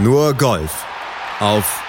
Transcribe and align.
Nur 0.00 0.32
Golf 0.34 0.86
auf 1.40 1.82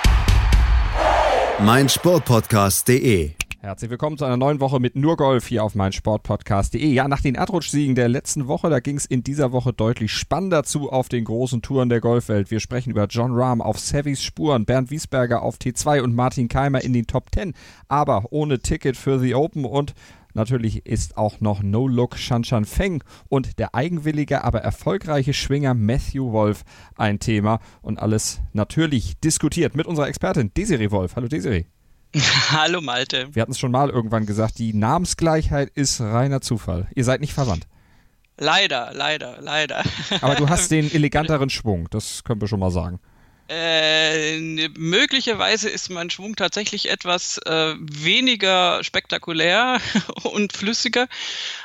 meinsportpodcast.de. 1.60 3.34
Herzlich 3.60 3.92
willkommen 3.92 4.18
zu 4.18 4.26
einer 4.26 4.36
neuen 4.36 4.60
Woche 4.60 4.80
mit 4.80 4.96
nur 4.96 5.16
Golf 5.16 5.46
hier 5.46 5.64
auf 5.64 5.76
meinsportpodcast.de. 5.76 6.88
Ja, 6.88 7.08
nach 7.08 7.22
den 7.22 7.36
Erdrutschsiegen 7.36 7.94
der 7.94 8.10
letzten 8.10 8.48
Woche, 8.48 8.72
da 8.72 8.80
ging 8.80 8.98
es 8.98 9.06
in 9.06 9.22
dieser 9.22 9.52
Woche 9.52 9.74
deutlich 9.74 10.12
spannender 10.12 10.64
zu 10.64 10.90
auf 10.90 11.08
den 11.08 11.24
großen 11.24 11.62
Touren 11.62 11.90
der 11.90 12.02
Golfwelt. 12.02 12.50
Wir 12.50 12.60
sprechen 12.60 12.90
über 12.90 13.06
John 13.06 13.32
Rahm 13.32 13.62
auf 13.62 13.78
Savvys 13.78 14.24
Spuren, 14.24 14.66
Bernd 14.66 14.90
Wiesberger 14.90 15.44
auf 15.44 15.58
T2 15.58 16.02
und 16.02 16.16
Martin 16.16 16.48
Keimer 16.48 16.84
in 16.84 16.94
den 16.94 17.06
Top 17.06 17.28
10, 17.32 17.54
aber 17.90 18.24
ohne 18.32 18.58
Ticket 18.58 18.98
für 18.98 19.20
The 19.20 19.36
Open 19.36 19.66
und 19.66 19.94
Natürlich 20.34 20.86
ist 20.86 21.18
auch 21.18 21.40
noch 21.42 21.64
No 21.64 21.88
Look 21.88 22.18
Shanshan 22.18 22.66
Feng 22.66 23.04
und 23.30 23.58
der 23.60 23.74
eigenwillige, 23.74 24.44
aber 24.44 24.62
erfolgreiche 24.62 25.34
Schwinger 25.34 25.74
Matthew 25.74 26.32
Wolf 26.32 26.64
ein 26.96 27.20
Thema 27.20 27.60
und 27.82 28.00
alles 28.00 28.42
natürlich 28.54 29.20
diskutiert 29.20 29.76
mit 29.76 29.88
unserer 29.88 30.08
Expertin 30.08 30.52
Desiree 30.56 30.92
Wolf. 30.92 31.16
Hallo 31.16 31.28
Desiree. 31.28 31.66
Hallo 32.52 32.82
Malte. 32.82 33.28
Wir 33.34 33.42
hatten 33.42 33.52
es 33.52 33.60
schon 33.60 33.72
mal 33.72 33.90
irgendwann 33.90 34.26
gesagt, 34.26 34.58
die 34.58 34.74
Namensgleichheit 34.74 35.70
ist 35.70 36.02
reiner 36.02 36.42
Zufall. 36.42 36.88
Ihr 36.96 37.04
seid 37.04 37.22
nicht 37.22 37.34
verwandt. 37.34 37.68
Leider, 38.38 38.92
leider, 38.94 39.38
leider. 39.42 39.84
Aber 40.22 40.36
du 40.36 40.48
hast 40.48 40.72
den 40.72 40.92
eleganteren 40.92 41.50
Schwung, 41.50 41.88
das 41.90 42.24
können 42.24 42.40
wir 42.40 42.48
schon 42.48 42.60
mal 42.60 42.72
sagen. 42.72 43.00
Äh, 43.50 44.70
möglicherweise 44.78 45.70
ist 45.70 45.90
mein 45.90 46.12
Schwung 46.12 46.36
tatsächlich 46.36 46.92
etwas 46.92 47.40
äh, 47.48 47.74
weniger 47.80 48.84
spektakulär 48.84 49.80
und 50.24 50.54
flüssiger 50.54 51.08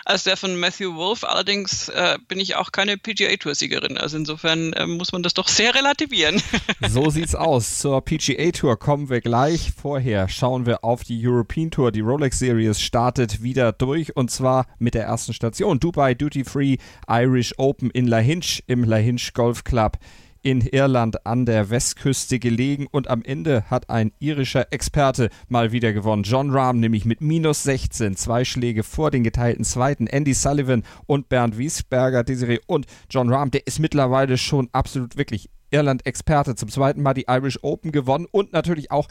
als 0.06 0.24
der 0.24 0.38
von 0.38 0.56
Matthew 0.58 0.94
Wolf. 0.94 1.24
Allerdings 1.24 1.90
äh, 1.90 2.16
bin 2.26 2.40
ich 2.40 2.56
auch 2.56 2.72
keine 2.72 2.96
PGA 2.96 3.36
Tour 3.36 3.54
Siegerin. 3.54 3.98
Also 3.98 4.16
insofern 4.16 4.72
äh, 4.72 4.86
muss 4.86 5.12
man 5.12 5.22
das 5.22 5.34
doch 5.34 5.46
sehr 5.46 5.74
relativieren. 5.74 6.40
so 6.88 7.10
sieht's 7.10 7.34
aus. 7.34 7.78
Zur 7.80 8.02
PGA 8.02 8.50
Tour 8.52 8.78
kommen 8.78 9.10
wir 9.10 9.20
gleich. 9.20 9.72
Vorher 9.76 10.30
schauen 10.30 10.64
wir 10.64 10.84
auf 10.84 11.04
die 11.04 11.20
European 11.26 11.70
Tour. 11.70 11.92
Die 11.92 12.00
Rolex 12.00 12.38
Series 12.38 12.80
startet 12.80 13.42
wieder 13.42 13.72
durch 13.72 14.16
und 14.16 14.30
zwar 14.30 14.66
mit 14.78 14.94
der 14.94 15.04
ersten 15.04 15.34
Station 15.34 15.80
Dubai 15.80 16.14
Duty 16.14 16.44
Free 16.44 16.78
Irish 17.08 17.52
Open 17.58 17.90
in 17.90 18.06
La 18.06 18.18
Hinch 18.18 18.64
im 18.68 18.84
La 18.84 18.96
Hinch 18.96 19.34
Golf 19.34 19.64
Club 19.64 19.98
in 20.44 20.60
Irland 20.60 21.26
an 21.26 21.46
der 21.46 21.70
Westküste 21.70 22.38
gelegen 22.38 22.86
und 22.90 23.08
am 23.08 23.22
Ende 23.22 23.64
hat 23.70 23.88
ein 23.88 24.12
irischer 24.18 24.70
Experte 24.72 25.30
mal 25.48 25.72
wieder 25.72 25.94
gewonnen. 25.94 26.22
John 26.22 26.50
Rahm 26.50 26.80
nämlich 26.80 27.06
mit 27.06 27.22
minus 27.22 27.62
16, 27.62 28.14
zwei 28.14 28.44
Schläge 28.44 28.82
vor 28.82 29.10
den 29.10 29.24
geteilten 29.24 29.64
Zweiten. 29.64 30.06
Andy 30.06 30.34
Sullivan 30.34 30.84
und 31.06 31.30
Bernd 31.30 31.56
Wiesberger, 31.56 32.24
Desiree 32.24 32.60
und 32.66 32.84
John 33.08 33.32
Rahm, 33.32 33.50
der 33.50 33.66
ist 33.66 33.78
mittlerweile 33.78 34.36
schon 34.36 34.68
absolut 34.72 35.16
wirklich 35.16 35.48
Irland-Experte. 35.70 36.54
Zum 36.56 36.68
zweiten 36.68 37.00
Mal 37.00 37.14
die 37.14 37.24
Irish 37.26 37.58
Open 37.62 37.90
gewonnen 37.90 38.26
und 38.30 38.52
natürlich 38.52 38.90
auch 38.90 39.08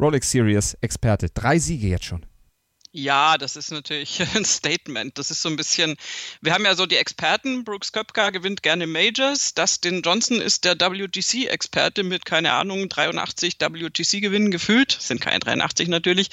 Rolex 0.00 0.30
Series 0.30 0.78
Experte. 0.80 1.28
Drei 1.28 1.58
Siege 1.58 1.88
jetzt 1.88 2.06
schon. 2.06 2.24
Ja, 2.92 3.38
das 3.38 3.54
ist 3.54 3.70
natürlich 3.70 4.20
ein 4.34 4.44
Statement. 4.44 5.16
Das 5.16 5.30
ist 5.30 5.42
so 5.42 5.48
ein 5.48 5.54
bisschen, 5.54 5.96
wir 6.40 6.52
haben 6.52 6.64
ja 6.64 6.74
so 6.74 6.86
die 6.86 6.96
Experten, 6.96 7.62
Brooks 7.62 7.92
Köpka 7.92 8.30
gewinnt 8.30 8.64
gerne 8.64 8.88
Majors, 8.88 9.54
Dustin 9.54 10.02
Johnson 10.02 10.40
ist 10.40 10.64
der 10.64 10.74
WGC-Experte 10.74 12.02
mit, 12.02 12.24
keine 12.24 12.52
Ahnung, 12.52 12.88
83 12.88 13.58
WGC-Gewinnen 13.60 14.50
gefühlt, 14.50 14.90
sind 14.90 15.20
keine 15.20 15.38
83 15.38 15.86
natürlich. 15.86 16.30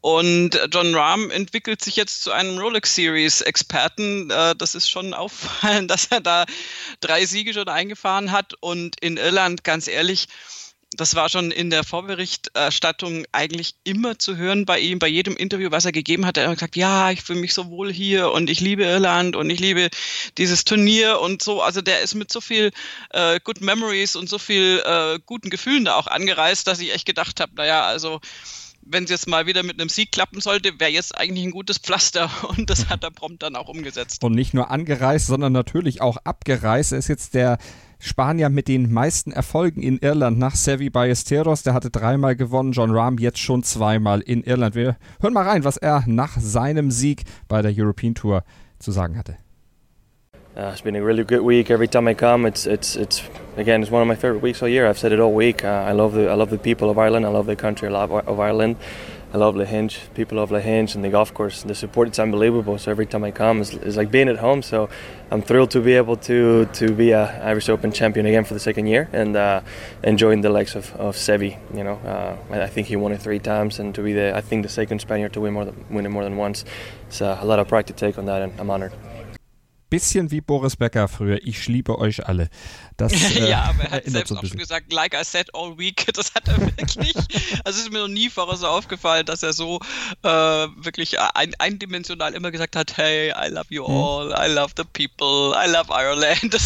Und 0.00 0.58
John 0.70 0.94
Rahm 0.94 1.30
entwickelt 1.30 1.84
sich 1.84 1.96
jetzt 1.96 2.22
zu 2.22 2.32
einem 2.32 2.56
Rolex 2.56 2.94
Series-Experten. 2.94 4.30
Äh, 4.30 4.56
das 4.56 4.74
ist 4.74 4.88
schon 4.88 5.12
auffallend, 5.12 5.90
dass 5.90 6.06
er 6.06 6.22
da 6.22 6.46
drei 7.00 7.26
Siege 7.26 7.52
schon 7.52 7.68
eingefahren 7.68 8.32
hat. 8.32 8.54
Und 8.60 8.98
in 9.02 9.18
Irland, 9.18 9.62
ganz 9.62 9.88
ehrlich, 9.88 10.28
das 10.96 11.14
war 11.14 11.28
schon 11.28 11.50
in 11.50 11.68
der 11.68 11.84
Vorberichterstattung 11.84 13.26
eigentlich 13.32 13.74
immer 13.84 14.18
zu 14.18 14.36
hören 14.36 14.64
bei 14.64 14.78
ihm, 14.78 14.98
bei 14.98 15.06
jedem 15.06 15.36
Interview, 15.36 15.70
was 15.70 15.84
er 15.84 15.92
gegeben 15.92 16.24
hat. 16.24 16.38
Er 16.38 16.48
hat 16.48 16.54
gesagt, 16.54 16.76
ja, 16.76 17.10
ich 17.10 17.22
fühle 17.22 17.40
mich 17.40 17.52
so 17.52 17.68
wohl 17.68 17.92
hier 17.92 18.32
und 18.32 18.48
ich 18.48 18.60
liebe 18.60 18.84
Irland 18.84 19.36
und 19.36 19.50
ich 19.50 19.60
liebe 19.60 19.90
dieses 20.38 20.64
Turnier 20.64 21.20
und 21.20 21.42
so. 21.42 21.60
Also 21.60 21.82
der 21.82 22.00
ist 22.00 22.14
mit 22.14 22.32
so 22.32 22.40
viel 22.40 22.70
äh, 23.10 23.38
Good 23.44 23.60
Memories 23.60 24.16
und 24.16 24.30
so 24.30 24.38
viel 24.38 24.82
äh, 24.84 25.18
guten 25.26 25.50
Gefühlen 25.50 25.84
da 25.84 25.96
auch 25.96 26.06
angereist, 26.06 26.66
dass 26.66 26.80
ich 26.80 26.94
echt 26.94 27.04
gedacht 27.04 27.40
habe, 27.40 27.52
naja, 27.56 27.84
also 27.84 28.20
wenn 28.90 29.04
es 29.04 29.10
jetzt 29.10 29.28
mal 29.28 29.46
wieder 29.46 29.62
mit 29.62 29.78
einem 29.78 29.90
Sieg 29.90 30.12
klappen 30.12 30.40
sollte, 30.40 30.80
wäre 30.80 30.90
jetzt 30.90 31.16
eigentlich 31.18 31.44
ein 31.44 31.50
gutes 31.50 31.76
Pflaster 31.76 32.30
und 32.48 32.70
das 32.70 32.88
hat 32.88 33.04
er 33.04 33.10
prompt 33.10 33.42
dann 33.42 33.56
auch 33.56 33.68
umgesetzt. 33.68 34.24
Und 34.24 34.34
nicht 34.34 34.54
nur 34.54 34.70
angereist, 34.70 35.26
sondern 35.26 35.52
natürlich 35.52 36.00
auch 36.00 36.16
abgereist. 36.24 36.92
Er 36.92 36.98
ist 36.98 37.08
jetzt 37.08 37.34
der 37.34 37.58
Spanier 38.00 38.48
mit 38.48 38.68
den 38.68 38.92
meisten 38.92 39.32
Erfolgen 39.32 39.82
in 39.82 39.98
Irland 39.98 40.38
nach 40.38 40.54
Sevi 40.54 40.90
Ballesteros. 40.90 41.62
Der 41.62 41.74
hatte 41.74 41.90
dreimal 41.90 42.36
gewonnen, 42.36 42.72
John 42.72 42.90
Rahm 42.90 43.18
jetzt 43.18 43.38
schon 43.38 43.62
zweimal 43.62 44.20
in 44.20 44.42
Irland. 44.44 44.74
Wir 44.74 44.96
hören 45.20 45.34
mal 45.34 45.48
rein, 45.48 45.64
was 45.64 45.76
er 45.76 46.04
nach 46.06 46.36
seinem 46.38 46.90
Sieg 46.90 47.24
bei 47.48 47.62
der 47.62 47.72
European 47.76 48.14
Tour 48.14 48.44
zu 48.78 48.92
sagen 48.92 49.18
hatte. 49.18 49.36
Uh, 50.56 50.70
it's 50.72 50.82
been 50.82 50.96
a 50.96 51.00
really 51.00 51.22
good 51.22 51.44
week. 51.44 51.70
Every 51.70 51.86
time 51.86 52.10
I 52.10 52.14
come, 52.14 52.44
it's 52.44 52.66
it's 52.66 52.96
it's 52.96 53.22
again 53.56 53.80
it's 53.80 53.92
one 53.92 54.02
of 54.02 54.08
my 54.08 54.16
favorite 54.16 54.42
weeks 54.42 54.60
all 54.60 54.68
year. 54.68 54.88
I've 54.88 54.98
said 54.98 55.12
it 55.12 55.20
all 55.20 55.32
week. 55.32 55.62
Uh, 55.62 55.68
I 55.88 55.92
love 55.92 56.14
the 56.14 56.28
I 56.28 56.34
love 56.34 56.50
the 56.50 56.58
people 56.58 56.90
of 56.90 56.98
Ireland. 56.98 57.24
I 57.24 57.28
love 57.28 57.46
the 57.46 57.54
country 57.54 57.88
of 57.88 58.40
Ireland. 58.40 58.76
I 59.30 59.36
love 59.36 59.56
Lahinch, 59.56 59.98
people 60.14 60.38
of 60.38 60.48
Lahinch 60.48 60.94
and 60.94 61.04
the 61.04 61.10
golf 61.10 61.34
course. 61.34 61.62
The 61.62 61.74
support 61.74 62.08
it's 62.08 62.18
unbelievable. 62.18 62.78
So 62.78 62.90
every 62.90 63.04
time 63.04 63.24
I 63.24 63.30
come, 63.30 63.60
it's, 63.60 63.74
it's 63.74 63.96
like 63.96 64.10
being 64.10 64.28
at 64.28 64.38
home. 64.38 64.62
So 64.62 64.88
I'm 65.30 65.42
thrilled 65.42 65.70
to 65.72 65.80
be 65.80 65.92
able 65.94 66.16
to 66.28 66.64
to 66.64 66.94
be 66.94 67.10
a 67.10 67.44
Irish 67.44 67.68
Open 67.68 67.92
champion 67.92 68.24
again 68.24 68.44
for 68.44 68.54
the 68.54 68.60
second 68.60 68.86
year 68.86 69.08
and 69.12 69.36
uh, 69.36 69.60
enjoying 70.02 70.40
the 70.40 70.48
likes 70.48 70.74
of, 70.74 70.94
of 70.96 71.14
Sevi. 71.16 71.58
You 71.76 71.84
know, 71.84 71.96
uh, 71.96 72.36
I 72.64 72.68
think 72.68 72.86
he 72.86 72.96
won 72.96 73.12
it 73.12 73.20
three 73.20 73.38
times, 73.38 73.78
and 73.78 73.94
to 73.94 74.02
be 74.02 74.14
the 74.14 74.34
I 74.34 74.40
think 74.40 74.62
the 74.62 74.70
second 74.70 75.00
Spaniard 75.00 75.34
to 75.34 75.40
win 75.42 75.52
more 75.52 75.66
than, 75.66 75.84
win 75.90 76.06
it 76.06 76.10
more 76.10 76.24
than 76.24 76.38
once. 76.38 76.64
It's 77.08 77.20
uh, 77.20 77.38
a 77.38 77.44
lot 77.44 77.58
of 77.58 77.68
pride 77.68 77.86
to 77.88 77.92
take 77.92 78.16
on 78.16 78.24
that, 78.26 78.40
and 78.40 78.58
I'm 78.58 78.70
honored. 78.70 78.92
Bisschen 79.88 80.30
wie 80.30 80.40
Boris 80.40 80.76
Becker 80.76 81.08
früher. 81.08 81.38
Ich 81.42 81.66
liebe 81.68 81.98
euch 81.98 82.26
alle. 82.26 82.48
Das, 82.96 83.12
äh, 83.36 83.48
ja, 83.48 83.62
aber 83.64 83.84
er 83.84 83.90
hat 83.90 84.04
selbst 84.06 84.28
so 84.30 84.36
auch 84.36 84.44
schon 84.44 84.58
gesagt, 84.58 84.92
like 84.92 85.14
I 85.14 85.24
said 85.24 85.54
all 85.54 85.78
week. 85.78 86.06
Das 86.14 86.34
hat 86.34 86.48
er 86.48 86.60
wirklich. 86.60 87.14
also 87.64 87.78
es 87.78 87.78
ist 87.78 87.92
mir 87.92 88.00
noch 88.00 88.08
nie 88.08 88.28
vorher 88.28 88.56
so 88.56 88.66
aufgefallen, 88.66 89.24
dass 89.24 89.42
er 89.42 89.52
so 89.52 89.78
äh, 90.22 90.28
wirklich 90.28 91.18
ein, 91.20 91.54
eindimensional 91.58 92.34
immer 92.34 92.50
gesagt 92.50 92.74
hat, 92.74 92.96
hey, 92.96 93.30
I 93.30 93.48
love 93.50 93.66
you 93.68 93.84
all, 93.84 94.34
hm. 94.34 94.44
I 94.44 94.52
love 94.52 94.72
the 94.76 94.84
people, 94.84 95.54
I 95.56 95.70
love 95.70 95.90
Ireland. 95.90 96.58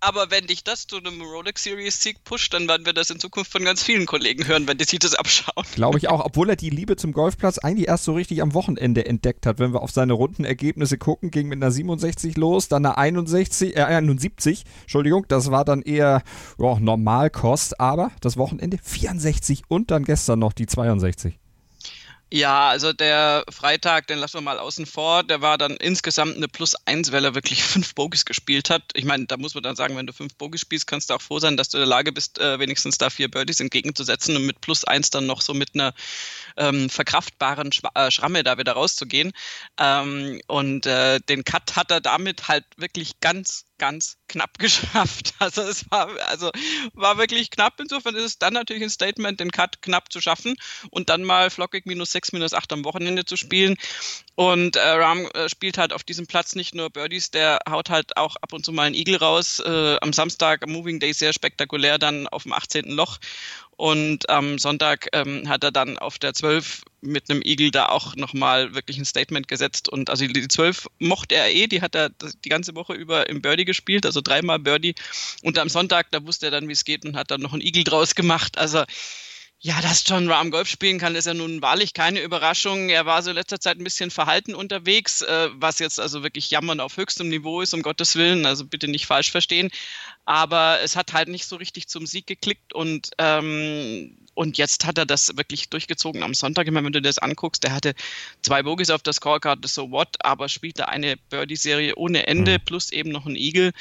aber 0.00 0.30
wenn 0.30 0.46
dich 0.46 0.62
das 0.62 0.86
zu 0.86 0.98
einem 0.98 1.20
Rolex 1.20 1.64
Series 1.64 2.00
Sieg 2.00 2.22
pusht, 2.24 2.54
dann 2.54 2.68
werden 2.68 2.86
wir 2.86 2.92
das 2.92 3.10
in 3.10 3.18
Zukunft 3.18 3.50
von 3.50 3.64
ganz 3.64 3.82
vielen 3.82 4.06
Kollegen 4.06 4.46
hören, 4.46 4.68
wenn 4.68 4.78
die 4.78 4.84
sich 4.84 4.98
das 5.00 5.14
abschauen. 5.14 5.64
Glaube 5.74 5.98
ich 5.98 6.08
auch, 6.08 6.24
obwohl 6.24 6.48
er 6.50 6.56
die 6.56 6.70
Liebe 6.70 6.96
zum 6.96 7.12
Golfplatz 7.12 7.58
eigentlich 7.58 7.88
erst 7.88 8.04
so 8.04 8.12
richtig 8.12 8.42
am 8.42 8.54
Wochenende 8.54 9.04
entdeckt 9.04 9.46
hat. 9.46 9.58
Wenn 9.58 9.72
wir 9.72 9.82
auf 9.82 9.90
seine 9.90 10.12
Rundenergebnisse 10.12 10.98
gucken, 10.98 11.30
ging 11.30 11.48
mit 11.48 11.58
einer 11.58 11.72
67 11.98 12.36
los, 12.36 12.68
dann 12.68 12.86
eine 12.86 12.96
61, 12.96 13.76
äh, 13.76 13.82
71, 13.82 14.64
Entschuldigung 14.82 15.08
Entschuldigung, 15.08 15.26
das 15.28 15.50
war 15.50 15.64
dann 15.64 15.82
eher 15.82 16.22
oh, 16.58 16.78
Normalkost, 16.80 17.80
aber 17.80 18.10
das 18.20 18.36
Wochenende 18.36 18.78
64 18.82 19.62
und 19.68 19.90
dann 19.90 20.04
gestern 20.04 20.38
noch 20.38 20.52
die 20.52 20.66
62. 20.66 21.38
Ja, 22.30 22.68
also 22.68 22.92
der 22.92 23.42
Freitag, 23.48 24.06
den 24.06 24.18
lassen 24.18 24.34
wir 24.34 24.40
mal 24.42 24.58
außen 24.58 24.84
vor, 24.84 25.22
der 25.24 25.40
war 25.40 25.56
dann 25.56 25.78
insgesamt 25.78 26.36
eine 26.36 26.46
Plus 26.46 26.74
1, 26.84 27.10
weil 27.10 27.24
er 27.24 27.34
wirklich 27.34 27.62
fünf 27.64 27.94
Bogies 27.94 28.26
gespielt 28.26 28.68
hat. 28.68 28.82
Ich 28.92 29.06
meine, 29.06 29.24
da 29.24 29.38
muss 29.38 29.54
man 29.54 29.62
dann 29.62 29.76
sagen, 29.76 29.96
wenn 29.96 30.06
du 30.06 30.12
fünf 30.12 30.34
Bogies 30.34 30.60
spielst, 30.60 30.86
kannst 30.86 31.08
du 31.08 31.14
auch 31.14 31.22
froh 31.22 31.38
sein, 31.38 31.56
dass 31.56 31.70
du 31.70 31.78
in 31.78 31.80
der 31.80 31.88
Lage 31.88 32.12
bist, 32.12 32.38
äh, 32.38 32.58
wenigstens 32.58 32.98
da 32.98 33.08
vier 33.08 33.30
Birdies 33.30 33.60
entgegenzusetzen 33.60 34.36
und 34.36 34.44
mit 34.44 34.60
Plus 34.60 34.84
1 34.84 35.08
dann 35.08 35.24
noch 35.24 35.40
so 35.40 35.54
mit 35.54 35.70
einer 35.74 35.94
ähm, 36.58 36.90
verkraftbaren 36.90 37.72
Schwa 37.72 37.92
äh, 37.94 38.10
Schramme 38.10 38.42
da 38.42 38.58
wieder 38.58 38.72
rauszugehen. 38.72 39.32
Ähm, 39.78 40.42
und 40.48 40.84
äh, 40.84 41.20
den 41.20 41.44
Cut 41.44 41.76
hat 41.76 41.90
er 41.90 42.02
damit 42.02 42.48
halt 42.48 42.64
wirklich 42.76 43.20
ganz, 43.20 43.64
ganz 43.78 44.18
knapp 44.28 44.58
geschafft. 44.58 45.34
Also 45.38 45.62
es 45.62 45.90
war, 45.90 46.08
also 46.28 46.50
war 46.92 47.18
wirklich 47.18 47.50
knapp. 47.50 47.80
Insofern 47.80 48.14
ist 48.14 48.24
es 48.24 48.38
dann 48.38 48.54
natürlich 48.54 48.82
ein 48.82 48.90
Statement, 48.90 49.40
den 49.40 49.50
Cut 49.50 49.82
knapp 49.82 50.12
zu 50.12 50.20
schaffen 50.20 50.56
und 50.90 51.08
dann 51.08 51.24
mal 51.24 51.50
flockig 51.50 51.86
minus 51.86 52.12
6, 52.12 52.32
minus 52.32 52.52
8 52.52 52.72
am 52.72 52.84
Wochenende 52.84 53.24
zu 53.24 53.36
spielen. 53.36 53.76
Und 54.34 54.76
äh, 54.76 54.80
Ram 54.80 55.26
äh, 55.34 55.48
spielt 55.48 55.78
halt 55.78 55.92
auf 55.92 56.04
diesem 56.04 56.26
Platz 56.26 56.54
nicht 56.54 56.74
nur 56.74 56.90
Birdies, 56.90 57.30
der 57.30 57.60
haut 57.68 57.90
halt 57.90 58.16
auch 58.16 58.36
ab 58.36 58.52
und 58.52 58.64
zu 58.64 58.72
mal 58.72 58.84
einen 58.84 58.94
Igel 58.94 59.16
raus. 59.16 59.60
Äh, 59.60 59.96
am 60.00 60.12
Samstag, 60.12 60.62
am 60.62 60.70
Moving 60.70 61.00
Day, 61.00 61.12
sehr 61.12 61.32
spektakulär, 61.32 61.98
dann 61.98 62.28
auf 62.28 62.44
dem 62.44 62.52
18. 62.52 62.90
Loch. 62.90 63.18
Und 63.78 64.28
am 64.28 64.58
Sonntag 64.58 65.06
ähm, 65.12 65.48
hat 65.48 65.62
er 65.62 65.70
dann 65.70 65.98
auf 65.98 66.18
der 66.18 66.34
12 66.34 66.82
mit 67.00 67.30
einem 67.30 67.42
Igel 67.42 67.70
da 67.70 67.86
auch 67.86 68.16
nochmal 68.16 68.74
wirklich 68.74 68.98
ein 68.98 69.04
Statement 69.04 69.46
gesetzt. 69.46 69.88
Und 69.88 70.10
also 70.10 70.26
die 70.26 70.48
12 70.48 70.88
mochte 70.98 71.36
er 71.36 71.54
eh, 71.54 71.68
die 71.68 71.80
hat 71.80 71.94
er 71.94 72.10
die 72.10 72.48
ganze 72.48 72.74
Woche 72.74 72.94
über 72.94 73.28
im 73.28 73.40
Birdie 73.40 73.64
gespielt, 73.64 74.04
also 74.04 74.20
dreimal 74.20 74.58
Birdie. 74.58 74.96
Und 75.44 75.60
am 75.60 75.68
Sonntag, 75.68 76.10
da 76.10 76.26
wusste 76.26 76.46
er 76.46 76.50
dann, 76.50 76.66
wie 76.66 76.72
es 76.72 76.84
geht 76.84 77.04
und 77.04 77.16
hat 77.16 77.30
dann 77.30 77.40
noch 77.40 77.52
einen 77.52 77.62
Igel 77.62 77.84
draus 77.84 78.16
gemacht. 78.16 78.58
Also 78.58 78.82
Ja, 79.60 79.80
dass 79.80 80.04
John 80.06 80.30
Rahm 80.30 80.52
Golf 80.52 80.68
spielen 80.68 81.00
kann, 81.00 81.16
ist 81.16 81.26
ja 81.26 81.34
nun 81.34 81.60
wahrlich 81.60 81.92
keine 81.92 82.20
Überraschung. 82.20 82.90
Er 82.90 83.06
war 83.06 83.24
so 83.24 83.30
in 83.30 83.36
letzter 83.36 83.58
Zeit 83.58 83.76
ein 83.78 83.84
bisschen 83.84 84.12
verhalten 84.12 84.54
unterwegs, 84.54 85.20
äh, 85.22 85.48
was 85.52 85.80
jetzt 85.80 85.98
also 85.98 86.22
wirklich 86.22 86.48
jammern 86.48 86.78
auf 86.78 86.96
höchstem 86.96 87.28
Niveau 87.28 87.60
ist, 87.60 87.74
um 87.74 87.82
Gottes 87.82 88.14
Willen, 88.14 88.46
also 88.46 88.64
bitte 88.64 88.86
nicht 88.86 89.06
falsch 89.06 89.32
verstehen. 89.32 89.70
Aber 90.26 90.78
es 90.80 90.94
hat 90.94 91.12
halt 91.12 91.26
nicht 91.26 91.44
so 91.46 91.56
richtig 91.56 91.88
zum 91.88 92.06
Sieg 92.06 92.28
geklickt 92.28 92.72
und, 92.72 93.10
ähm, 93.18 94.16
und 94.34 94.58
jetzt 94.58 94.86
hat 94.86 94.96
er 94.96 95.06
das 95.06 95.36
wirklich 95.36 95.68
durchgezogen 95.68 96.22
am 96.22 96.34
Sonntag. 96.34 96.68
Ich 96.68 96.72
meine, 96.72 96.86
wenn 96.86 96.92
du 96.92 97.02
das 97.02 97.18
anguckst, 97.18 97.64
der 97.64 97.72
hatte 97.72 97.94
zwei 98.42 98.62
Bogies 98.62 98.90
auf 98.90 99.02
der 99.02 99.12
Scorecard, 99.12 99.66
so 99.66 99.90
what, 99.90 100.18
aber 100.20 100.48
spielte 100.48 100.88
eine 100.88 101.16
Birdie-Serie 101.30 101.96
ohne 101.96 102.28
Ende, 102.28 102.58
mhm. 102.60 102.64
plus 102.64 102.92
eben 102.92 103.10
noch 103.10 103.26
ein 103.26 103.34
Eagle. 103.34 103.72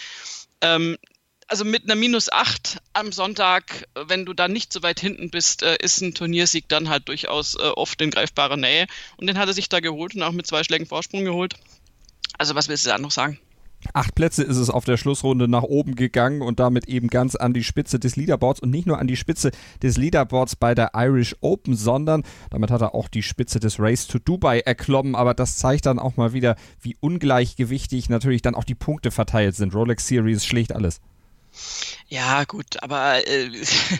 Ähm, 0.62 0.98
also 1.48 1.64
mit 1.66 1.86
einer 1.86 1.96
minus 1.96 2.32
8 2.32 2.80
am 2.94 3.12
Sonntag, 3.12 3.88
wenn 3.96 4.26
du 4.26 4.34
da 4.34 4.48
nicht 4.48 4.72
so 4.74 4.84
weit 4.84 5.00
hinten 5.00 5.30
bist, 5.30 5.64
äh, 5.64 5.78
ist 5.82 6.02
ein 6.02 6.14
Turniersieg 6.14 6.68
dann 6.68 6.90
halt 6.90 7.08
durchaus 7.08 7.56
äh, 7.56 7.60
oft 7.60 8.02
in 8.02 8.12
greifbarer 8.12 8.58
Nähe. 8.58 8.88
Und 9.16 9.28
den 9.28 9.38
hat 9.38 9.48
er 9.48 9.54
sich 9.54 9.70
da 9.70 9.80
geholt 9.80 10.16
und 10.16 10.24
auch 10.24 10.34
mit 10.34 10.46
zwei 10.46 10.64
Schlägen 10.64 10.86
Vorsprung 10.86 11.24
geholt. 11.24 11.56
Also 12.38 12.56
was 12.56 12.68
willst 12.68 12.86
du 12.86 12.90
da 12.90 12.98
noch 12.98 13.12
sagen? 13.12 13.40
Acht 13.94 14.16
Plätze 14.16 14.44
ist 14.44 14.58
es 14.58 14.72
auf 14.72 14.86
der 14.86 14.98
Schlussrunde 14.98 15.48
nach 15.48 15.64
oben 15.64 15.96
gegangen 15.96 16.42
und 16.42 16.60
damit 16.60 16.88
eben 16.88 17.10
ganz 17.10 17.36
an 17.36 17.54
die 17.54 17.64
Spitze 17.64 18.00
des 18.00 18.16
Leaderboards 18.16 18.60
und 18.60 18.72
nicht 18.72 18.88
nur 18.88 18.98
an 18.98 19.08
die 19.08 19.16
Spitze 19.16 19.52
des 19.82 19.98
Leaderboards 19.98 20.56
bei 20.56 20.74
der 20.74 20.92
Irish 20.96 21.36
Open, 21.42 21.76
sondern 21.76 22.24
damit 22.50 22.72
hat 22.72 22.82
er 22.82 22.96
auch 22.96 23.08
die 23.08 23.24
Spitze 23.24 23.60
des 23.60 23.80
Race 23.80 24.08
to 24.08 24.20
Dubai 24.20 24.60
erklommen. 24.62 25.16
Aber 25.16 25.34
das 25.34 25.58
zeigt 25.58 25.86
dann 25.86 26.00
auch 26.00 26.18
mal 26.18 26.34
wieder, 26.34 26.56
wie 26.82 26.98
ungleichgewichtig 27.00 28.10
natürlich 28.10 28.42
dann 28.42 28.56
auch 28.56 28.66
die 28.66 28.76
Punkte 28.76 29.12
verteilt 29.12 29.56
sind. 29.56 29.74
Rolex 29.76 30.08
Series 30.08 30.46
schlägt 30.46 30.74
alles. 30.74 31.00
Ja, 32.10 32.46
gut, 32.46 32.82
aber 32.82 33.28
äh, 33.28 33.50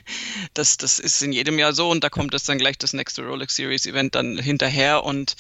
das, 0.54 0.78
das 0.78 1.00
ist 1.00 1.22
in 1.22 1.32
jedem 1.34 1.60
Jahr 1.60 1.74
so 1.74 1.90
und 1.90 2.04
da 2.04 2.10
kommt 2.10 2.34
das 2.34 2.44
dann 2.44 2.58
gleich 2.58 2.78
das 2.78 2.94
nächste 2.94 3.24
Rolex 3.24 3.56
Series 3.56 3.86
Event 3.86 4.16
dann 4.16 4.38
hinterher 4.38 5.04
und 5.04 5.36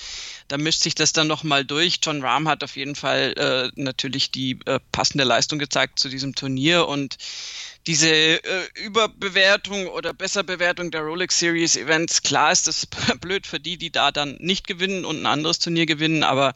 da 0.48 0.58
mischt 0.58 0.82
sich 0.82 0.96
das 0.96 1.14
dann 1.14 1.28
nochmal 1.28 1.64
durch. 1.64 2.00
John 2.04 2.22
Rahm 2.22 2.48
hat 2.48 2.64
auf 2.64 2.76
jeden 2.76 2.96
Fall 2.96 3.34
äh, 3.38 3.82
natürlich 3.82 4.32
die 4.32 4.60
äh, 4.66 4.80
passende 4.92 5.24
Leistung 5.24 5.60
gezeigt 5.60 6.00
zu 6.00 6.10
diesem 6.10 6.36
Turnier 6.36 6.88
und 6.88 7.18
diese 7.88 8.10
äh, 8.10 8.68
Überbewertung 8.76 9.88
oder 9.88 10.14
Besserbewertung 10.14 10.92
der 10.92 11.02
Rolex 11.02 11.40
Series 11.40 11.78
Events, 11.78 12.22
klar 12.22 12.52
ist 12.52 12.68
das 12.68 12.86
blöd 13.22 13.48
für 13.48 13.62
die, 13.62 13.78
die 13.78 13.92
da 13.92 14.12
dann 14.12 14.36
nicht 14.40 14.68
gewinnen 14.68 15.06
und 15.06 15.22
ein 15.22 15.26
anderes 15.26 15.60
Turnier 15.60 15.86
gewinnen, 15.86 16.24
aber 16.24 16.54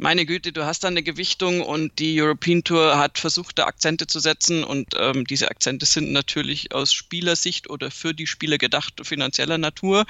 meine 0.00 0.24
Güte, 0.24 0.52
du 0.52 0.64
hast 0.64 0.82
da 0.82 0.88
eine 0.88 1.02
Gewichtung 1.02 1.60
und 1.60 1.98
die 1.98 2.20
European 2.20 2.64
Tour 2.64 2.96
hat 2.98 3.18
versucht, 3.18 3.58
da 3.58 3.66
Akzente 3.66 4.06
zu 4.06 4.18
setzen 4.18 4.64
und 4.64 4.94
ähm, 4.98 5.26
diese 5.26 5.50
Akzente 5.50 5.84
sind 5.84 6.10
natürlich 6.10 6.74
aus 6.74 6.92
Spielersicht 6.92 7.68
oder 7.68 7.90
für 7.90 8.14
die 8.14 8.26
Spieler 8.26 8.56
gedacht 8.56 8.94
finanzieller 9.02 9.58
Natur. 9.58 10.06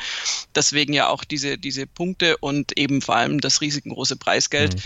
Deswegen 0.54 0.92
ja 0.92 1.08
auch 1.08 1.24
diese, 1.24 1.58
diese 1.58 1.86
Punkte 1.86 2.36
und 2.38 2.78
eben 2.78 3.02
vor 3.02 3.16
allem 3.16 3.40
das 3.40 3.60
riesengroße 3.60 4.16
Preisgeld. 4.16 4.76
Mhm. 4.76 4.80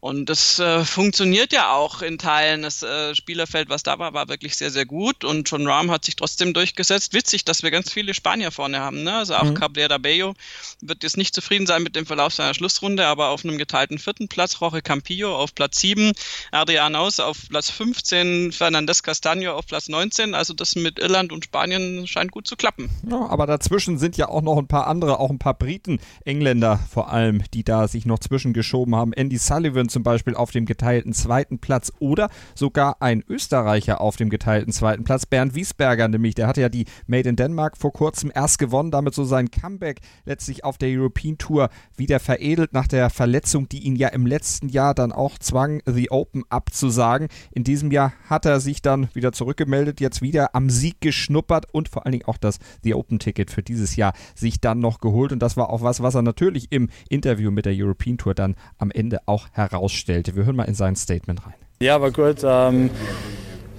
Und 0.00 0.30
das 0.30 0.58
äh, 0.58 0.82
funktioniert 0.84 1.52
ja 1.52 1.72
auch 1.72 2.00
in 2.00 2.16
Teilen. 2.16 2.62
Das 2.62 2.82
äh, 2.82 3.14
Spielerfeld, 3.14 3.68
was 3.68 3.82
da 3.82 3.98
war, 3.98 4.14
war 4.14 4.28
wirklich 4.28 4.56
sehr, 4.56 4.70
sehr 4.70 4.86
gut. 4.86 5.24
Und 5.24 5.50
John 5.50 5.66
Rahm 5.66 5.90
hat 5.90 6.06
sich 6.06 6.16
trotzdem 6.16 6.54
durchgesetzt. 6.54 7.12
Witzig, 7.12 7.44
dass 7.44 7.62
wir 7.62 7.70
ganz 7.70 7.92
viele 7.92 8.14
Spanier 8.14 8.50
vorne 8.50 8.80
haben. 8.80 9.02
Ne? 9.02 9.12
Also 9.12 9.34
auch 9.34 9.44
mhm. 9.44 9.54
Cabrera 9.54 9.98
Bello 9.98 10.34
wird 10.80 11.02
jetzt 11.02 11.18
nicht 11.18 11.34
zufrieden 11.34 11.66
sein 11.66 11.82
mit 11.82 11.96
dem 11.96 12.06
Verlauf 12.06 12.32
seiner 12.32 12.54
Schlussrunde, 12.54 13.06
aber 13.06 13.28
auf 13.28 13.44
einem 13.44 13.58
geteilten 13.58 13.98
vierten 13.98 14.28
Platz. 14.28 14.56
Jorge 14.58 14.80
Campillo 14.80 15.36
auf 15.36 15.54
Platz 15.54 15.80
7, 15.80 16.12
Adrian 16.50 16.96
Aus 16.96 17.20
auf 17.20 17.48
Platz 17.50 17.68
15, 17.70 18.52
Fernandez 18.52 19.00
Castaño 19.00 19.50
auf 19.50 19.66
Platz 19.66 19.88
19. 19.88 20.34
Also 20.34 20.54
das 20.54 20.76
mit 20.76 20.98
Irland 20.98 21.30
und 21.30 21.44
Spanien 21.44 22.06
scheint 22.06 22.32
gut 22.32 22.46
zu 22.46 22.56
klappen. 22.56 22.88
Ja, 23.08 23.26
aber 23.26 23.46
dazwischen 23.46 23.98
sind 23.98 24.16
ja 24.16 24.28
auch 24.28 24.40
noch 24.40 24.56
ein 24.56 24.66
paar 24.66 24.86
andere, 24.86 25.18
auch 25.18 25.30
ein 25.30 25.38
paar 25.38 25.54
Briten, 25.54 26.00
Engländer 26.24 26.80
vor 26.90 27.12
allem, 27.12 27.42
die 27.52 27.64
da 27.64 27.86
sich 27.86 28.06
noch 28.06 28.18
zwischengeschoben 28.18 28.96
haben. 28.96 29.12
Andy 29.12 29.36
Sullivan 29.36 29.89
zum 29.90 30.02
Beispiel 30.02 30.34
auf 30.34 30.50
dem 30.50 30.66
geteilten 30.66 31.12
zweiten 31.12 31.58
Platz 31.58 31.92
oder 31.98 32.30
sogar 32.54 33.00
ein 33.00 33.24
Österreicher 33.28 34.00
auf 34.00 34.16
dem 34.16 34.30
geteilten 34.30 34.72
zweiten 34.72 35.04
Platz, 35.04 35.26
Bernd 35.26 35.54
Wiesberger 35.54 36.08
nämlich, 36.08 36.34
der 36.34 36.46
hatte 36.46 36.60
ja 36.60 36.68
die 36.68 36.86
Made 37.06 37.28
in 37.28 37.36
Denmark 37.36 37.76
vor 37.76 37.92
kurzem 37.92 38.30
erst 38.34 38.58
gewonnen, 38.58 38.90
damit 38.90 39.14
so 39.14 39.24
sein 39.24 39.50
Comeback 39.50 40.00
letztlich 40.24 40.64
auf 40.64 40.78
der 40.78 40.88
European 40.90 41.38
Tour 41.38 41.68
wieder 41.96 42.20
veredelt 42.20 42.72
nach 42.72 42.86
der 42.86 43.10
Verletzung, 43.10 43.68
die 43.68 43.80
ihn 43.80 43.96
ja 43.96 44.08
im 44.08 44.26
letzten 44.26 44.68
Jahr 44.68 44.94
dann 44.94 45.12
auch 45.12 45.38
zwang, 45.38 45.82
The 45.86 46.10
Open 46.10 46.44
abzusagen. 46.48 47.28
In 47.52 47.64
diesem 47.64 47.90
Jahr 47.90 48.12
hat 48.28 48.46
er 48.46 48.60
sich 48.60 48.82
dann 48.82 49.08
wieder 49.14 49.32
zurückgemeldet, 49.32 50.00
jetzt 50.00 50.22
wieder 50.22 50.54
am 50.54 50.70
Sieg 50.70 51.00
geschnuppert 51.00 51.66
und 51.72 51.88
vor 51.88 52.06
allen 52.06 52.12
Dingen 52.12 52.26
auch 52.26 52.38
das 52.38 52.58
The 52.82 52.94
Open 52.94 53.18
Ticket 53.18 53.50
für 53.50 53.62
dieses 53.62 53.96
Jahr 53.96 54.12
sich 54.34 54.60
dann 54.60 54.80
noch 54.80 55.00
geholt 55.00 55.32
und 55.32 55.40
das 55.40 55.56
war 55.56 55.70
auch 55.70 55.82
was, 55.82 56.02
was 56.02 56.14
er 56.14 56.22
natürlich 56.22 56.70
im 56.70 56.88
Interview 57.08 57.50
mit 57.50 57.66
der 57.66 57.74
European 57.76 58.18
Tour 58.18 58.34
dann 58.34 58.54
am 58.78 58.90
Ende 58.90 59.20
auch 59.26 59.48
heraus 59.52 59.79
herausstellte. 59.80 60.36
Wir 60.36 60.44
hören 60.44 60.56
mal 60.56 60.64
in 60.64 60.74
sein 60.74 60.96
Statement 60.96 61.44
rein. 61.44 61.54
Ja, 61.82 62.00
war 62.00 62.10
gut. 62.10 62.38
Ähm, 62.44 62.90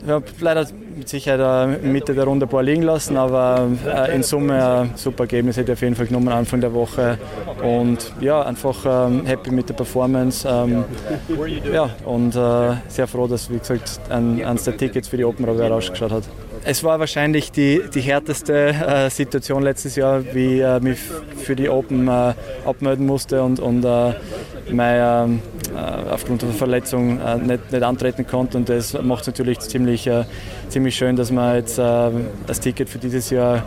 ich 0.03 0.09
habe 0.09 0.25
leider 0.39 0.67
mit 0.97 1.07
Sicherheit 1.07 1.79
in 1.83 1.91
Mitte 1.91 2.15
der 2.15 2.23
Runde 2.23 2.47
ein 2.47 2.49
paar 2.49 2.63
liegen 2.63 2.81
lassen, 2.81 3.17
aber 3.17 3.67
äh, 3.85 4.15
in 4.15 4.23
Summe 4.23 4.81
ein 4.81 4.91
super 4.95 5.23
Ergebnis 5.25 5.57
hätte 5.57 5.71
ich 5.71 5.77
auf 5.77 5.81
jeden 5.81 5.95
Fall 5.95 6.07
genommen 6.07 6.29
Anfang 6.29 6.59
der 6.59 6.73
Woche. 6.73 7.19
Und 7.63 8.11
ja, 8.19 8.41
einfach 8.41 9.07
ähm, 9.07 9.25
happy 9.27 9.51
mit 9.51 9.69
der 9.69 9.75
Performance. 9.75 10.47
Ähm, 10.49 10.85
ja, 11.71 11.91
und 12.05 12.35
äh, 12.35 12.77
sehr 12.87 13.05
froh, 13.05 13.27
dass, 13.27 13.51
wie 13.51 13.59
gesagt, 13.59 13.99
ein, 14.09 14.43
eines 14.43 14.63
der 14.63 14.75
Tickets 14.75 15.07
für 15.07 15.17
die 15.17 15.25
Open 15.25 15.45
Road 15.45 15.59
rausgeschaut 15.59 16.11
hat. 16.11 16.23
Es 16.63 16.83
war 16.83 16.99
wahrscheinlich 16.99 17.51
die, 17.51 17.81
die 17.93 18.01
härteste 18.01 18.53
äh, 18.53 19.09
Situation 19.09 19.63
letztes 19.63 19.95
Jahr, 19.95 20.23
wie 20.33 20.57
ich 20.57 20.61
äh, 20.61 20.79
mich 20.79 20.99
für 20.99 21.55
die 21.55 21.69
Open 21.69 22.07
äh, 22.07 22.33
abmelden 22.65 23.05
musste 23.07 23.41
und, 23.41 23.59
und 23.59 23.83
äh, 23.83 24.13
mein, 24.71 25.39
äh, 25.39 25.50
aufgrund 25.75 26.41
der 26.41 26.49
Verletzung 26.49 27.19
äh, 27.19 27.37
nicht, 27.37 27.71
nicht 27.71 27.83
antreten 27.83 28.25
konnte. 28.25 28.57
Und 28.57 28.69
das 28.69 28.93
macht 29.01 29.21
es 29.21 29.27
natürlich 29.27 29.59
ziemlich, 29.59 30.09
ziemlich 30.69 30.95
schön, 30.95 31.15
dass 31.15 31.31
wir 31.31 31.55
jetzt 31.55 31.77
das 31.77 32.59
Ticket 32.59 32.89
für 32.89 32.97
dieses 32.97 33.29
Jahr 33.29 33.63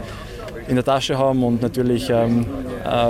in 0.68 0.76
der 0.76 0.84
Tasche 0.84 1.18
haben 1.18 1.42
und 1.44 1.60
natürlich 1.60 2.08
ähm, 2.10 2.46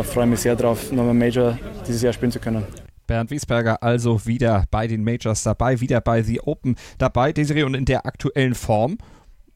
freue 0.02 0.26
mich 0.26 0.41
sehr 0.41 0.56
darauf, 0.56 0.91
nochmal 0.91 1.14
Major 1.14 1.56
dieses 1.87 2.02
Jahr 2.02 2.12
spielen 2.12 2.32
zu 2.32 2.41
können. 2.41 2.64
Bernd 3.06 3.31
Wiesberger 3.31 3.82
also 3.82 4.25
wieder 4.26 4.64
bei 4.70 4.87
den 4.87 5.05
Majors 5.05 5.43
dabei, 5.43 5.81
wieder 5.81 6.00
bei 6.00 6.23
The 6.23 6.40
Open 6.40 6.76
dabei, 6.99 7.32
Desiree, 7.32 7.64
und 7.64 7.75
in 7.75 7.85
der 7.85 8.06
aktuellen 8.06 8.55
Form 8.55 8.99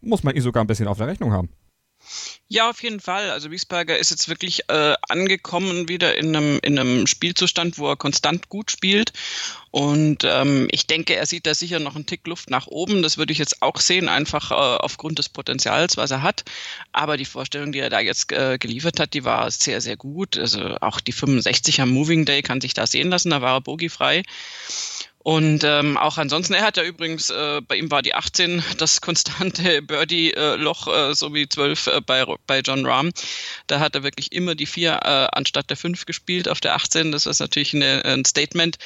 muss 0.00 0.22
man 0.22 0.34
ihn 0.34 0.42
sogar 0.42 0.62
ein 0.62 0.66
bisschen 0.66 0.86
auf 0.86 0.98
der 0.98 1.06
Rechnung 1.06 1.32
haben. 1.32 1.48
Ja, 2.50 2.70
auf 2.70 2.82
jeden 2.82 3.00
Fall. 3.00 3.30
Also 3.30 3.50
Wiesberger 3.50 3.98
ist 3.98 4.10
jetzt 4.10 4.28
wirklich 4.28 4.68
äh, 4.68 4.94
angekommen 5.08 5.88
wieder 5.88 6.16
in 6.16 6.34
einem, 6.34 6.58
in 6.62 6.78
einem 6.78 7.06
Spielzustand, 7.06 7.78
wo 7.78 7.88
er 7.88 7.96
konstant 7.96 8.48
gut 8.48 8.70
spielt. 8.70 9.12
Und 9.70 10.24
ähm, 10.24 10.66
ich 10.70 10.86
denke, 10.86 11.14
er 11.14 11.26
sieht 11.26 11.46
da 11.46 11.54
sicher 11.54 11.78
noch 11.78 11.94
einen 11.94 12.06
Tick 12.06 12.26
Luft 12.26 12.48
nach 12.48 12.66
oben. 12.66 13.02
Das 13.02 13.18
würde 13.18 13.32
ich 13.32 13.38
jetzt 13.38 13.60
auch 13.60 13.80
sehen, 13.80 14.08
einfach 14.08 14.50
äh, 14.50 14.54
aufgrund 14.54 15.18
des 15.18 15.28
Potenzials, 15.28 15.98
was 15.98 16.10
er 16.10 16.22
hat. 16.22 16.44
Aber 16.92 17.18
die 17.18 17.26
Vorstellung, 17.26 17.72
die 17.72 17.80
er 17.80 17.90
da 17.90 18.00
jetzt 18.00 18.32
äh, 18.32 18.56
geliefert 18.58 18.98
hat, 18.98 19.12
die 19.12 19.24
war 19.24 19.50
sehr, 19.50 19.82
sehr 19.82 19.98
gut. 19.98 20.38
Also 20.38 20.76
auch 20.80 21.00
die 21.00 21.12
65 21.12 21.82
am 21.82 21.90
Moving 21.90 22.24
Day 22.24 22.42
kann 22.42 22.62
sich 22.62 22.72
da 22.72 22.86
sehen 22.86 23.10
lassen. 23.10 23.30
Da 23.30 23.42
war 23.42 23.56
er 23.56 23.60
bogiefrei. 23.60 24.22
Und 25.28 25.62
ähm, 25.62 25.98
auch 25.98 26.16
ansonsten, 26.16 26.54
er 26.54 26.62
hat 26.62 26.78
ja 26.78 26.84
übrigens, 26.84 27.28
äh, 27.28 27.60
bei 27.60 27.76
ihm 27.76 27.90
war 27.90 28.00
die 28.00 28.14
18 28.14 28.64
das 28.78 29.00
konstante 29.02 29.82
Birdie-Loch, 29.82 30.88
äh, 30.88 31.14
so 31.14 31.34
wie 31.34 31.46
12 31.46 31.86
äh, 31.86 32.00
bei, 32.00 32.24
bei 32.46 32.60
John 32.60 32.86
Rahm. 32.86 33.12
Da 33.66 33.78
hat 33.78 33.94
er 33.94 34.02
wirklich 34.02 34.32
immer 34.32 34.54
die 34.54 34.64
4 34.64 34.90
äh, 34.90 35.36
anstatt 35.36 35.68
der 35.68 35.76
5 35.76 36.06
gespielt 36.06 36.48
auf 36.48 36.60
der 36.60 36.76
18. 36.76 37.12
Das 37.12 37.26
ist 37.26 37.40
natürlich 37.40 37.74
eine, 37.74 38.06
ein 38.06 38.24
Statement. 38.24 38.78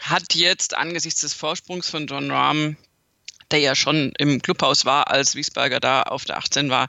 Hat 0.00 0.34
jetzt 0.34 0.76
angesichts 0.76 1.20
des 1.20 1.32
Vorsprungs 1.32 1.88
von 1.88 2.08
John 2.08 2.28
Rahm 2.28 2.76
der 3.54 3.60
ja 3.60 3.76
schon 3.76 4.12
im 4.18 4.42
Clubhaus 4.42 4.84
war, 4.84 5.12
als 5.12 5.36
Wiesberger 5.36 5.78
da 5.78 6.02
auf 6.02 6.24
der 6.24 6.38
18 6.38 6.70
war, 6.70 6.88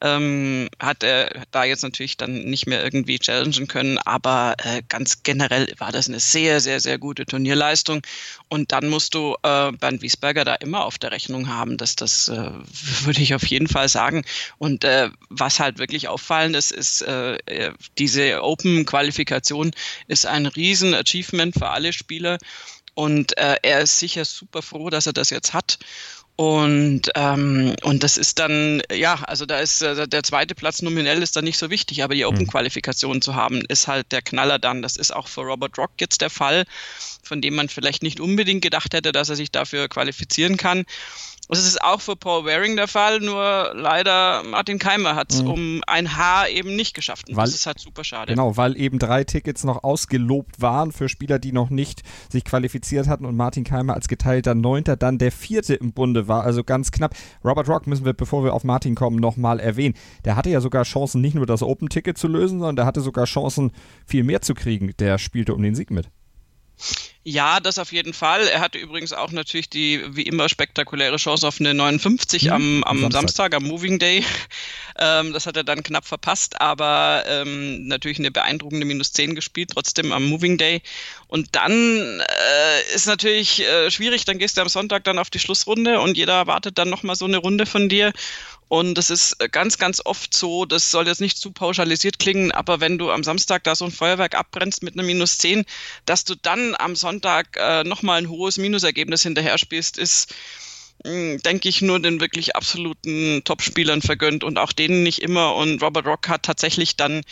ähm, 0.00 0.68
hat 0.78 1.02
er 1.02 1.42
da 1.50 1.64
jetzt 1.64 1.82
natürlich 1.82 2.16
dann 2.16 2.44
nicht 2.44 2.68
mehr 2.68 2.84
irgendwie 2.84 3.18
challengen 3.18 3.66
können. 3.66 3.98
Aber 3.98 4.54
äh, 4.62 4.82
ganz 4.88 5.24
generell 5.24 5.74
war 5.78 5.90
das 5.90 6.08
eine 6.08 6.20
sehr, 6.20 6.60
sehr, 6.60 6.78
sehr 6.78 6.98
gute 6.98 7.26
Turnierleistung. 7.26 8.02
Und 8.48 8.70
dann 8.70 8.88
musst 8.90 9.14
du 9.16 9.34
äh, 9.42 9.72
Bernd 9.72 10.02
Wiesberger 10.02 10.44
da 10.44 10.54
immer 10.54 10.84
auf 10.84 10.98
der 10.98 11.10
Rechnung 11.10 11.48
haben. 11.48 11.78
dass 11.78 11.96
das 11.96 12.28
äh, 12.28 12.50
würde 13.04 13.20
ich 13.20 13.34
auf 13.34 13.46
jeden 13.46 13.66
Fall 13.66 13.88
sagen. 13.88 14.24
Und 14.58 14.84
äh, 14.84 15.10
was 15.30 15.58
halt 15.58 15.78
wirklich 15.78 16.06
auffallend 16.06 16.54
ist, 16.54 16.70
ist 16.70 17.02
äh, 17.02 17.38
äh 17.46 17.72
diese 17.98 18.40
Open-Qualifikation 18.40 19.72
ist 20.06 20.26
ein 20.26 20.46
riesen 20.46 20.94
Achievement 20.94 21.54
für 21.54 21.70
alle 21.70 21.92
Spieler. 21.92 22.38
Und 22.94 23.36
äh, 23.38 23.56
er 23.62 23.80
ist 23.80 23.98
sicher 23.98 24.24
super 24.24 24.62
froh, 24.62 24.90
dass 24.90 25.06
er 25.06 25.12
das 25.12 25.30
jetzt 25.30 25.52
hat. 25.52 25.78
Und, 26.36 27.02
ähm, 27.14 27.76
und 27.84 28.02
das 28.02 28.16
ist 28.16 28.40
dann, 28.40 28.82
ja, 28.92 29.14
also 29.26 29.46
da 29.46 29.60
ist 29.60 29.82
äh, 29.82 30.08
der 30.08 30.24
zweite 30.24 30.56
Platz 30.56 30.82
nominell 30.82 31.22
ist 31.22 31.36
dann 31.36 31.44
nicht 31.44 31.58
so 31.58 31.70
wichtig, 31.70 32.02
aber 32.02 32.14
die 32.14 32.22
mhm. 32.22 32.30
Open-Qualifikation 32.30 33.22
zu 33.22 33.36
haben, 33.36 33.62
ist 33.68 33.86
halt 33.86 34.10
der 34.10 34.20
Knaller 34.20 34.58
dann. 34.58 34.82
Das 34.82 34.96
ist 34.96 35.14
auch 35.14 35.28
für 35.28 35.42
Robert 35.42 35.78
Rock 35.78 35.92
jetzt 36.00 36.22
der 36.22 36.30
Fall, 36.30 36.64
von 37.22 37.40
dem 37.40 37.54
man 37.54 37.68
vielleicht 37.68 38.02
nicht 38.02 38.18
unbedingt 38.18 38.62
gedacht 38.62 38.94
hätte, 38.94 39.12
dass 39.12 39.28
er 39.28 39.36
sich 39.36 39.52
dafür 39.52 39.88
qualifizieren 39.88 40.56
kann. 40.56 40.84
Das 41.48 41.66
ist 41.66 41.82
auch 41.82 42.00
für 42.00 42.16
Paul 42.16 42.44
Waring 42.44 42.76
der 42.76 42.88
Fall, 42.88 43.20
nur 43.20 43.72
leider 43.74 44.42
Martin 44.44 44.78
Keimer 44.78 45.14
hat 45.14 45.32
es 45.32 45.42
mhm. 45.42 45.50
um 45.50 45.82
ein 45.86 46.16
Haar 46.16 46.48
eben 46.48 46.74
nicht 46.74 46.94
geschafft. 46.94 47.28
Und 47.28 47.36
weil, 47.36 47.44
das 47.44 47.54
ist 47.54 47.66
halt 47.66 47.78
super 47.78 48.02
schade. 48.04 48.32
Genau, 48.32 48.56
weil 48.56 48.78
eben 48.78 48.98
drei 48.98 49.24
Tickets 49.24 49.64
noch 49.64 49.84
ausgelobt 49.84 50.60
waren 50.60 50.92
für 50.92 51.08
Spieler, 51.08 51.38
die 51.38 51.52
noch 51.52 51.70
nicht 51.70 52.02
sich 52.30 52.44
qualifiziert 52.44 53.08
hatten 53.08 53.26
und 53.26 53.36
Martin 53.36 53.64
Keimer 53.64 53.94
als 53.94 54.08
geteilter 54.08 54.54
Neunter 54.54 54.96
dann 54.96 55.18
der 55.18 55.32
vierte 55.32 55.74
im 55.74 55.92
Bunde 55.92 56.28
war, 56.28 56.44
also 56.44 56.64
ganz 56.64 56.90
knapp. 56.90 57.14
Robert 57.44 57.68
Rock 57.68 57.86
müssen 57.86 58.04
wir, 58.04 58.14
bevor 58.14 58.44
wir 58.44 58.54
auf 58.54 58.64
Martin 58.64 58.94
kommen, 58.94 59.16
nochmal 59.16 59.60
erwähnen. 59.60 59.94
Der 60.24 60.36
hatte 60.36 60.50
ja 60.50 60.60
sogar 60.60 60.84
Chancen, 60.84 61.20
nicht 61.20 61.34
nur 61.34 61.46
das 61.46 61.62
Open-Ticket 61.62 62.16
zu 62.16 62.28
lösen, 62.28 62.58
sondern 62.58 62.76
der 62.76 62.86
hatte 62.86 63.00
sogar 63.00 63.26
Chancen, 63.26 63.72
viel 64.06 64.24
mehr 64.24 64.40
zu 64.40 64.54
kriegen. 64.54 64.92
Der 64.98 65.18
spielte 65.18 65.54
um 65.54 65.62
den 65.62 65.74
Sieg 65.74 65.90
mit. 65.90 66.08
Ja, 67.26 67.58
das 67.58 67.78
auf 67.78 67.90
jeden 67.90 68.12
Fall. 68.12 68.46
Er 68.48 68.60
hatte 68.60 68.76
übrigens 68.76 69.14
auch 69.14 69.30
natürlich 69.30 69.70
die 69.70 70.02
wie 70.14 70.22
immer 70.22 70.50
spektakuläre 70.50 71.16
Chance 71.16 71.48
auf 71.48 71.58
eine 71.58 71.72
59 71.72 72.44
mhm, 72.44 72.50
am, 72.50 72.84
am 72.84 73.00
Samstag. 73.00 73.20
Samstag. 73.20 73.54
am 73.54 73.64
Moving 73.64 73.98
Day. 73.98 74.24
Ähm, 74.96 75.32
das 75.32 75.46
hat 75.46 75.56
er 75.56 75.64
dann 75.64 75.82
knapp 75.82 76.06
verpasst, 76.06 76.60
aber 76.60 77.24
ähm, 77.26 77.88
natürlich 77.88 78.20
eine 78.20 78.30
beeindruckende 78.30 78.86
Minus 78.86 79.10
10 79.10 79.34
gespielt, 79.34 79.70
trotzdem 79.74 80.12
am 80.12 80.24
Moving 80.24 80.56
Day. 80.56 80.82
Und 81.26 81.48
dann 81.56 81.72
äh, 82.20 82.94
ist 82.94 83.08
natürlich 83.08 83.60
äh, 83.60 83.90
schwierig, 83.90 84.24
dann 84.24 84.38
gehst 84.38 84.56
du 84.56 84.60
am 84.60 84.68
Sonntag 84.68 85.02
dann 85.02 85.18
auf 85.18 85.30
die 85.30 85.40
Schlussrunde 85.40 86.00
und 86.00 86.16
jeder 86.16 86.34
erwartet 86.34 86.78
dann 86.78 86.90
nochmal 86.90 87.16
so 87.16 87.24
eine 87.24 87.38
Runde 87.38 87.66
von 87.66 87.88
dir. 87.88 88.12
Und 88.68 88.98
es 88.98 89.10
ist 89.10 89.38
ganz, 89.52 89.78
ganz 89.78 90.00
oft 90.04 90.34
so, 90.34 90.64
das 90.64 90.90
soll 90.90 91.06
jetzt 91.06 91.20
nicht 91.20 91.38
zu 91.38 91.52
pauschalisiert 91.52 92.18
klingen, 92.18 92.50
aber 92.50 92.80
wenn 92.80 92.98
du 92.98 93.10
am 93.10 93.22
Samstag 93.22 93.64
da 93.64 93.74
so 93.74 93.84
ein 93.84 93.90
Feuerwerk 93.90 94.34
abbrennst 94.34 94.82
mit 94.82 94.94
einer 94.94 95.02
Minus 95.02 95.38
10, 95.38 95.64
dass 96.06 96.24
du 96.24 96.34
dann 96.34 96.74
am 96.78 96.96
Sonntag 96.96 97.56
äh, 97.56 97.84
nochmal 97.84 98.18
ein 98.18 98.28
hohes 98.28 98.58
Minusergebnis 98.58 99.22
hinterher 99.22 99.58
spielst, 99.58 99.98
ist, 99.98 100.34
hm, 101.04 101.42
denke 101.42 101.68
ich, 101.68 101.82
nur 101.82 102.00
den 102.00 102.20
wirklich 102.20 102.56
absoluten 102.56 103.42
Topspielern 103.44 104.02
vergönnt 104.02 104.44
und 104.44 104.58
auch 104.58 104.72
denen 104.72 105.02
nicht 105.02 105.20
immer. 105.20 105.54
Und 105.54 105.82
Robert 105.82 106.06
Rock 106.06 106.28
hat 106.28 106.44
tatsächlich 106.44 106.96
dann 106.96 107.22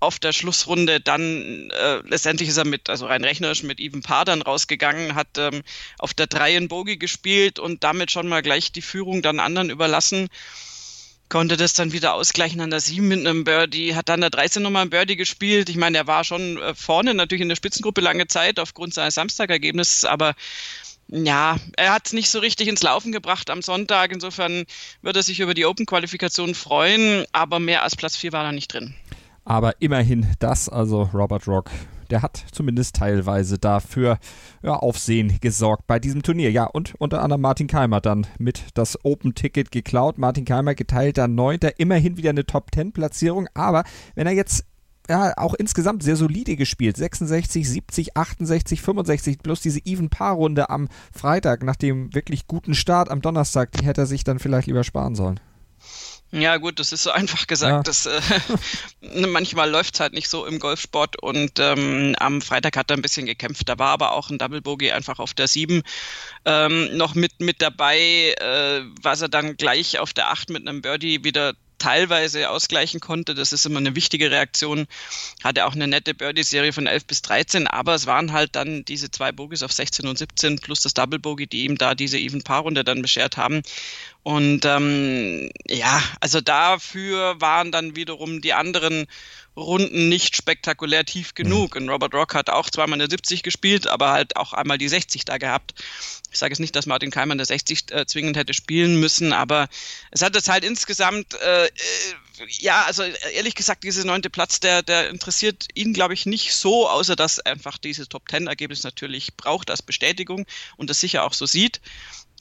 auf 0.00 0.18
der 0.18 0.32
Schlussrunde 0.32 1.00
dann 1.00 1.70
äh, 1.70 1.96
letztendlich 2.06 2.48
ist 2.48 2.56
er 2.56 2.66
mit, 2.66 2.90
also 2.90 3.06
rein 3.06 3.24
rechnerisch 3.24 3.62
mit 3.62 3.80
Even 3.80 4.02
Paar 4.02 4.24
dann 4.24 4.42
rausgegangen, 4.42 5.14
hat 5.14 5.38
ähm, 5.38 5.62
auf 5.98 6.12
der 6.12 6.26
3 6.26 6.56
in 6.56 6.68
Bogie 6.68 6.98
gespielt 6.98 7.58
und 7.58 7.82
damit 7.82 8.10
schon 8.10 8.28
mal 8.28 8.42
gleich 8.42 8.72
die 8.72 8.82
Führung 8.82 9.22
dann 9.22 9.40
anderen 9.40 9.70
überlassen. 9.70 10.28
Konnte 11.28 11.56
das 11.56 11.74
dann 11.74 11.92
wieder 11.92 12.14
ausgleichen 12.14 12.60
an 12.60 12.70
der 12.70 12.80
7 12.80 13.08
mit 13.08 13.20
einem 13.20 13.42
Birdie, 13.42 13.96
hat 13.96 14.08
dann 14.08 14.20
der 14.20 14.30
13 14.30 14.62
nochmal 14.62 14.82
ein 14.82 14.90
Birdie 14.90 15.16
gespielt. 15.16 15.68
Ich 15.68 15.76
meine, 15.76 15.98
er 15.98 16.06
war 16.06 16.24
schon 16.24 16.58
äh, 16.58 16.74
vorne 16.74 17.14
natürlich 17.14 17.42
in 17.42 17.48
der 17.48 17.56
Spitzengruppe 17.56 18.00
lange 18.00 18.26
Zeit 18.28 18.60
aufgrund 18.60 18.94
seines 18.94 19.14
Samstagergebnisses, 19.14 20.04
aber 20.04 20.34
ja, 21.08 21.56
er 21.76 21.92
hat 21.92 22.06
es 22.06 22.12
nicht 22.12 22.30
so 22.30 22.40
richtig 22.40 22.68
ins 22.68 22.82
Laufen 22.82 23.12
gebracht 23.12 23.48
am 23.50 23.62
Sonntag. 23.62 24.12
Insofern 24.12 24.66
wird 25.02 25.16
er 25.16 25.22
sich 25.22 25.40
über 25.40 25.54
die 25.54 25.64
Open-Qualifikation 25.64 26.54
freuen, 26.54 27.24
aber 27.32 27.60
mehr 27.60 27.82
als 27.82 27.96
Platz 27.96 28.16
4 28.16 28.32
war 28.32 28.42
da 28.42 28.52
nicht 28.52 28.72
drin. 28.72 28.94
Aber 29.46 29.80
immerhin 29.80 30.26
das, 30.40 30.68
also 30.68 31.08
Robert 31.14 31.46
Rock, 31.46 31.70
der 32.10 32.20
hat 32.20 32.44
zumindest 32.50 32.96
teilweise 32.96 33.58
dafür 33.58 34.18
ja, 34.62 34.74
Aufsehen 34.74 35.38
gesorgt 35.40 35.86
bei 35.86 35.98
diesem 36.00 36.22
Turnier. 36.22 36.50
Ja, 36.50 36.64
und 36.64 36.94
unter 36.98 37.22
anderem 37.22 37.40
Martin 37.40 37.68
Keimer 37.68 38.00
dann 38.00 38.26
mit 38.38 38.64
das 38.74 39.04
Open-Ticket 39.04 39.70
geklaut. 39.70 40.18
Martin 40.18 40.44
Keimer 40.44 40.74
geteilter 40.74 41.28
Neunter, 41.28 41.78
immerhin 41.78 42.16
wieder 42.16 42.30
eine 42.30 42.44
Top-10-Platzierung. 42.44 43.48
Aber 43.54 43.84
wenn 44.16 44.26
er 44.26 44.32
jetzt 44.32 44.64
ja, 45.08 45.32
auch 45.36 45.54
insgesamt 45.54 46.02
sehr 46.02 46.16
solide 46.16 46.56
gespielt. 46.56 46.96
66, 46.96 47.70
70, 47.70 48.16
68, 48.16 48.82
65, 48.82 49.38
plus 49.38 49.60
diese 49.60 49.78
Even-Paar-Runde 49.84 50.70
am 50.70 50.88
Freitag 51.12 51.62
nach 51.62 51.76
dem 51.76 52.12
wirklich 52.14 52.48
guten 52.48 52.74
Start 52.74 53.12
am 53.12 53.22
Donnerstag, 53.22 53.70
die 53.72 53.84
hätte 53.84 54.00
er 54.00 54.06
sich 54.06 54.24
dann 54.24 54.40
vielleicht 54.40 54.66
lieber 54.66 54.82
sparen 54.82 55.14
sollen. 55.14 55.38
Ja, 56.32 56.56
gut, 56.56 56.78
das 56.78 56.92
ist 56.92 57.02
so 57.02 57.10
einfach 57.12 57.46
gesagt. 57.46 57.72
Ja. 57.72 57.82
Dass, 57.82 58.06
äh, 58.06 58.20
manchmal 59.26 59.70
läuft 59.70 59.94
es 59.94 60.00
halt 60.00 60.12
nicht 60.12 60.28
so 60.28 60.46
im 60.46 60.58
Golfsport 60.58 61.22
und 61.22 61.58
ähm, 61.58 62.14
am 62.18 62.42
Freitag 62.42 62.76
hat 62.76 62.90
er 62.90 62.96
ein 62.96 63.02
bisschen 63.02 63.26
gekämpft. 63.26 63.68
Da 63.68 63.78
war 63.78 63.90
aber 63.90 64.12
auch 64.12 64.30
ein 64.30 64.38
Double 64.38 64.60
Bogey 64.60 64.90
einfach 64.92 65.18
auf 65.18 65.34
der 65.34 65.48
7 65.48 65.82
ähm, 66.44 66.96
noch 66.96 67.14
mit, 67.14 67.40
mit 67.40 67.62
dabei, 67.62 68.34
äh, 68.40 68.82
was 69.02 69.20
er 69.20 69.28
dann 69.28 69.56
gleich 69.56 69.98
auf 69.98 70.12
der 70.12 70.30
8 70.30 70.50
mit 70.50 70.66
einem 70.66 70.82
Birdie 70.82 71.24
wieder 71.24 71.54
teilweise 71.78 72.50
ausgleichen 72.50 73.00
konnte. 73.00 73.34
Das 73.34 73.52
ist 73.52 73.66
immer 73.66 73.78
eine 73.78 73.94
wichtige 73.94 74.30
Reaktion. 74.30 74.86
Hatte 75.44 75.66
auch 75.66 75.74
eine 75.74 75.86
nette 75.86 76.14
Birdie-Serie 76.14 76.72
von 76.72 76.86
11 76.86 77.04
bis 77.06 77.22
13, 77.22 77.66
aber 77.66 77.94
es 77.94 78.06
waren 78.06 78.32
halt 78.32 78.56
dann 78.56 78.84
diese 78.84 79.10
zwei 79.10 79.32
Bogies 79.32 79.62
auf 79.62 79.72
16 79.72 80.06
und 80.06 80.18
17 80.18 80.58
plus 80.58 80.80
das 80.80 80.94
Double 80.94 81.18
Bogey, 81.18 81.46
die 81.46 81.64
ihm 81.64 81.78
da 81.78 81.94
diese 81.94 82.18
Even-Paar-Runde 82.18 82.84
dann 82.84 83.02
beschert 83.02 83.36
haben. 83.36 83.62
Und 84.26 84.64
ähm, 84.64 85.50
ja, 85.68 86.02
also 86.18 86.40
dafür 86.40 87.40
waren 87.40 87.70
dann 87.70 87.94
wiederum 87.94 88.40
die 88.40 88.54
anderen 88.54 89.06
Runden 89.56 90.08
nicht 90.08 90.34
spektakulär 90.34 91.04
tief 91.04 91.34
genug. 91.34 91.76
Mhm. 91.76 91.82
Und 91.82 91.88
Robert 91.90 92.12
Rock 92.12 92.34
hat 92.34 92.50
auch 92.50 92.68
zweimal 92.68 93.00
eine 93.00 93.08
70 93.08 93.44
gespielt, 93.44 93.86
aber 93.86 94.10
halt 94.10 94.34
auch 94.34 94.52
einmal 94.52 94.78
die 94.78 94.88
60 94.88 95.26
da 95.26 95.38
gehabt. 95.38 95.74
Ich 96.32 96.40
sage 96.40 96.50
jetzt 96.50 96.58
nicht, 96.58 96.74
dass 96.74 96.86
Martin 96.86 97.12
Keimer 97.12 97.36
der 97.36 97.46
60 97.46 97.92
äh, 97.92 98.04
zwingend 98.06 98.36
hätte 98.36 98.52
spielen 98.52 98.98
müssen, 98.98 99.32
aber 99.32 99.68
es 100.10 100.22
hat 100.22 100.34
es 100.34 100.48
halt 100.48 100.64
insgesamt, 100.64 101.34
äh, 101.34 101.66
äh, 101.66 101.70
ja, 102.48 102.82
also 102.82 103.04
ehrlich 103.32 103.54
gesagt, 103.54 103.84
dieser 103.84 104.04
neunte 104.04 104.28
Platz, 104.28 104.58
der, 104.58 104.82
der 104.82 105.08
interessiert 105.08 105.68
ihn, 105.74 105.92
glaube 105.92 106.14
ich, 106.14 106.26
nicht 106.26 106.52
so, 106.52 106.88
außer 106.88 107.14
dass 107.14 107.38
einfach 107.38 107.78
dieses 107.78 108.08
Top-10-Ergebnis 108.08 108.82
natürlich 108.82 109.36
braucht 109.36 109.70
als 109.70 109.82
Bestätigung 109.82 110.46
und 110.76 110.90
das 110.90 110.98
sicher 110.98 111.22
auch 111.22 111.32
so 111.32 111.46
sieht. 111.46 111.80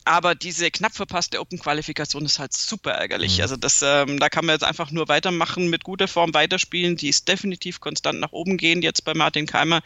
Aber 0.08 0.36
diese 0.36 0.70
knapp 0.70 0.94
verpasste 0.94 1.42
Open-Qualifikation 1.42 2.26
ist 2.26 2.38
halt 2.38 2.54
super 2.54 2.92
ärgerlich. 2.92 3.38
Mhm. 3.38 3.42
Also 3.42 3.56
das, 3.58 3.82
ähm, 3.84 4.20
da 4.20 4.30
kann 4.30 4.46
man 4.46 4.54
jetzt 4.54 4.64
einfach 4.64 4.92
nur 4.92 5.08
weitermachen, 5.08 5.68
mit 5.68 5.84
guter 5.84 6.08
Form 6.08 6.32
weiterspielen. 6.36 6.96
Die 6.96 7.10
ist 7.10 7.28
definitiv 7.28 7.80
konstant 7.80 8.20
nach 8.20 8.32
oben 8.32 8.58
gehen 8.58 8.84
jetzt 8.84 9.04
bei 9.04 9.16
Martin 9.16 9.48
Keimer 9.48 9.82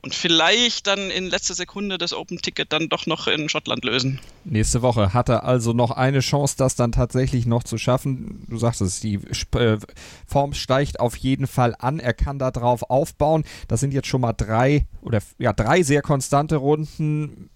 und 0.00 0.14
vielleicht 0.14 0.86
dann 0.86 1.10
in 1.10 1.26
letzter 1.26 1.52
Sekunde 1.52 1.98
das 1.98 2.14
Open-Ticket 2.14 2.72
dann 2.72 2.88
doch 2.88 3.04
noch 3.04 3.26
in 3.26 3.50
Schottland 3.50 3.84
lösen. 3.84 4.20
Nächste 4.44 4.80
Woche 4.80 5.12
hat 5.12 5.28
er 5.28 5.44
also 5.44 5.74
noch 5.74 5.90
eine 5.90 6.20
Chance, 6.20 6.54
das 6.56 6.74
dann 6.74 6.92
tatsächlich 6.92 7.44
noch 7.44 7.62
zu 7.62 7.76
schaffen. 7.76 8.46
Du 8.48 8.56
sagst 8.56 8.80
es, 8.80 9.00
die 9.00 9.20
äh, 9.54 9.78
Form 10.26 10.54
steigt 10.54 10.98
auf 10.98 11.14
jeden 11.14 11.46
Fall 11.46 11.76
an. 11.78 12.00
Er 12.00 12.14
kann 12.14 12.38
da 12.38 12.50
drauf 12.50 12.84
aufbauen. 12.88 13.44
Das 13.68 13.80
sind 13.80 13.92
jetzt 13.92 14.08
schon 14.08 14.22
mal 14.22 14.32
drei 14.32 14.86
oder 15.02 15.20
ja 15.38 15.52
drei 15.52 15.82
sehr 15.82 16.00
konstante 16.00 16.56
Runden 16.56 17.50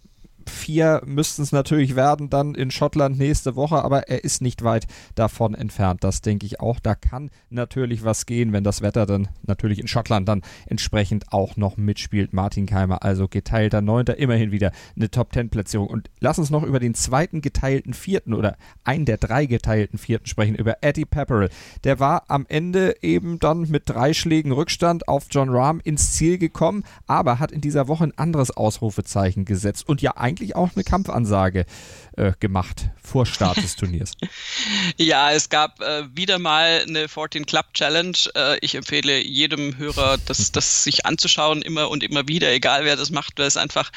Vier 0.51 1.03
müssten 1.05 1.43
es 1.43 1.53
natürlich 1.53 1.97
werden 1.97 2.31
dann 2.31 2.55
in 2.55 2.71
Schottland 2.71 3.19
nächste 3.19 3.57
Woche, 3.57 3.85
aber 3.85 4.09
er 4.09 4.25
ist 4.25 4.43
nicht 4.43 4.65
weit 4.65 4.87
davon 5.15 5.55
entfernt. 5.55 6.05
Das 6.05 6.21
denke 6.21 6.47
ich 6.47 6.61
auch. 6.61 6.81
Da 6.81 6.95
kann 6.95 7.31
natürlich 7.51 8.05
was 8.05 8.27
gehen, 8.27 8.53
wenn 8.53 8.65
das 8.65 8.83
Wetter 8.83 9.07
dann 9.07 9.29
natürlich 9.43 9.79
in 9.79 9.89
Schottland 9.89 10.29
dann 10.29 10.43
entsprechend 10.67 11.33
auch 11.33 11.57
noch 11.57 11.77
mitspielt. 11.77 12.33
Martin 12.33 12.67
Keimer, 12.67 13.03
also 13.03 13.29
geteilter 13.29 13.81
Neunter, 13.81 14.19
immerhin 14.19 14.53
wieder 14.53 14.73
eine 14.97 15.11
Top-10-Platzierung. 15.11 15.87
Und 15.87 16.11
lass 16.21 16.39
uns 16.39 16.51
noch 16.51 16.63
über 16.63 16.81
den 16.81 16.95
zweiten 16.95 17.41
geteilten 17.41 17.95
Vierten 17.95 18.35
oder 18.35 18.57
einen 18.85 19.05
der 19.05 19.19
drei 19.19 19.47
geteilten 19.47 19.99
Vierten 19.99 20.27
sprechen, 20.27 20.55
über 20.55 20.79
Eddie 20.83 21.05
Pepperell. 21.05 21.51
Der 21.85 22.01
war 22.01 22.25
am 22.29 22.47
Ende 22.49 22.97
eben 23.03 23.39
dann 23.39 23.71
mit 23.71 23.83
drei 23.87 24.13
Schlägen 24.15 24.53
Rückstand 24.53 25.09
auf 25.09 25.27
John 25.31 25.51
Rahm 25.51 25.81
ins 25.85 26.13
Ziel 26.13 26.39
gekommen, 26.39 26.85
aber 27.07 27.39
hat 27.39 27.53
in 27.53 27.61
dieser 27.61 27.89
Woche 27.89 28.05
ein 28.05 28.19
anderes 28.19 28.51
Ausrufezeichen 28.51 29.45
gesetzt 29.45 29.89
und 29.89 30.03
ja 30.03 30.17
eigentlich 30.17 30.32
eigentlich 30.33 30.57
auch 30.57 30.71
eine 30.75 30.85
Kampfansage 30.85 31.67
äh, 32.17 32.33
gemacht 32.41 32.89
vor 33.03 33.27
Start 33.27 33.57
des 33.57 33.77
Turniers. 33.77 34.13
ja, 34.97 35.33
es 35.33 35.49
gab 35.49 35.81
äh, 35.81 36.05
wieder 36.15 36.39
mal 36.39 36.85
eine 36.87 37.09
14 37.09 37.47
Club 37.47 37.73
Challenge. 37.75 38.17
Äh, 38.35 38.59
ich 38.61 38.75
empfehle 38.75 39.19
jedem 39.23 39.77
Hörer, 39.77 40.19
das, 40.27 40.53
das 40.53 40.85
sich 40.85 41.07
anzuschauen, 41.07 41.63
immer 41.63 41.91
und 41.91 42.03
immer 42.03 42.29
wieder, 42.29 42.53
egal 42.53 42.85
wer 42.85 42.97
das 42.97 43.11
macht, 43.11 43.39
weil 43.39 43.47
es 43.47 43.57
einfach 43.57 43.91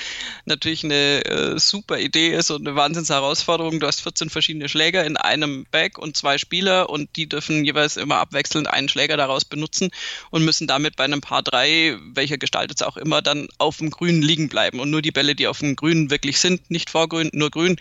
natürlich 0.45 0.83
eine 0.83 1.25
äh, 1.25 1.59
super 1.59 1.99
Idee 1.99 2.33
ist 2.33 2.51
und 2.51 2.67
eine 2.67 2.75
Wahnsinnsherausforderung. 2.75 3.79
Du 3.79 3.87
hast 3.87 4.01
14 4.01 4.29
verschiedene 4.29 4.69
Schläger 4.69 5.05
in 5.05 5.17
einem 5.17 5.65
Bag 5.71 5.97
und 5.97 6.17
zwei 6.17 6.37
Spieler 6.37 6.89
und 6.89 7.15
die 7.15 7.27
dürfen 7.27 7.65
jeweils 7.65 7.97
immer 7.97 8.17
abwechselnd 8.17 8.69
einen 8.69 8.89
Schläger 8.89 9.17
daraus 9.17 9.45
benutzen 9.45 9.91
und 10.31 10.43
müssen 10.43 10.67
damit 10.67 10.95
bei 10.95 11.03
einem 11.03 11.21
Paar 11.21 11.43
3, 11.43 11.97
welcher 12.13 12.37
gestaltet 12.37 12.79
es 12.79 12.87
auch 12.87 12.97
immer, 12.97 13.21
dann 13.21 13.47
auf 13.57 13.77
dem 13.77 13.89
Grünen 13.89 14.21
liegen 14.21 14.49
bleiben. 14.49 14.79
Und 14.79 14.89
nur 14.89 15.01
die 15.01 15.11
Bälle, 15.11 15.35
die 15.35 15.47
auf 15.47 15.59
dem 15.59 15.75
Grünen 15.75 16.09
wirklich 16.09 16.24
sind, 16.33 16.69
nicht 16.69 16.89
vorgrün, 16.89 17.29
nur 17.33 17.51
grün, 17.51 17.77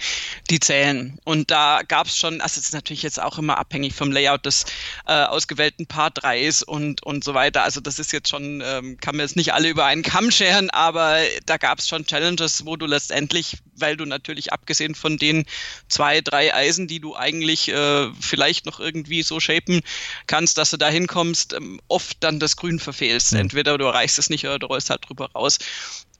die 0.51 0.61
zählen. 0.61 1.19
Und 1.25 1.51
da 1.51 1.81
gab 1.87 2.07
es 2.07 2.17
schon, 2.17 2.41
also 2.41 2.59
es 2.59 2.67
ist 2.67 2.75
natürlich 2.75 3.03
jetzt 3.03 3.21
auch 3.21 3.39
immer 3.39 3.59
abhängig 3.59 3.95
vom 3.95 4.13
Layout 4.13 4.47
des 4.47 4.67
äh, 5.07 5.13
ausgewählten 5.13 5.87
Part 5.87 6.25
3s 6.25 6.65
und, 6.65 7.03
und 7.03 7.25
so 7.25 7.35
weiter. 7.35 7.63
Also 7.63 7.81
das 7.81 7.99
ist 7.99 8.13
jetzt 8.13 8.29
schon, 8.29 8.63
ähm, 8.65 8.97
kann 9.01 9.17
man 9.17 9.25
jetzt 9.25 9.37
nicht 9.37 9.53
alle 9.55 9.69
über 9.69 9.85
einen 9.87 10.03
Kamm 10.03 10.31
scheren, 10.31 10.71
aber 10.71 11.19
da 11.47 11.57
gab 11.57 11.79
es 11.79 11.89
schon 11.89 12.07
Challenges, 12.07 12.67
wo 12.67 12.77
du 12.77 12.87
letztendlich, 12.87 13.59
weil 13.77 13.97
du 13.97 14.05
natürlich 14.05 14.53
abgesehen 14.53 14.95
von 14.95 15.17
den 15.17 15.45
zwei, 15.89 16.21
drei 16.21 16.55
Eisen, 16.55 16.87
die 16.87 17.01
du 17.01 17.17
eigentlich 17.17 17.69
äh, 17.69 18.11
vielleicht 18.21 18.67
noch 18.67 18.81
irgendwie 18.81 19.23
so 19.23 19.41
shapen 19.41 19.81
kannst, 20.27 20.59
dass 20.59 20.71
du 20.71 20.77
da 20.77 20.89
hinkommst, 20.89 21.55
ähm, 21.55 21.81
oft 21.89 22.17
dann 22.21 22.41
das 22.41 22.57
Grün 22.57 22.79
verfehlst. 22.79 23.33
Entweder 23.33 23.79
du 23.79 23.85
erreichst 23.85 24.19
es 24.19 24.31
nicht 24.31 24.45
oder 24.45 24.59
du 24.59 24.67
rollst 24.67 24.91
halt 24.91 25.09
drüber 25.09 25.31
raus. 25.33 25.59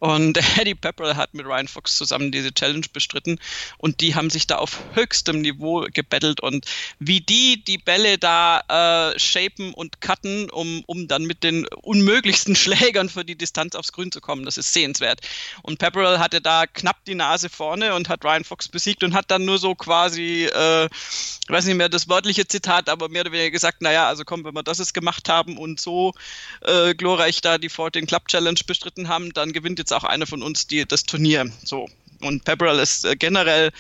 Und 0.05 0.37
Eddie 0.59 0.75
Pepperell 0.75 1.17
hat 1.17 1.33
mit 1.33 1.47
Ryan 1.47 1.67
Fox 1.67 1.97
zusammen 1.97 2.31
diese 2.31 2.53
Challenge 2.53 2.85
bestritten 2.93 3.39
und 3.79 4.03
die 4.03 4.15
haben 4.15 4.29
sich 4.29 4.47
da 4.47 4.57
auf 4.57 4.81
höchstem 4.93 5.41
Niveau 5.41 5.87
gebettelt 5.91 6.43
und 6.43 6.67
wie 6.99 7.23
die 7.23 7.65
die 7.65 7.79
Bälle 7.79 8.19
da 8.19 9.13
äh, 9.15 9.19
shapen 9.19 9.73
und 9.73 10.03
cutten, 10.03 10.51
um, 10.51 10.85
um 10.85 11.09
dann 11.09 11.23
mit 11.23 11.43
den 11.43 11.67
unmöglichsten 11.69 12.55
Schlägern 12.55 13.09
für 13.09 13.25
die 13.25 13.35
Distanz 13.35 13.75
aufs 13.75 13.93
Grün 13.93 14.13
zu 14.13 14.21
kommen, 14.21 14.45
das 14.45 14.59
ist 14.59 14.75
sehenswert. 14.75 15.23
Und 15.63 15.79
Pepperell 15.79 16.19
hatte 16.19 16.43
da 16.43 16.67
knapp 16.67 17.03
die 17.07 17.15
Nase 17.15 17.49
vorne 17.49 17.95
und 17.95 18.11
hat 18.11 18.27
Ryan 18.27 18.45
Fox 18.45 18.69
besiegt 18.69 19.05
und 19.05 19.15
hat 19.15 19.31
dann 19.31 19.47
nur 19.47 19.57
so 19.57 19.75
quasi, 19.75 20.45
äh, 20.55 20.85
ich 20.85 21.49
weiß 21.49 21.65
nicht 21.65 21.77
mehr 21.77 21.89
das 21.89 22.11
wörtliche 22.11 22.47
Zitat, 22.47 22.91
aber 22.91 23.09
mehr 23.09 23.23
oder 23.23 23.33
weniger 23.33 23.53
gesagt, 23.53 23.81
naja, 23.81 24.07
also 24.07 24.25
komm, 24.27 24.45
wenn 24.45 24.53
wir 24.53 24.63
das 24.63 24.81
jetzt 24.81 24.93
gemacht 24.93 25.31
haben 25.31 25.57
und 25.57 25.81
so 25.81 26.13
äh, 26.61 26.95
glorreich 26.95 27.41
da 27.41 27.57
die 27.57 27.71
14 27.71 28.07
Club 28.07 28.29
Challenge 28.29 28.61
bestritten 28.67 29.09
haben, 29.09 29.33
dann 29.33 29.55
gewinnt 29.55 29.79
jetzt 29.79 29.94
auch 29.95 30.05
einer 30.05 30.27
von 30.27 30.43
uns 30.43 30.67
die, 30.67 30.87
das 30.87 31.05
Turnier. 31.05 31.51
So. 31.65 31.89
Und 32.21 32.45
Pepperell 32.45 32.79
ist 32.79 33.05
äh, 33.05 33.17
generell 33.17 33.71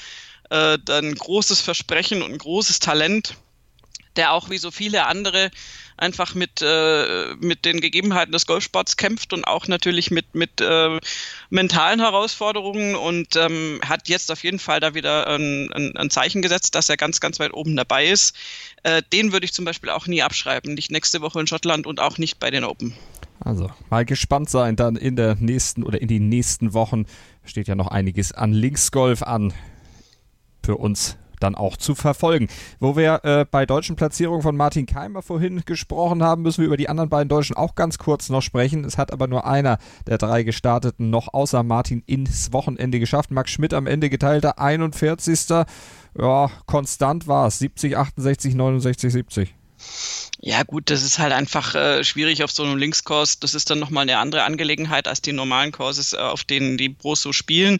äh, 0.50 0.78
ein 0.88 1.14
großes 1.14 1.60
Versprechen 1.60 2.22
und 2.22 2.32
ein 2.32 2.38
großes 2.38 2.78
Talent, 2.78 3.34
der 4.16 4.32
auch 4.32 4.50
wie 4.50 4.58
so 4.58 4.70
viele 4.70 5.06
andere 5.06 5.50
einfach 5.96 6.34
mit, 6.34 6.60
äh, 6.60 7.34
mit 7.38 7.64
den 7.64 7.80
Gegebenheiten 7.80 8.32
des 8.32 8.46
Golfsports 8.46 8.96
kämpft 8.96 9.32
und 9.32 9.44
auch 9.44 9.68
natürlich 9.68 10.10
mit, 10.10 10.34
mit 10.34 10.60
äh, 10.60 10.98
mentalen 11.50 12.00
Herausforderungen 12.00 12.96
und 12.96 13.36
ähm, 13.36 13.80
hat 13.86 14.08
jetzt 14.08 14.30
auf 14.32 14.42
jeden 14.42 14.58
Fall 14.58 14.80
da 14.80 14.94
wieder 14.94 15.28
ein, 15.28 15.72
ein, 15.72 15.96
ein 15.96 16.10
Zeichen 16.10 16.42
gesetzt, 16.42 16.74
dass 16.74 16.88
er 16.88 16.96
ganz, 16.96 17.20
ganz 17.20 17.38
weit 17.38 17.54
oben 17.54 17.76
dabei 17.76 18.06
ist. 18.06 18.34
Äh, 18.82 19.02
den 19.12 19.32
würde 19.32 19.44
ich 19.44 19.52
zum 19.52 19.64
Beispiel 19.64 19.90
auch 19.90 20.06
nie 20.06 20.22
abschreiben, 20.22 20.74
nicht 20.74 20.90
nächste 20.90 21.20
Woche 21.20 21.40
in 21.40 21.46
Schottland 21.46 21.86
und 21.86 22.00
auch 22.00 22.18
nicht 22.18 22.38
bei 22.40 22.50
den 22.50 22.64
Open. 22.64 22.94
Also 23.40 23.70
mal 23.90 24.04
gespannt 24.04 24.48
sein 24.48 24.76
dann 24.76 24.96
in 24.96 25.16
der 25.16 25.36
nächsten 25.36 25.82
oder 25.82 26.00
in 26.00 26.08
den 26.08 26.28
nächsten 26.28 26.72
Wochen 26.72 27.04
steht 27.44 27.68
ja 27.68 27.74
noch 27.74 27.88
einiges 27.88 28.32
an 28.32 28.52
Linksgolf 28.52 29.22
an 29.22 29.52
für 30.62 30.76
uns 30.76 31.18
dann 31.40 31.54
auch 31.54 31.76
zu 31.76 31.94
verfolgen. 31.94 32.48
Wo 32.80 32.96
wir 32.96 33.20
äh, 33.24 33.44
bei 33.48 33.66
deutschen 33.66 33.96
Platzierungen 33.96 34.42
von 34.42 34.56
Martin 34.56 34.86
Keimer 34.86 35.22
vorhin 35.22 35.62
gesprochen 35.64 36.22
haben, 36.22 36.42
müssen 36.42 36.62
wir 36.62 36.66
über 36.66 36.76
die 36.76 36.88
anderen 36.88 37.10
beiden 37.10 37.28
Deutschen 37.28 37.56
auch 37.56 37.74
ganz 37.74 37.98
kurz 37.98 38.30
noch 38.30 38.40
sprechen. 38.40 38.84
Es 38.84 38.98
hat 38.98 39.12
aber 39.12 39.26
nur 39.26 39.46
einer 39.46 39.78
der 40.06 40.18
drei 40.18 40.42
Gestarteten 40.42 41.10
noch 41.10 41.32
außer 41.32 41.62
Martin 41.62 42.02
ins 42.06 42.52
Wochenende 42.52 42.98
geschafft. 42.98 43.30
Max 43.30 43.50
Schmidt 43.50 43.74
am 43.74 43.86
Ende 43.86 44.10
geteilter 44.10 44.58
41. 44.58 45.66
Ja, 46.18 46.50
konstant 46.66 47.28
war 47.28 47.48
es. 47.48 47.58
70, 47.58 47.96
68, 47.96 48.54
69, 48.54 49.12
70. 49.12 49.54
Ja, 50.46 50.62
gut, 50.62 50.90
das 50.90 51.02
ist 51.02 51.18
halt 51.18 51.32
einfach 51.32 51.74
äh, 51.74 52.04
schwierig 52.04 52.44
auf 52.44 52.50
so 52.50 52.64
einem 52.64 52.76
Linkskurs. 52.76 53.38
Das 53.38 53.54
ist 53.54 53.70
dann 53.70 53.78
nochmal 53.78 54.02
eine 54.02 54.18
andere 54.18 54.42
Angelegenheit 54.42 55.08
als 55.08 55.22
die 55.22 55.32
normalen 55.32 55.72
Kurses, 55.72 56.12
äh, 56.12 56.18
auf 56.18 56.44
denen 56.44 56.76
die 56.76 56.90
Pros 56.90 57.22
so 57.22 57.32
spielen. 57.32 57.78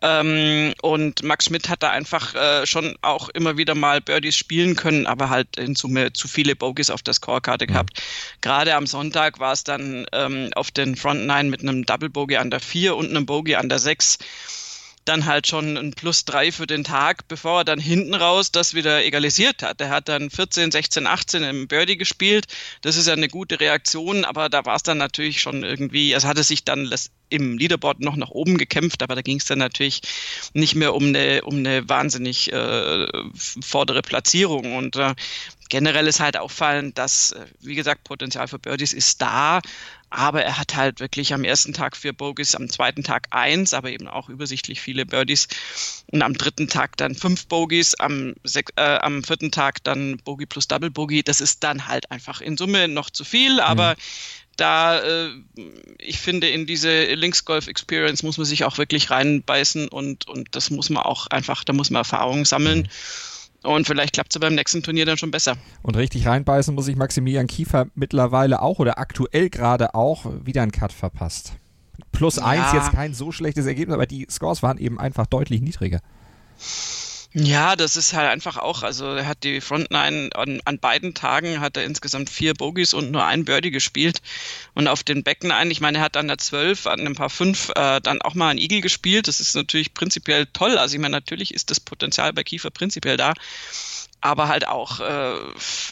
Ähm, 0.00 0.72
und 0.80 1.22
Max 1.22 1.44
Schmidt 1.44 1.68
hat 1.68 1.82
da 1.82 1.90
einfach 1.90 2.34
äh, 2.34 2.66
schon 2.66 2.96
auch 3.02 3.28
immer 3.28 3.58
wieder 3.58 3.74
mal 3.74 4.00
Birdies 4.00 4.36
spielen 4.36 4.74
können, 4.74 5.06
aber 5.06 5.28
halt 5.28 5.58
in 5.58 5.74
Summe 5.74 6.12
zu 6.14 6.28
viele 6.28 6.56
Bogies 6.56 6.88
auf 6.88 7.02
der 7.02 7.12
Scorekarte 7.12 7.66
mhm. 7.66 7.72
gehabt. 7.72 8.02
Gerade 8.40 8.74
am 8.74 8.86
Sonntag 8.86 9.38
war 9.38 9.52
es 9.52 9.64
dann 9.64 10.06
ähm, 10.12 10.48
auf 10.54 10.70
den 10.70 10.96
Front 10.96 11.26
Nine 11.26 11.50
mit 11.50 11.60
einem 11.60 11.84
Double 11.84 12.08
Bogey 12.08 12.38
an 12.38 12.50
der 12.50 12.60
4 12.60 12.96
und 12.96 13.10
einem 13.10 13.26
Bogey 13.26 13.56
an 13.56 13.68
der 13.68 13.80
6 13.80 14.18
dann 15.08 15.26
halt 15.26 15.46
schon 15.46 15.76
ein 15.76 15.92
Plus 15.92 16.24
3 16.24 16.52
für 16.52 16.66
den 16.66 16.84
Tag, 16.84 17.26
bevor 17.28 17.60
er 17.60 17.64
dann 17.64 17.78
hinten 17.78 18.14
raus 18.14 18.52
das 18.52 18.74
wieder 18.74 19.04
egalisiert 19.04 19.62
hat. 19.62 19.80
Er 19.80 19.90
hat 19.90 20.08
dann 20.08 20.30
14, 20.30 20.70
16, 20.70 21.06
18 21.06 21.42
im 21.42 21.68
Birdie 21.68 21.96
gespielt. 21.96 22.46
Das 22.82 22.96
ist 22.96 23.06
ja 23.06 23.14
eine 23.14 23.28
gute 23.28 23.60
Reaktion, 23.60 24.24
aber 24.24 24.48
da 24.48 24.64
war 24.64 24.76
es 24.76 24.82
dann 24.82 24.98
natürlich 24.98 25.40
schon 25.40 25.64
irgendwie, 25.64 26.12
es 26.12 26.24
hatte 26.24 26.42
sich 26.42 26.64
dann 26.64 26.92
im 27.30 27.58
Leaderboard 27.58 28.00
noch 28.00 28.16
nach 28.16 28.30
oben 28.30 28.58
gekämpft, 28.58 29.02
aber 29.02 29.14
da 29.14 29.22
ging 29.22 29.38
es 29.38 29.44
dann 29.44 29.58
natürlich 29.58 30.02
nicht 30.54 30.74
mehr 30.74 30.94
um 30.94 31.06
eine, 31.06 31.42
um 31.42 31.56
eine 31.58 31.88
wahnsinnig 31.88 32.52
äh, 32.52 33.06
vordere 33.34 34.02
Platzierung. 34.02 34.76
Und 34.76 34.96
äh, 34.96 35.14
generell 35.68 36.06
ist 36.06 36.20
halt 36.20 36.36
auffallend, 36.36 36.98
dass, 36.98 37.32
äh, 37.32 37.46
wie 37.60 37.74
gesagt, 37.74 38.04
Potenzial 38.04 38.48
für 38.48 38.58
Birdies 38.58 38.92
ist 38.92 39.20
da, 39.20 39.60
aber 40.10 40.42
er 40.42 40.58
hat 40.58 40.74
halt 40.74 41.00
wirklich 41.00 41.34
am 41.34 41.44
ersten 41.44 41.72
Tag 41.72 41.96
vier 41.96 42.12
Bogies, 42.12 42.54
am 42.54 42.70
zweiten 42.70 43.02
Tag 43.02 43.26
eins, 43.30 43.74
aber 43.74 43.90
eben 43.90 44.08
auch 44.08 44.28
übersichtlich 44.28 44.80
viele 44.80 45.04
Birdies. 45.04 45.48
Und 46.10 46.22
am 46.22 46.34
dritten 46.34 46.68
Tag 46.68 46.96
dann 46.96 47.14
fünf 47.14 47.46
Bogies, 47.46 47.94
am, 47.96 48.34
äh, 48.54 48.62
am 48.76 49.22
vierten 49.22 49.50
Tag 49.50 49.84
dann 49.84 50.16
Bogie 50.24 50.46
plus 50.46 50.68
Double 50.68 50.90
Bogie. 50.90 51.22
Das 51.22 51.40
ist 51.40 51.62
dann 51.62 51.86
halt 51.86 52.10
einfach 52.10 52.40
in 52.40 52.56
Summe 52.56 52.88
noch 52.88 53.10
zu 53.10 53.24
viel, 53.24 53.60
aber 53.60 53.92
mhm. 53.92 54.00
da, 54.56 55.00
äh, 55.00 55.30
ich 55.98 56.18
finde, 56.18 56.48
in 56.48 56.66
diese 56.66 57.14
Links 57.14 57.44
Golf 57.44 57.66
Experience 57.66 58.22
muss 58.22 58.38
man 58.38 58.46
sich 58.46 58.64
auch 58.64 58.78
wirklich 58.78 59.10
reinbeißen 59.10 59.88
und, 59.88 60.26
und 60.26 60.48
das 60.52 60.70
muss 60.70 60.88
man 60.88 61.02
auch 61.02 61.26
einfach, 61.26 61.64
da 61.64 61.74
muss 61.74 61.90
man 61.90 62.00
Erfahrungen 62.00 62.46
sammeln. 62.46 62.80
Mhm. 62.80 62.88
Und 63.62 63.86
vielleicht 63.86 64.14
klappt 64.14 64.34
es 64.34 64.40
beim 64.40 64.54
nächsten 64.54 64.82
Turnier 64.82 65.04
dann 65.04 65.18
schon 65.18 65.30
besser. 65.30 65.56
Und 65.82 65.96
richtig 65.96 66.26
reinbeißen 66.26 66.74
muss 66.74 66.84
sich 66.84 66.96
Maximilian 66.96 67.48
Kiefer 67.48 67.86
mittlerweile 67.94 68.62
auch 68.62 68.78
oder 68.78 68.98
aktuell 68.98 69.50
gerade 69.50 69.94
auch 69.94 70.26
wieder 70.44 70.62
einen 70.62 70.72
Cut 70.72 70.92
verpasst. 70.92 71.54
Plus 72.12 72.36
ja. 72.36 72.44
eins, 72.44 72.72
jetzt 72.72 72.92
kein 72.92 73.14
so 73.14 73.32
schlechtes 73.32 73.66
Ergebnis, 73.66 73.94
aber 73.94 74.06
die 74.06 74.26
Scores 74.30 74.62
waren 74.62 74.78
eben 74.78 75.00
einfach 75.00 75.26
deutlich 75.26 75.60
niedriger. 75.60 76.00
Ja, 77.34 77.76
das 77.76 77.96
ist 77.96 78.14
halt 78.14 78.30
einfach 78.30 78.56
auch, 78.56 78.82
also 78.82 79.04
er 79.14 79.26
hat 79.26 79.44
die 79.44 79.60
Frontline 79.60 80.30
an, 80.34 80.62
an 80.64 80.78
beiden 80.78 81.12
Tagen 81.12 81.60
hat 81.60 81.76
er 81.76 81.84
insgesamt 81.84 82.30
vier 82.30 82.54
Bogies 82.54 82.94
und 82.94 83.10
nur 83.10 83.24
ein 83.26 83.44
Birdie 83.44 83.70
gespielt. 83.70 84.22
Und 84.72 84.88
auf 84.88 85.02
den 85.02 85.24
Becken 85.24 85.52
ein, 85.52 85.70
ich 85.70 85.82
meine, 85.82 85.98
er 85.98 86.04
hat 86.04 86.16
an 86.16 86.28
der 86.28 86.38
12, 86.38 86.86
an 86.86 87.06
ein 87.06 87.14
paar 87.14 87.28
5 87.28 87.70
äh, 87.76 88.00
dann 88.00 88.22
auch 88.22 88.34
mal 88.34 88.48
ein 88.48 88.58
Igel 88.58 88.80
gespielt, 88.80 89.28
das 89.28 89.40
ist 89.40 89.54
natürlich 89.54 89.92
prinzipiell 89.92 90.46
toll, 90.54 90.78
also 90.78 90.94
ich 90.94 91.00
meine, 91.00 91.12
natürlich 91.12 91.52
ist 91.52 91.70
das 91.70 91.80
Potenzial 91.80 92.32
bei 92.32 92.44
Kiefer 92.44 92.70
prinzipiell 92.70 93.18
da, 93.18 93.34
aber 94.22 94.48
halt 94.48 94.66
auch 94.66 95.00
äh, 95.00 95.34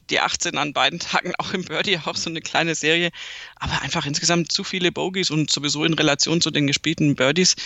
die 0.08 0.20
18 0.20 0.56
an 0.56 0.72
beiden 0.72 1.00
Tagen 1.00 1.34
auch 1.38 1.52
im 1.52 1.64
Birdie, 1.66 1.98
auch 1.98 2.16
so 2.16 2.30
eine 2.30 2.40
kleine 2.40 2.74
Serie, 2.74 3.10
aber 3.56 3.82
einfach 3.82 4.06
insgesamt 4.06 4.52
zu 4.52 4.64
viele 4.64 4.90
Bogies 4.90 5.30
und 5.30 5.50
sowieso 5.50 5.84
in 5.84 5.94
Relation 5.94 6.40
zu 6.40 6.50
den 6.50 6.66
gespielten 6.66 7.14
Birdies. 7.14 7.56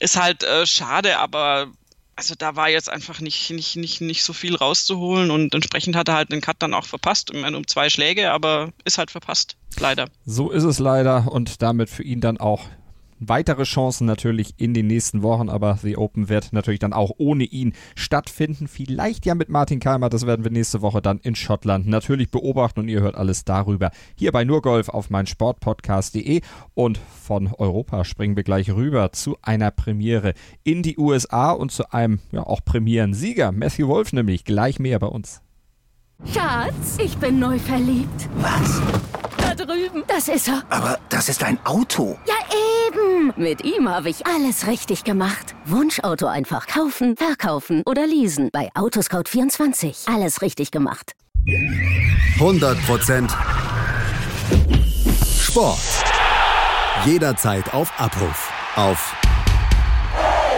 Ist 0.00 0.16
halt 0.16 0.42
äh, 0.42 0.66
schade, 0.66 1.18
aber 1.18 1.72
also 2.18 2.34
da 2.36 2.56
war 2.56 2.68
jetzt 2.68 2.90
einfach 2.90 3.20
nicht, 3.20 3.48
nicht, 3.50 3.76
nicht, 3.76 4.00
nicht 4.00 4.24
so 4.24 4.32
viel 4.32 4.56
rauszuholen 4.56 5.30
und 5.30 5.54
entsprechend 5.54 5.94
hat 5.94 6.08
er 6.08 6.16
halt 6.16 6.32
den 6.32 6.40
Cut 6.40 6.56
dann 6.58 6.74
auch 6.74 6.84
verpasst. 6.84 7.30
Ich 7.32 7.40
meine, 7.40 7.56
um 7.56 7.64
zwei 7.68 7.90
Schläge, 7.90 8.32
aber 8.32 8.72
ist 8.84 8.98
halt 8.98 9.12
verpasst. 9.12 9.56
Leider. 9.78 10.08
So 10.24 10.50
ist 10.50 10.64
es 10.64 10.80
leider 10.80 11.30
und 11.30 11.62
damit 11.62 11.88
für 11.88 12.02
ihn 12.02 12.20
dann 12.20 12.38
auch 12.38 12.64
weitere 13.20 13.64
Chancen 13.64 14.06
natürlich 14.06 14.54
in 14.58 14.74
den 14.74 14.86
nächsten 14.86 15.22
Wochen, 15.22 15.48
aber 15.48 15.78
The 15.82 15.96
Open 15.96 16.28
wird 16.28 16.52
natürlich 16.52 16.80
dann 16.80 16.92
auch 16.92 17.12
ohne 17.18 17.44
ihn 17.44 17.74
stattfinden. 17.94 18.68
Vielleicht 18.68 19.26
ja 19.26 19.34
mit 19.34 19.48
Martin 19.48 19.80
Keimer, 19.80 20.08
das 20.08 20.26
werden 20.26 20.44
wir 20.44 20.50
nächste 20.50 20.82
Woche 20.82 21.02
dann 21.02 21.18
in 21.18 21.34
Schottland 21.34 21.86
natürlich 21.86 22.30
beobachten 22.30 22.80
und 22.80 22.88
ihr 22.88 23.00
hört 23.00 23.14
alles 23.14 23.44
darüber 23.44 23.90
hier 24.16 24.32
bei 24.32 24.44
Nurgolf 24.44 24.88
auf 24.88 25.10
mein 25.10 25.26
Sportpodcast.de 25.26 26.40
und 26.74 26.98
von 26.98 27.52
Europa 27.52 28.04
springen 28.04 28.36
wir 28.36 28.44
gleich 28.44 28.70
rüber 28.70 29.12
zu 29.12 29.36
einer 29.42 29.70
Premiere 29.70 30.34
in 30.64 30.82
die 30.82 30.98
USA 30.98 31.50
und 31.52 31.72
zu 31.72 31.92
einem 31.92 32.20
ja 32.32 32.46
auch 32.46 32.64
Premierensieger, 32.64 33.52
Matthew 33.52 33.88
Wolf 33.88 34.12
nämlich, 34.12 34.44
gleich 34.44 34.78
mehr 34.78 34.98
bei 34.98 35.08
uns. 35.08 35.42
Schatz, 36.24 36.98
ich 37.02 37.16
bin 37.18 37.38
neu 37.38 37.58
verliebt. 37.58 38.28
Was? 38.38 39.17
Drüben. 39.68 40.02
Das 40.06 40.28
ist 40.28 40.48
er. 40.48 40.62
Aber 40.70 40.98
das 41.10 41.28
ist 41.28 41.44
ein 41.44 41.58
Auto. 41.64 42.18
Ja, 42.26 42.34
eben. 42.88 43.32
Mit 43.36 43.64
ihm 43.64 43.88
habe 43.88 44.08
ich 44.08 44.26
alles 44.26 44.66
richtig 44.66 45.04
gemacht. 45.04 45.54
Wunschauto 45.66 46.26
einfach 46.26 46.66
kaufen, 46.66 47.16
verkaufen 47.16 47.82
oder 47.84 48.06
leasen. 48.06 48.48
Bei 48.50 48.70
Autoscout24. 48.74 50.12
Alles 50.12 50.40
richtig 50.40 50.70
gemacht. 50.70 51.12
100% 52.38 53.30
Sport. 55.40 55.78
Jederzeit 57.04 57.74
auf 57.74 57.92
Abruf. 58.00 58.50
Auf 58.74 59.14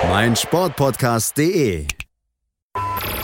meinsportpodcast.de 0.09 1.87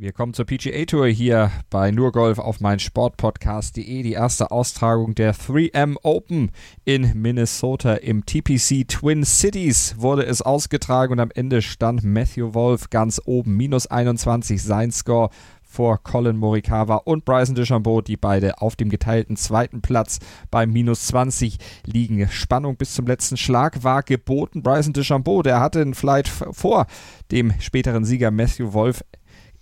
wir 0.00 0.12
kommen 0.12 0.32
zur 0.32 0.44
PGA 0.44 0.84
Tour 0.84 1.08
hier 1.08 1.50
bei 1.70 1.90
Nurgolf 1.90 2.38
auf 2.38 2.60
mein 2.60 2.78
Sportpodcast.de. 2.78 4.02
Die 4.02 4.12
erste 4.12 4.52
Austragung 4.52 5.16
der 5.16 5.34
3M 5.34 5.96
Open 6.02 6.52
in 6.84 7.20
Minnesota 7.20 7.94
im 7.94 8.24
TPC 8.24 8.86
Twin 8.86 9.24
Cities 9.24 9.96
wurde 9.98 10.24
es 10.24 10.40
ausgetragen 10.40 11.14
und 11.14 11.20
am 11.20 11.32
Ende 11.34 11.62
stand 11.62 12.04
Matthew 12.04 12.54
Wolf 12.54 12.90
ganz 12.90 13.20
oben. 13.24 13.56
Minus 13.56 13.88
21 13.88 14.62
sein 14.62 14.92
Score 14.92 15.30
vor 15.64 16.02
Colin 16.02 16.36
Morikawa 16.36 16.96
und 16.96 17.24
Bryson 17.24 17.56
DeChambeau, 17.56 18.00
die 18.00 18.16
beide 18.16 18.62
auf 18.62 18.76
dem 18.76 18.90
geteilten 18.90 19.36
zweiten 19.36 19.82
Platz 19.82 20.20
bei 20.50 20.66
minus 20.66 21.06
20 21.08 21.58
liegen. 21.84 22.28
Spannung 22.28 22.76
bis 22.76 22.94
zum 22.94 23.06
letzten 23.06 23.36
Schlag 23.36 23.82
war 23.82 24.04
geboten. 24.04 24.62
Bryson 24.62 24.92
DeChambeau, 24.92 25.42
der 25.42 25.60
hatte 25.60 25.80
einen 25.80 25.94
Flight 25.94 26.28
vor 26.28 26.86
dem 27.32 27.52
späteren 27.58 28.04
Sieger 28.04 28.30
Matthew 28.30 28.72
Wolf 28.72 29.02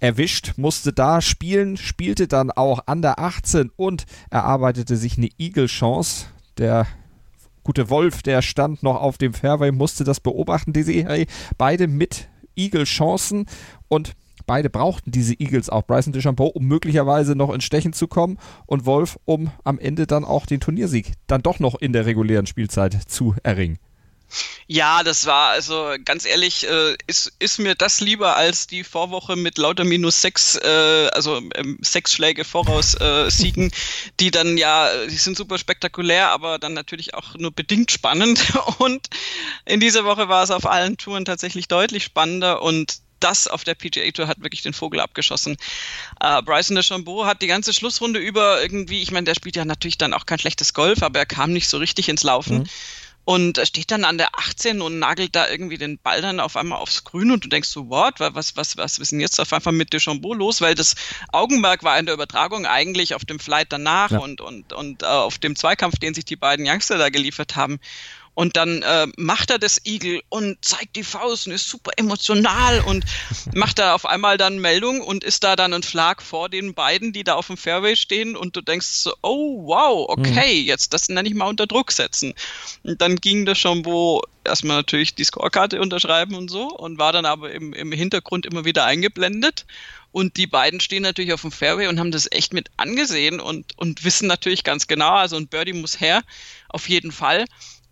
erwischt, 0.07 0.53
musste 0.57 0.92
da 0.92 1.21
spielen, 1.21 1.77
spielte 1.77 2.29
dann 2.29 2.53
auch 2.53 2.85
an 2.87 3.03
der 3.03 3.19
18 3.19 3.71
und 3.75 4.07
erarbeitete 4.31 4.97
sich 4.97 5.19
eine 5.19 5.29
Eagle-Chance. 5.37 6.27
Der 6.59 6.87
gute 7.64 7.90
Wolf, 7.90 8.23
der 8.23 8.40
stand 8.40 8.85
noch 8.85 9.01
auf 9.01 9.19
dem 9.19 9.35
Fairway, 9.35 9.73
musste 9.73 10.05
das 10.05 10.21
beobachten, 10.21 10.73
die 10.73 10.85
Serie. 10.85 11.27
Beide 11.59 11.88
mit 11.88 12.29
Eagle-Chancen 12.55 13.47
und 13.88 14.12
beide 14.47 14.71
brauchten 14.71 15.11
diese 15.11 15.35
Eagles 15.40 15.69
auch. 15.69 15.83
Bryson 15.83 16.12
DeChambeau, 16.12 16.47
um 16.47 16.66
möglicherweise 16.66 17.35
noch 17.35 17.53
ins 17.53 17.64
Stechen 17.64 17.92
zu 17.92 18.07
kommen 18.07 18.38
und 18.66 18.87
Wolf, 18.87 19.19
um 19.25 19.51
am 19.64 19.81
Ende 19.81 20.07
dann 20.07 20.25
auch 20.25 20.47
den 20.47 20.61
Turniersieg 20.61 21.14
dann 21.27 21.42
doch 21.42 21.59
noch 21.59 21.75
in 21.75 21.92
der 21.92 22.07
regulären 22.07 22.47
Spielzeit 22.47 22.95
zu 23.09 23.35
erringen. 23.42 23.79
Ja, 24.67 25.05
das 25.05 25.27
war 25.27 25.51
also 25.51 25.95
ganz 26.05 26.25
ehrlich, 26.25 26.69
äh, 26.69 26.97
ist, 27.07 27.33
ist 27.39 27.59
mir 27.59 27.75
das 27.75 28.01
lieber 28.01 28.37
als 28.37 28.67
die 28.67 28.83
Vorwoche 28.83 29.37
mit 29.37 29.59
lauter 29.59 29.85
minus 29.85 30.21
sechs, 30.21 30.57
äh, 30.57 31.09
also 31.12 31.41
ähm, 31.55 31.79
sechs 31.81 32.12
Schläge 32.12 32.45
voraus 32.45 32.95
äh, 33.01 33.31
Siegen, 33.31 33.71
die 34.21 34.33
dann 34.33 34.59
ja, 34.59 35.07
die 35.07 35.17
sind 35.17 35.37
super 35.37 35.59
spektakulär, 35.59 36.31
aber 36.31 36.59
dann 36.59 36.75
natürlich 36.75 37.15
auch 37.15 37.35
nur 37.37 37.53
bedingt 37.53 37.93
spannend. 37.93 38.53
Und 38.79 39.07
in 39.65 39.79
dieser 39.81 40.05
Woche 40.05 40.29
war 40.29 40.43
es 40.43 40.51
auf 40.51 40.67
allen 40.67 40.97
Touren 40.97 41.25
tatsächlich 41.25 41.69
deutlich 41.69 42.05
spannender 42.05 42.62
und 42.62 42.99
das 43.21 43.49
auf 43.49 43.65
der 43.65 43.75
PGA 43.75 44.11
Tour 44.11 44.29
hat 44.29 44.43
wirklich 44.43 44.62
den 44.62 44.75
Vogel 44.75 45.01
abgeschossen. 45.01 45.57
Äh, 46.21 46.43
Bryson 46.43 46.77
DeChambeau 46.77 47.25
hat 47.25 47.41
die 47.41 47.47
ganze 47.47 47.73
Schlussrunde 47.73 48.21
über 48.21 48.61
irgendwie, 48.61 49.01
ich 49.01 49.11
meine, 49.11 49.25
der 49.25 49.35
spielt 49.35 49.57
ja 49.57 49.65
natürlich 49.65 49.97
dann 49.97 50.12
auch 50.12 50.27
kein 50.27 50.39
schlechtes 50.39 50.75
Golf, 50.75 51.03
aber 51.03 51.21
er 51.21 51.27
kam 51.27 51.53
nicht 51.53 51.69
so 51.69 51.79
richtig 51.79 52.09
ins 52.09 52.25
Laufen. 52.25 52.59
Mhm 52.59 52.69
und 53.27 53.61
steht 53.67 53.91
dann 53.91 54.05
an 54.05 54.19
der 54.19 54.39
18 54.39 54.81
und 54.81 55.01
nagelt 55.01 55.35
da 55.35 55.49
irgendwie 55.49 55.79
den 55.79 55.99
Ball 55.99 56.23
dann 56.23 56.39
auf 56.39 56.57
einmal 56.57 56.79
aufs 56.79 57.03
Grün 57.03 57.33
und 57.33 57.45
du 57.45 57.49
denkst 57.49 57.69
so, 57.69 57.91
what, 57.91 58.21
was, 58.21 58.57
was, 58.57 58.77
was 58.77 58.99
ist 58.99 59.11
denn 59.11 59.19
jetzt 59.19 59.41
auf 59.41 59.53
einmal 59.53 59.75
mit 59.75 59.93
Deschambeau 59.93 60.33
los? 60.33 60.61
Weil 60.61 60.77
das 60.77 60.95
Augenmerk 61.33 61.83
war 61.83 61.99
in 61.99 62.07
der 62.07 62.15
Übertragung 62.15 62.67
eigentlich 62.67 63.17
auf 63.17 63.25
dem 63.25 63.41
Flight 63.41 63.73
danach 63.73 64.12
ja. 64.12 64.19
und, 64.19 64.41
und, 64.41 64.73
und 64.73 65.03
äh, 65.03 65.07
auf 65.07 65.39
dem 65.39 65.57
Zweikampf, 65.57 65.99
den 65.99 66.15
sich 66.15 66.25
die 66.25 66.37
beiden 66.37 66.65
Youngster 66.69 66.99
da 66.99 67.09
geliefert 67.09 67.57
haben. 67.57 67.81
Und 68.37 68.59
dann 68.59 68.83
äh, 68.83 69.07
macht 69.16 69.51
er 69.51 69.59
das 69.59 69.81
Igel 69.87 70.20
und 70.29 70.62
zeigt 70.62 70.96
die 70.96 71.05
Faust 71.05 71.46
und 71.46 71.55
ist 71.55 71.70
super 71.70 71.92
emotional 71.96 72.81
und 72.83 73.03
macht 73.55 73.79
da 73.79 73.94
auf 73.94 74.05
einmal 74.05 74.37
dann 74.37 74.59
Meldung 74.59 75.01
und 75.01 75.25
ist 75.25 75.42
da 75.42 75.57
dann 75.57 75.72
ein 75.72 75.83
Flag 75.83 76.20
vor 76.20 76.51
den 76.51 76.75
beiden, 76.75 77.14
die 77.14 77.25
da 77.25 77.35
auf 77.35 77.46
dem 77.46 77.57
Fairway 77.57 77.96
stehen 77.96 78.37
und 78.37 78.55
du 78.55 78.61
denkst 78.61 78.88
so, 78.88 79.14
oh 79.22 79.66
wow, 79.66 80.05
okay, 80.11 80.61
mhm. 80.61 80.66
jetzt 80.66 80.92
das 80.92 81.09
nenne 81.09 81.27
ich 81.27 81.35
mal 81.35 81.46
unter 81.46 81.66
Druck 81.66 81.90
setzen. 81.90 82.35
Und 82.83 83.01
dann 83.01 83.16
ging 83.16 83.46
das 83.46 83.59
schon, 83.59 83.87
wo 83.87 84.22
erstmal 84.44 84.77
natürlich 84.77 85.14
die 85.14 85.25
Scorekarte 85.25 85.81
unterschreiben 85.81 86.35
und 86.35 86.51
so 86.51 86.68
und 86.68 86.99
war 86.99 87.14
dann 87.14 87.25
aber 87.25 87.51
im, 87.53 87.72
im 87.72 87.90
Hintergrund 87.90 88.44
immer 88.44 88.66
wieder 88.66 88.85
eingeblendet. 88.85 89.64
Und 90.12 90.37
die 90.37 90.46
beiden 90.46 90.81
stehen 90.81 91.03
natürlich 91.03 91.33
auf 91.33 91.40
dem 91.40 91.53
Fairway 91.53 91.87
und 91.87 91.99
haben 91.99 92.11
das 92.11 92.29
echt 92.31 92.53
mit 92.53 92.68
angesehen 92.77 93.40
und, 93.40 93.79
und 93.79 94.05
wissen 94.05 94.29
natürlich 94.29 94.62
ganz 94.62 94.87
genau, 94.87 95.12
also 95.12 95.37
ein 95.37 95.49
Birdie 95.49 95.72
muss 95.72 96.01
her, 96.01 96.22
auf 96.68 96.88
jeden 96.88 97.12
Fall 97.12 97.46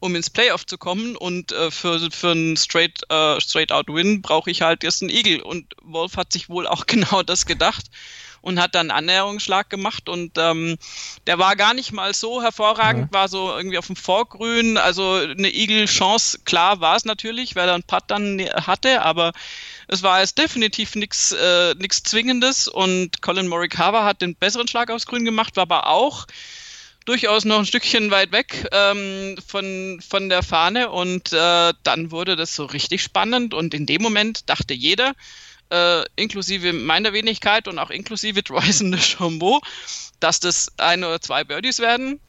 um 0.05 0.15
ins 0.15 0.29
Playoff 0.29 0.67
zu 0.67 0.77
kommen. 0.77 1.17
Und 1.17 1.53
äh, 1.53 1.71
für, 1.71 2.11
für 2.11 2.33
einen 2.33 2.59
Straight, 2.59 3.01
äh, 3.09 3.41
Straight 3.41 3.73
Out 3.73 3.87
Win 3.89 4.21
brauche 4.21 4.51
ich 4.51 4.61
halt 4.61 4.85
erst 4.85 5.01
einen 5.01 5.11
Eagle. 5.11 5.43
Und 5.43 5.75
Wolf 5.83 6.19
hat 6.19 6.33
sich 6.33 6.51
wohl 6.51 6.67
auch 6.69 6.87
genau 6.87 7.23
das 7.23 7.47
gedacht 7.47 7.87
und 8.43 8.61
hat 8.61 8.75
dann 8.75 8.91
einen 8.91 9.09
Annäherungsschlag 9.09 9.71
gemacht 9.71 10.11
und 10.11 10.33
ähm, 10.37 10.77
der 11.27 11.39
war 11.39 11.57
gar 11.57 11.73
nicht 11.73 11.93
mal 11.93 12.13
so 12.13 12.43
hervorragend, 12.43 13.11
war 13.11 13.29
so 13.29 13.57
irgendwie 13.57 13.79
auf 13.79 13.87
dem 13.87 13.97
Vorgrün, 13.97 14.77
also 14.77 15.15
eine 15.15 15.49
Eagle-Chance, 15.49 16.41
klar 16.45 16.81
war 16.81 16.95
es 16.95 17.07
natürlich, 17.07 17.57
weil 17.57 17.69
er 17.69 17.75
einen 17.75 17.85
Putt 17.85 18.05
dann 18.09 18.43
hatte, 18.55 19.01
aber 19.01 19.33
es 19.89 20.03
war 20.03 20.21
jetzt 20.21 20.37
definitiv 20.37 20.95
nichts 20.95 21.33
äh, 21.33 21.75
Zwingendes 21.89 22.69
und 22.69 23.23
Colin 23.23 23.49
Morikawa 23.49 24.05
hat 24.05 24.21
den 24.21 24.37
besseren 24.37 24.69
Schlag 24.69 24.91
aufs 24.91 25.07
Grün 25.07 25.25
gemacht, 25.25 25.57
war 25.57 25.63
aber 25.63 25.87
auch 25.87 26.27
durchaus 27.05 27.45
noch 27.45 27.59
ein 27.59 27.67
Stückchen 27.67 28.11
weit 28.11 28.33
weg 28.33 28.69
ähm, 28.73 29.37
von, 29.47 30.01
von 30.07 30.29
der 30.29 30.43
Fahne. 30.43 30.91
Und 30.91 31.33
äh, 31.33 31.73
dann 31.83 32.11
wurde 32.11 32.37
das 32.37 32.55
so 32.55 32.65
richtig 32.65 33.03
spannend. 33.03 33.55
Und 33.55 33.75
in 33.75 33.87
dem 33.87 34.03
Moment 34.03 34.49
dachte 34.49 34.75
jeder, 34.75 35.15
äh, 35.71 36.03
inklusive 36.17 36.73
meiner 36.73 37.13
Wenigkeit 37.13 37.69
und 37.69 37.79
auch 37.79 37.91
inklusive 37.91 38.43
Droyson 38.45 38.93
de 38.93 39.01
Chambeau, 39.01 39.61
dass 40.21 40.41
das 40.41 40.73
ein 40.79 41.05
oder 41.05 41.21
zwei 41.21 41.45
Birdies 41.45 41.79
werden 41.79 42.21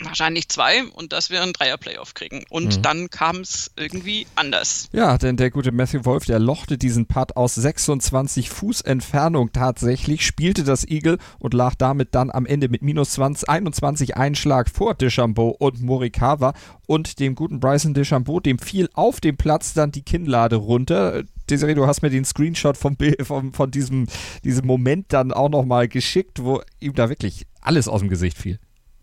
wahrscheinlich 0.00 0.48
zwei 0.48 0.84
und 0.84 1.12
dass 1.12 1.30
wir 1.30 1.42
einen 1.42 1.52
Dreier-Playoff 1.52 2.14
kriegen. 2.14 2.44
Und 2.50 2.78
mhm. 2.78 2.82
dann 2.82 3.10
kam 3.10 3.36
es 3.36 3.70
irgendwie 3.76 4.26
anders. 4.34 4.88
Ja, 4.92 5.16
denn 5.16 5.36
der 5.36 5.50
gute 5.50 5.72
Matthew 5.72 6.04
Wolf, 6.04 6.26
der 6.26 6.38
lochte 6.38 6.76
diesen 6.76 7.06
Putt 7.06 7.36
aus 7.36 7.54
26 7.54 8.50
Fuß 8.50 8.82
Entfernung 8.82 9.52
tatsächlich, 9.52 10.26
spielte 10.26 10.64
das 10.64 10.86
Eagle 10.86 11.18
und 11.38 11.54
lag 11.54 11.74
damit 11.76 12.14
dann 12.14 12.30
am 12.30 12.46
Ende 12.46 12.68
mit 12.68 12.82
minus 12.82 13.12
20, 13.12 13.48
21 13.48 14.16
Einschlag 14.16 14.68
vor 14.68 14.94
Deschambeau 14.94 15.48
und 15.58 15.82
Morikawa 15.82 16.52
und 16.86 17.18
dem 17.18 17.34
guten 17.34 17.60
Bryson 17.60 17.94
Deschambeau, 17.94 18.40
dem 18.40 18.58
fiel 18.58 18.88
auf 18.94 19.20
dem 19.20 19.36
Platz 19.36 19.72
dann 19.72 19.92
die 19.92 20.02
Kinnlade 20.02 20.56
runter. 20.56 21.24
Desiree, 21.48 21.74
du 21.74 21.86
hast 21.86 22.02
mir 22.02 22.10
den 22.10 22.24
Screenshot 22.24 22.76
vom, 22.76 22.96
vom, 23.22 23.52
von 23.52 23.70
diesem, 23.70 24.06
diesem 24.44 24.66
Moment 24.66 25.12
dann 25.12 25.32
auch 25.32 25.48
nochmal 25.48 25.88
geschickt, 25.88 26.42
wo 26.42 26.60
ihm 26.80 26.94
da 26.94 27.08
wirklich 27.08 27.46
alles 27.60 27.88
aus 27.88 28.00
dem 28.00 28.08
Gesicht 28.08 28.36
fiel. 28.36 28.58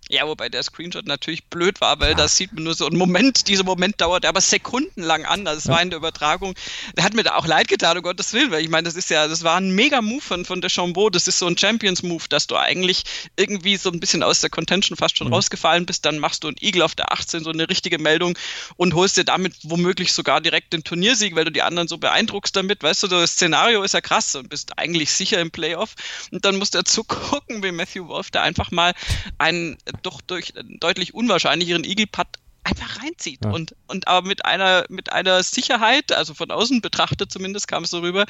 Ja, 0.09 0.27
wobei 0.27 0.49
der 0.49 0.61
Screenshot 0.61 1.05
natürlich 1.05 1.45
blöd 1.45 1.79
war, 1.79 1.99
weil 1.99 2.11
ja. 2.11 2.17
das 2.17 2.35
sieht 2.35 2.51
man 2.53 2.65
nur 2.65 2.73
so 2.73 2.85
einen 2.85 2.97
Moment, 2.97 3.47
dieser 3.47 3.63
Moment 3.63 4.01
dauert 4.01 4.25
aber 4.25 4.41
sekundenlang 4.41 5.25
an. 5.25 5.45
Das 5.45 5.63
ja. 5.63 5.73
war 5.73 5.81
in 5.81 5.89
der 5.89 5.97
Übertragung. 5.97 6.55
Der 6.97 7.05
hat 7.05 7.13
mir 7.13 7.23
da 7.23 7.35
auch 7.35 7.47
leid 7.47 7.69
getan, 7.69 7.97
um 7.97 8.03
Gottes 8.03 8.33
Willen, 8.33 8.51
weil 8.51 8.61
ich 8.61 8.69
meine, 8.69 8.83
das 8.83 8.95
ist 8.95 9.09
ja, 9.09 9.27
das 9.27 9.43
war 9.43 9.55
ein 9.55 9.71
mega 9.71 10.01
Move 10.01 10.21
von, 10.21 10.43
von 10.43 10.59
der 10.59 10.69
Chambeau. 10.69 11.09
Das 11.09 11.27
ist 11.27 11.39
so 11.39 11.47
ein 11.47 11.57
Champions-Move, 11.57 12.25
dass 12.27 12.47
du 12.47 12.57
eigentlich 12.57 13.03
irgendwie 13.37 13.77
so 13.77 13.89
ein 13.91 13.99
bisschen 13.99 14.23
aus 14.23 14.41
der 14.41 14.49
Contention 14.49 14.97
fast 14.97 15.17
schon 15.17 15.27
mhm. 15.27 15.33
rausgefallen 15.33 15.85
bist. 15.85 16.05
Dann 16.05 16.19
machst 16.19 16.43
du 16.43 16.49
einen 16.49 16.57
Eagle 16.59 16.81
auf 16.81 16.95
der 16.95 17.11
18, 17.13 17.43
so 17.43 17.51
eine 17.51 17.69
richtige 17.69 17.97
Meldung 17.97 18.37
und 18.75 18.93
holst 18.95 19.15
dir 19.15 19.23
damit 19.23 19.53
womöglich 19.63 20.11
sogar 20.11 20.41
direkt 20.41 20.73
den 20.73 20.83
Turniersieg, 20.83 21.35
weil 21.35 21.45
du 21.45 21.51
die 21.51 21.61
anderen 21.61 21.87
so 21.87 21.97
beeindruckst 21.97 22.55
damit. 22.55 22.83
Weißt 22.83 23.03
du, 23.03 23.07
das 23.07 23.31
Szenario 23.31 23.83
ist 23.83 23.93
ja 23.93 24.01
krass 24.01 24.35
und 24.35 24.49
bist 24.49 24.77
eigentlich 24.77 25.11
sicher 25.13 25.39
im 25.39 25.49
Playoff. 25.49 25.95
Und 26.31 26.43
dann 26.43 26.57
musst 26.57 26.73
du 26.73 26.79
dazu 26.79 27.03
gucken, 27.05 27.63
wie 27.63 27.71
Matthew 27.71 28.09
Wolf 28.09 28.31
da 28.31 28.41
einfach 28.41 28.69
mal 28.71 28.93
einen 29.37 29.77
doch 30.01 30.21
durch 30.21 30.57
einen 30.57 30.79
deutlich 30.79 31.13
unwahrscheinlicheren 31.13 31.83
Eagle-Putt 31.83 32.27
einfach 32.63 33.03
reinzieht 33.03 33.39
ja. 33.43 33.51
und, 33.51 33.75
und 33.87 34.07
aber 34.07 34.25
mit 34.27 34.45
einer, 34.45 34.85
mit 34.89 35.11
einer 35.11 35.43
Sicherheit, 35.43 36.11
also 36.11 36.33
von 36.33 36.49
außen 36.49 36.81
betrachtet 36.81 37.31
zumindest 37.31 37.67
kam 37.67 37.83
es 37.83 37.89
so 37.89 37.99
rüber. 37.99 38.25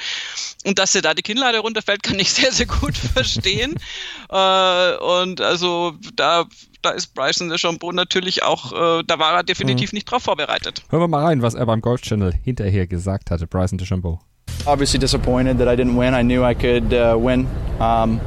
Und 0.66 0.80
dass 0.80 0.96
er 0.96 1.02
da 1.02 1.14
die 1.14 1.22
Kinnlade 1.22 1.60
runterfällt, 1.60 2.04
kann 2.04 2.20
ich 2.20 2.32
sehr, 2.34 2.52
sehr 2.52 2.66
gut 2.66 2.98
verstehen. 2.98 3.76
äh, 4.30 4.96
und 4.98 5.42
also 5.42 5.94
da, 6.16 6.46
da 6.82 6.92
ist 6.92 7.14
Bryson 7.14 7.50
der 7.50 7.58
Chambeau 7.58 7.92
natürlich 7.92 8.44
auch, 8.44 8.72
äh, 8.74 9.04
da 9.06 9.20
war 9.20 9.36
er 9.36 9.44
definitiv 9.44 9.92
mhm. 9.92 9.98
nicht 9.98 10.06
drauf 10.06 10.24
vorbereitet. 10.24 10.84
Hören 10.90 11.04
wir 11.04 11.08
mal 11.08 11.24
rein, 11.24 11.42
was 11.42 11.54
er 11.54 11.66
beim 11.66 11.82
Golf 11.82 12.02
Channel 12.02 12.34
hinterher 12.44 12.88
gesagt 12.88 13.30
hatte, 13.32 13.48
Bryson 13.48 13.78
DeChambeau. 13.78 14.20
Obviously 14.66 15.00
disappointed 15.00 15.58
that 15.58 15.68
I 15.68 15.76
didn't 15.76 15.98
win. 15.98 16.14
I 16.14 16.24
knew 16.24 16.44
I 16.44 16.56
could 16.56 16.94
uh, 16.94 17.18
win. 17.18 17.48
Um, 17.80 18.20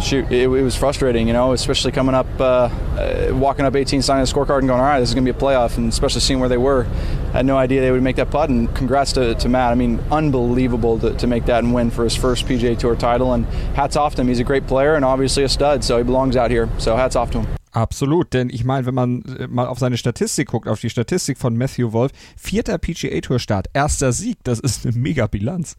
shoot, 0.00 0.24
it, 0.30 0.42
it, 0.42 0.62
was 0.62 0.76
frustrating, 0.76 1.26
you 1.26 1.32
know, 1.32 1.52
especially 1.52 1.92
coming 1.92 2.14
up, 2.14 2.26
uh, 2.38 2.68
uh, 2.98 3.30
walking 3.32 3.64
up 3.64 3.74
18, 3.76 4.02
signing 4.02 4.24
the 4.24 4.30
scorecard 4.30 4.58
and 4.58 4.68
going, 4.68 4.80
all 4.80 4.86
right, 4.86 5.00
this 5.00 5.10
is 5.10 5.14
going 5.14 5.24
to 5.24 5.32
be 5.32 5.36
a 5.36 5.40
playoff, 5.40 5.76
and 5.76 5.88
especially 5.88 6.20
seeing 6.20 6.40
where 6.40 6.48
they 6.48 6.58
were. 6.58 6.86
I 7.28 7.38
had 7.38 7.46
no 7.46 7.56
idea 7.56 7.80
they 7.80 7.90
would 7.90 8.02
make 8.02 8.16
that 8.16 8.30
putt, 8.30 8.50
and 8.50 8.74
congrats 8.74 9.12
to, 9.12 9.34
to 9.34 9.48
Matt. 9.48 9.72
I 9.72 9.74
mean, 9.74 10.00
unbelievable 10.10 10.98
to, 11.00 11.14
to, 11.14 11.26
make 11.26 11.46
that 11.46 11.62
and 11.62 11.72
win 11.72 11.90
for 11.90 12.04
his 12.04 12.16
first 12.16 12.46
PGA 12.46 12.78
Tour 12.78 12.96
title, 12.96 13.32
and 13.32 13.46
hats 13.74 13.96
off 13.96 14.14
to 14.16 14.22
him. 14.22 14.28
He's 14.28 14.40
a 14.40 14.44
great 14.44 14.66
player 14.66 14.94
and 14.94 15.04
obviously 15.04 15.44
a 15.44 15.48
stud, 15.48 15.84
so 15.84 15.98
he 15.98 16.04
belongs 16.04 16.36
out 16.36 16.50
here. 16.50 16.68
So 16.78 16.96
hats 16.96 17.16
off 17.16 17.30
to 17.32 17.42
him. 17.42 17.46
Absolut, 17.72 18.34
denn 18.34 18.50
ich 18.50 18.64
meine, 18.64 18.84
wenn 18.86 18.94
man 18.94 19.22
äh, 19.38 19.46
mal 19.46 19.68
auf 19.68 19.78
seine 19.78 19.96
Statistik 19.96 20.48
guckt, 20.48 20.66
auf 20.66 20.80
die 20.80 20.90
Statistik 20.90 21.38
von 21.38 21.56
Matthew 21.56 21.92
Wolf, 21.92 22.10
vierter 22.36 22.78
PGA 22.78 23.20
Tour 23.20 23.38
Start, 23.38 23.68
erster 23.72 24.12
Sieg, 24.12 24.38
das 24.42 24.58
ist 24.58 24.84
eine 24.84 24.96
mega 24.96 25.28
Bilanz. 25.28 25.76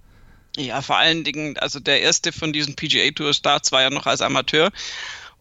Ja, 0.58 0.82
vor 0.82 0.98
allen 0.98 1.24
Dingen, 1.24 1.58
also 1.58 1.80
der 1.80 2.02
erste 2.02 2.32
von 2.32 2.52
diesen 2.52 2.76
PGA 2.76 3.12
Tour 3.12 3.34
Starts 3.34 3.72
war 3.72 3.82
ja 3.82 3.90
noch 3.90 4.06
als 4.06 4.22
Amateur. 4.22 4.72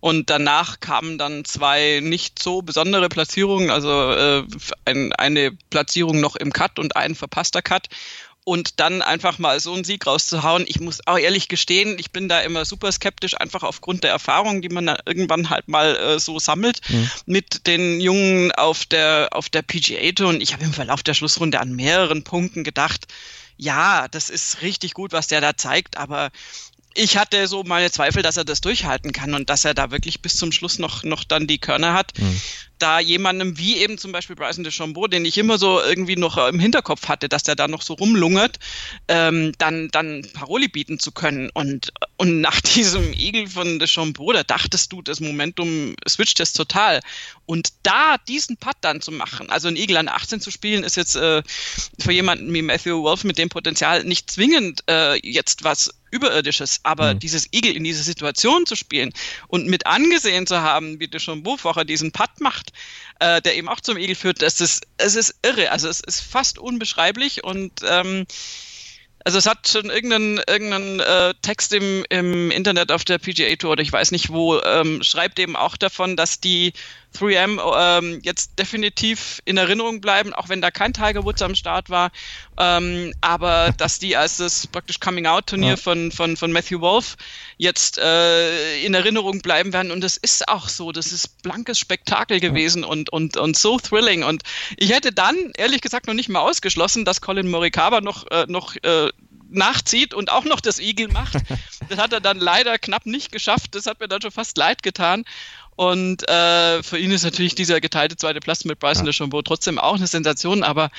Und 0.01 0.31
danach 0.31 0.81
kamen 0.81 1.19
dann 1.19 1.45
zwei 1.45 2.01
nicht 2.03 2.43
so 2.43 2.63
besondere 2.63 3.11
Platzierungen, 3.11 3.71
also 3.71 4.13
äh, 4.13 4.45
ein, 4.87 5.13
eine 5.13 5.53
Platzierung 5.69 6.21
noch 6.21 6.37
im 6.37 6.53
Cut 6.53 6.79
und 6.79 6.97
ein 6.97 7.15
verpasster 7.15 7.61
Cut. 7.61 7.89
Und 8.43 8.81
dann 8.81 9.03
einfach 9.03 9.39
mal 9.39 9.61
so 9.61 9.75
einen 9.75 9.85
Sieg 9.85 10.07
rauszuhauen. 10.07 10.65
Ich 10.67 10.81
muss 10.81 11.07
auch 11.07 11.19
ehrlich 11.19 11.49
gestehen, 11.49 11.99
ich 11.99 12.11
bin 12.11 12.27
da 12.27 12.41
immer 12.41 12.65
super 12.65 12.91
skeptisch, 12.91 13.39
einfach 13.39 13.63
aufgrund 13.63 14.03
der 14.03 14.13
Erfahrung, 14.13 14.63
die 14.63 14.71
man 14.71 14.87
da 14.87 14.99
irgendwann 15.05 15.51
halt 15.51 15.69
mal 15.69 15.95
äh, 15.95 16.19
so 16.19 16.39
sammelt 16.39 16.81
mhm. 16.89 17.11
mit 17.27 17.67
den 17.67 18.01
Jungen 18.01 18.51
auf 18.53 18.87
der, 18.87 19.29
auf 19.33 19.51
der 19.51 19.61
PGA 19.61 20.13
Tour. 20.13 20.31
Und 20.31 20.43
ich 20.43 20.55
habe 20.55 20.65
im 20.65 20.73
Verlauf 20.73 21.03
der 21.03 21.13
Schlussrunde 21.13 21.61
an 21.61 21.77
mehreren 21.77 22.25
Punkten 22.25 22.65
gedacht, 22.65 23.07
ja, 23.61 24.09
das 24.09 24.31
ist 24.31 24.63
richtig 24.63 24.95
gut, 24.95 25.13
was 25.13 25.27
der 25.27 25.41
da 25.41 25.57
zeigt, 25.57 25.99
aber 25.99 26.31
ich 26.95 27.17
hatte 27.17 27.47
so 27.47 27.63
meine 27.63 27.91
Zweifel, 27.91 28.23
dass 28.23 28.37
er 28.37 28.45
das 28.45 28.61
durchhalten 28.61 29.13
kann 29.13 29.35
und 29.35 29.51
dass 29.51 29.65
er 29.65 29.75
da 29.75 29.91
wirklich 29.91 30.23
bis 30.23 30.37
zum 30.37 30.51
Schluss 30.51 30.79
noch, 30.79 31.05
noch 31.05 31.25
dann 31.25 31.47
die 31.47 31.59
Körner 31.59 31.93
hat. 31.93 32.19
Mhm. 32.19 32.41
Da 32.81 32.99
jemandem 32.99 33.59
wie 33.59 33.77
eben 33.77 33.99
zum 33.99 34.11
Beispiel 34.11 34.35
Bryson 34.35 34.65
DeChambeau, 34.65 35.07
den 35.07 35.25
ich 35.25 35.39
immer 35.39 35.59
so 35.59 35.81
irgendwie 35.81 36.17
noch 36.17 36.37
im 36.49 36.59
Hinterkopf 36.59 37.09
hatte, 37.09 37.29
dass 37.29 37.45
der 37.45 37.55
da 37.55 37.69
noch 37.69 37.83
so 37.83 37.95
rumlungert, 37.95 38.59
ähm, 39.07 39.53
dann, 39.59 39.89
dann 39.93 40.27
Paroli 40.33 40.67
bieten 40.67 40.99
zu 40.99 41.13
können. 41.13 41.51
Und, 41.55 41.93
und 42.17 42.41
nach 42.41 42.61
diesem 42.75 43.13
Igel 43.13 43.47
von 43.47 43.79
DeChambeau, 43.79 44.33
da 44.33 44.43
dachtest 44.43 44.93
du, 44.93 45.03
das 45.03 45.21
Momentum 45.21 45.95
switcht 46.09 46.41
es 46.41 46.55
total. 46.55 47.01
Und 47.47 47.69
da 47.83 48.17
diesen 48.29 48.57
Putt 48.57 48.77
dann 48.81 49.01
zu 49.01 49.13
machen, 49.13 49.51
also 49.51 49.69
ein 49.69 49.77
Igel 49.77 49.99
an 49.99 50.09
18 50.09 50.41
zu 50.41 50.51
spielen, 50.51 50.83
ist 50.83 50.97
jetzt 50.97 51.17
äh, 51.17 51.43
für 51.99 52.13
jemanden 52.13 52.53
wie 52.53 52.63
Matthew 52.63 53.03
Wolf 53.03 53.25
mit 53.25 53.39
dem 53.39 53.51
Potenzial 53.51 54.05
nicht 54.05 54.31
zwingend 54.31 54.83
äh, 54.89 55.17
jetzt 55.23 55.65
was 55.65 55.91
Überirdisches, 56.11 56.81
aber 56.83 57.15
mhm. 57.15 57.21
dieses 57.21 57.47
Igel 57.53 57.77
in 57.77 57.85
dieser 57.85 58.03
Situation 58.03 58.67
zu 58.67 58.75
spielen 58.75 59.13
und 59.47 59.69
mit 59.69 59.87
angesehen 59.87 60.47
zu 60.47 60.61
haben, 60.61 60.99
wie 60.99 61.07
der 61.07 61.21
schon 61.21 61.45
Buchwacher 61.45 61.85
diesen 61.85 62.11
Putt 62.11 62.41
macht, 62.41 62.70
äh, 63.21 63.41
der 63.43 63.57
eben 63.57 63.69
auch 63.69 63.81
zum 63.81 63.97
Igel 63.97 64.15
führt, 64.15 64.43
das 64.43 64.61
ist, 64.61 64.87
es 64.97 65.15
ist 65.15 65.35
irre. 65.43 65.71
Also 65.71 65.89
es 65.89 66.01
ist 66.01 66.21
fast 66.21 66.59
unbeschreiblich 66.59 67.45
und 67.45 67.73
ähm, 67.89 68.27
also 69.25 69.39
es 69.39 69.47
hat 69.47 69.69
schon 69.69 69.91
irgendeinen, 69.91 70.39
irgendeinen 70.49 71.01
äh, 71.01 71.35
Text 71.43 71.75
im, 71.75 72.05
im 72.09 72.51
Internet 72.51 72.91
auf 72.91 73.05
der 73.05 73.19
PGA 73.19 73.55
Tour 73.57 73.73
oder 73.73 73.83
ich 73.83 73.93
weiß 73.93 74.13
nicht 74.13 74.31
wo, 74.31 74.61
ähm, 74.63 75.03
schreibt 75.03 75.39
eben 75.39 75.57
auch 75.57 75.77
davon, 75.77 76.17
dass 76.17 76.41
die 76.41 76.73
3M 77.17 77.61
ähm, 77.77 78.21
jetzt 78.23 78.59
definitiv 78.59 79.41
in 79.45 79.57
Erinnerung 79.57 80.01
bleiben, 80.01 80.33
auch 80.33 80.49
wenn 80.49 80.61
da 80.61 80.71
kein 80.71 80.93
Tiger 80.93 81.25
Woods 81.25 81.43
am 81.43 81.55
Start 81.55 81.91
war. 81.91 82.11
Ähm, 82.59 83.13
aber 83.21 83.73
dass 83.77 83.99
die 83.99 84.17
als 84.17 84.37
das 84.37 84.67
praktisch 84.67 85.01
Coming-out-Turnier 85.01 85.71
ja. 85.71 85.77
von, 85.77 86.13
von, 86.13 86.37
von 86.37 86.53
Matthew 86.53 86.81
Wolf 86.81 87.17
jetzt 87.57 87.99
äh, 87.99 88.81
in 88.85 88.95
Erinnerung 88.95 89.41
bleiben 89.41 89.73
werden. 89.73 89.91
Und 89.91 90.03
das 90.03 90.17
ist 90.17 90.49
auch 90.49 90.69
so. 90.69 90.93
Das 90.93 91.13
ist 91.13 91.43
blankes 91.43 91.79
Spektakel 91.79 92.41
gewesen 92.41 92.85
und, 92.85 93.13
und, 93.13 93.37
und 93.37 93.57
so 93.57 93.79
thrilling. 93.79 94.23
Und 94.23 94.43
ich 94.77 94.93
hätte 94.93 95.13
dann, 95.13 95.53
ehrlich 95.57 95.81
gesagt, 95.81 96.07
noch 96.07 96.15
nicht 96.15 96.29
mal 96.29 96.41
ausgeschlossen, 96.41 97.05
dass 97.05 97.21
Colin 97.21 97.51
Morikawa 97.51 98.01
noch, 98.01 98.31
äh, 98.31 98.47
noch 98.49 98.77
äh, 98.83 99.11
nachzieht 99.51 100.15
und 100.15 100.31
auch 100.31 100.45
noch 100.45 100.61
das 100.61 100.79
Igel 100.79 101.09
macht. 101.09 101.35
Das 101.89 101.99
hat 101.99 102.13
er 102.13 102.21
dann 102.21 102.39
leider 102.39 102.79
knapp 102.79 103.05
nicht 103.05 103.33
geschafft. 103.33 103.75
Das 103.75 103.87
hat 103.87 103.99
mir 103.99 104.07
dann 104.07 104.23
schon 104.23 104.31
fast 104.31 104.57
leid 104.57 104.85
getan. 104.85 105.25
Und 105.77 106.29
äh, 106.29 106.83
für 106.83 106.99
ihn 106.99 107.11
ist 107.11 107.25
natürlich 107.25 107.55
dieser 107.55 107.81
geteilte 107.81 108.17
zweite 108.17 108.41
Platz 108.41 108.65
mit 108.65 108.79
Bryson 108.79 109.07
ja. 109.07 109.13
DeChambeau 109.13 109.43
trotzdem 109.43 109.79
auch 109.79 109.97
eine 109.97 110.07
Sensation, 110.07 110.63
aber 110.63 110.91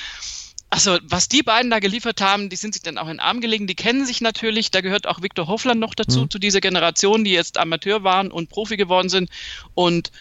also 0.71 0.97
was 1.03 1.27
die 1.27 1.43
beiden 1.43 1.69
da 1.69 1.79
geliefert 1.79 2.21
haben, 2.21 2.49
die 2.49 2.55
sind 2.55 2.73
sich 2.73 2.81
dann 2.81 2.97
auch 2.97 3.07
in 3.07 3.15
den 3.15 3.19
Arm 3.19 3.41
gelegen, 3.41 3.67
die 3.67 3.75
kennen 3.75 4.05
sich 4.05 4.21
natürlich, 4.21 4.71
da 4.71 4.79
gehört 4.79 5.05
auch 5.05 5.21
Viktor 5.21 5.47
Hofland 5.47 5.81
noch 5.81 5.93
dazu, 5.93 6.21
mhm. 6.21 6.29
zu 6.29 6.39
dieser 6.39 6.62
Generation, 6.62 7.25
die 7.25 7.34
jetzt 7.34 7.57
Amateur 7.57 8.03
waren 8.05 8.31
und 8.31 8.49
Profi 8.49 8.77
geworden 8.77 9.10
sind 9.10 9.29
und 9.73 10.12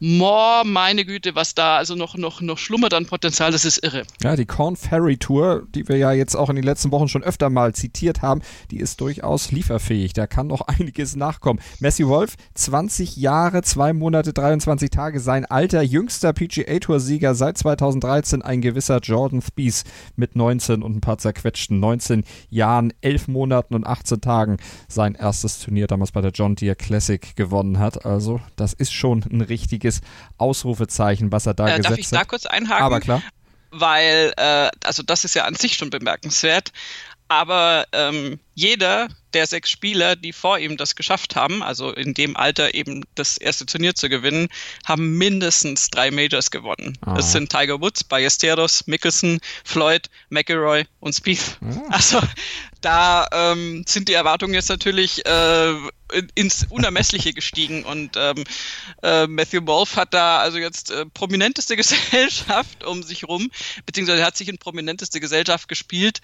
More, 0.00 0.64
meine 0.64 1.04
Güte, 1.04 1.34
was 1.34 1.56
da 1.56 1.76
also 1.76 1.96
noch, 1.96 2.16
noch, 2.16 2.40
noch 2.40 2.56
schlummert 2.56 2.94
an 2.94 3.06
Potenzial, 3.06 3.50
das 3.50 3.64
ist 3.64 3.82
irre. 3.82 4.04
Ja, 4.22 4.36
die 4.36 4.46
Corn 4.46 4.76
Ferry 4.76 5.16
Tour, 5.16 5.66
die 5.74 5.88
wir 5.88 5.96
ja 5.96 6.12
jetzt 6.12 6.36
auch 6.36 6.48
in 6.50 6.54
den 6.54 6.64
letzten 6.64 6.92
Wochen 6.92 7.08
schon 7.08 7.24
öfter 7.24 7.50
mal 7.50 7.74
zitiert 7.74 8.22
haben, 8.22 8.40
die 8.70 8.78
ist 8.78 9.00
durchaus 9.00 9.50
lieferfähig. 9.50 10.12
Da 10.12 10.28
kann 10.28 10.46
noch 10.46 10.60
einiges 10.68 11.16
nachkommen. 11.16 11.60
Messi 11.80 12.06
Wolf, 12.06 12.36
20 12.54 13.16
Jahre, 13.16 13.62
2 13.62 13.92
Monate, 13.92 14.32
23 14.32 14.88
Tage, 14.90 15.18
sein 15.18 15.44
alter, 15.46 15.82
jüngster 15.82 16.32
PGA 16.32 16.78
Tour 16.78 17.00
Sieger 17.00 17.34
seit 17.34 17.58
2013, 17.58 18.42
ein 18.42 18.60
gewisser 18.60 19.00
Jordan 19.00 19.42
Spieth 19.42 19.82
mit 20.14 20.36
19 20.36 20.84
und 20.84 20.96
ein 20.96 21.00
paar 21.00 21.18
zerquetschten 21.18 21.80
19 21.80 22.22
Jahren, 22.50 22.92
11 23.00 23.26
Monaten 23.26 23.74
und 23.74 23.84
18 23.84 24.20
Tagen 24.20 24.58
sein 24.86 25.16
erstes 25.16 25.58
Turnier 25.58 25.88
damals 25.88 26.12
bei 26.12 26.20
der 26.20 26.30
John 26.30 26.54
Deere 26.54 26.76
Classic 26.76 27.34
gewonnen 27.34 27.80
hat. 27.80 28.06
Also, 28.06 28.40
das 28.54 28.74
ist 28.74 28.92
schon 28.92 29.24
ein 29.28 29.40
richtiges 29.40 29.87
riesiges 29.88 30.00
Ausrufezeichen, 30.36 31.32
was 31.32 31.46
er 31.46 31.54
da 31.54 31.68
äh, 31.68 31.76
gesetzt 31.78 31.86
hat. 31.86 31.92
Darf 31.92 31.98
ich 31.98 32.10
da 32.10 32.24
kurz 32.24 32.46
einhaken? 32.46 32.84
Aber 32.84 33.00
klar. 33.00 33.22
Weil, 33.70 34.32
äh, 34.36 34.70
also 34.84 35.02
das 35.02 35.24
ist 35.24 35.34
ja 35.34 35.44
an 35.44 35.54
sich 35.54 35.74
schon 35.74 35.90
bemerkenswert, 35.90 36.72
aber 37.28 37.86
ähm, 37.92 38.40
jeder 38.54 39.08
der 39.34 39.46
sechs 39.46 39.70
Spieler, 39.70 40.16
die 40.16 40.32
vor 40.32 40.58
ihm 40.58 40.78
das 40.78 40.96
geschafft 40.96 41.36
haben, 41.36 41.62
also 41.62 41.92
in 41.92 42.14
dem 42.14 42.34
Alter 42.34 42.72
eben 42.72 43.04
das 43.14 43.36
erste 43.36 43.66
Turnier 43.66 43.94
zu 43.94 44.08
gewinnen, 44.08 44.48
haben 44.86 45.18
mindestens 45.18 45.90
drei 45.90 46.10
Majors 46.10 46.50
gewonnen. 46.50 46.96
Ah. 47.02 47.14
Das 47.14 47.32
sind 47.32 47.50
Tiger 47.50 47.78
Woods, 47.82 48.02
Ballesteros, 48.02 48.86
Mickelson, 48.86 49.38
Floyd, 49.64 50.08
McElroy 50.30 50.86
und 51.00 51.14
Spieth. 51.14 51.58
Ah. 51.60 51.82
Also 51.90 52.22
da 52.80 53.26
ähm, 53.32 53.84
sind 53.86 54.08
die 54.08 54.14
Erwartungen 54.14 54.54
jetzt 54.54 54.68
natürlich 54.68 55.24
äh, 55.26 55.74
ins 56.34 56.66
Unermessliche 56.70 57.32
gestiegen 57.32 57.84
und 57.84 58.16
ähm, 58.16 58.44
äh, 59.02 59.26
Matthew 59.26 59.66
Wolf 59.66 59.96
hat 59.96 60.14
da 60.14 60.38
also 60.38 60.58
jetzt 60.58 60.90
äh, 60.90 61.04
prominenteste 61.06 61.76
Gesellschaft 61.76 62.84
um 62.84 63.02
sich 63.02 63.24
rum, 63.24 63.50
beziehungsweise 63.84 64.24
hat 64.24 64.36
sich 64.36 64.48
in 64.48 64.58
prominenteste 64.58 65.20
Gesellschaft 65.20 65.68
gespielt. 65.68 66.20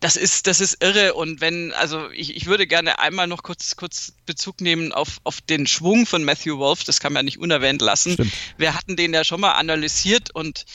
Das 0.00 0.16
ist, 0.16 0.46
das 0.46 0.60
ist 0.60 0.82
irre 0.82 1.14
und 1.14 1.40
wenn, 1.40 1.72
also 1.72 2.10
ich, 2.10 2.36
ich 2.36 2.46
würde 2.46 2.66
gerne 2.66 2.98
einmal 2.98 3.26
noch 3.26 3.42
kurz, 3.42 3.76
kurz 3.76 4.12
Bezug 4.26 4.60
nehmen 4.60 4.92
auf, 4.92 5.20
auf 5.24 5.40
den 5.40 5.66
Schwung 5.66 6.04
von 6.06 6.24
Matthew 6.24 6.58
Wolf, 6.58 6.84
das 6.84 7.00
kann 7.00 7.12
man 7.12 7.20
ja 7.20 7.24
nicht 7.24 7.38
unerwähnt 7.38 7.80
lassen. 7.80 8.12
Stimmt. 8.12 8.32
Wir 8.58 8.74
hatten 8.74 8.96
den 8.96 9.14
ja 9.14 9.24
schon 9.24 9.40
mal 9.40 9.52
analysiert 9.52 10.34
und 10.34 10.66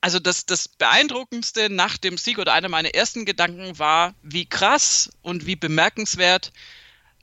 also 0.00 0.18
das, 0.18 0.46
das 0.46 0.68
Beeindruckendste 0.68 1.68
nach 1.70 1.98
dem 1.98 2.16
Sieg 2.16 2.38
oder 2.38 2.52
einer 2.52 2.68
meiner 2.68 2.94
ersten 2.94 3.24
Gedanken 3.24 3.78
war, 3.78 4.14
wie 4.22 4.46
krass 4.46 5.10
und 5.22 5.46
wie 5.46 5.56
bemerkenswert, 5.56 6.52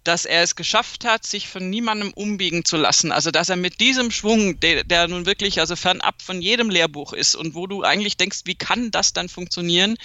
dass 0.04 0.26
er 0.26 0.42
es 0.42 0.56
geschafft 0.56 1.04
hat, 1.04 1.26
sich 1.26 1.50
von 1.50 1.70
niemandem 1.70 2.14
umbiegen 2.14 2.64
zu 2.64 2.78
lassen. 2.78 3.12
Also 3.12 3.32
dass 3.32 3.50
er 3.50 3.56
mit 3.56 3.80
diesem 3.80 4.12
Schwung, 4.12 4.60
der, 4.60 4.84
der 4.84 5.08
nun 5.08 5.26
wirklich 5.26 5.60
also 5.60 5.76
fernab 5.76 6.22
von 6.22 6.42
jedem 6.42 6.70
Lehrbuch 6.70 7.14
ist 7.14 7.36
und 7.36 7.56
wo 7.56 7.68
du 7.68 7.84
eigentlich 7.84 8.16
denkst, 8.16 8.42
wie 8.46 8.56
kann 8.56 8.92
das 8.92 9.12
dann 9.12 9.28
funktionieren, 9.28 9.98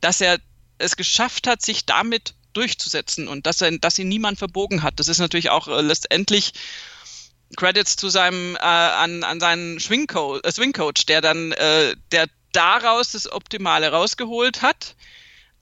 dass 0.00 0.20
er 0.20 0.38
es 0.78 0.96
geschafft 0.96 1.46
hat, 1.46 1.62
sich 1.62 1.86
damit 1.86 2.34
durchzusetzen 2.52 3.26
und 3.26 3.46
dass 3.46 3.60
er, 3.60 3.76
dass 3.78 3.98
ihn 3.98 4.08
niemand 4.08 4.38
verbogen 4.38 4.82
hat. 4.82 5.00
Das 5.00 5.08
ist 5.08 5.18
natürlich 5.18 5.50
auch 5.50 5.66
äh, 5.66 5.80
letztendlich 5.80 6.52
Credits 7.56 7.96
zu 7.96 8.08
seinem, 8.08 8.56
äh, 8.56 8.58
an, 8.58 9.22
an 9.22 9.40
seinen 9.40 9.80
Swing-Coach, 9.80 10.40
äh, 10.44 10.52
Swing 10.52 10.74
der 11.08 11.20
dann, 11.20 11.52
äh, 11.52 11.94
der 12.12 12.26
daraus 12.52 13.12
das 13.12 13.30
Optimale 13.30 13.90
rausgeholt 13.90 14.62
hat 14.62 14.94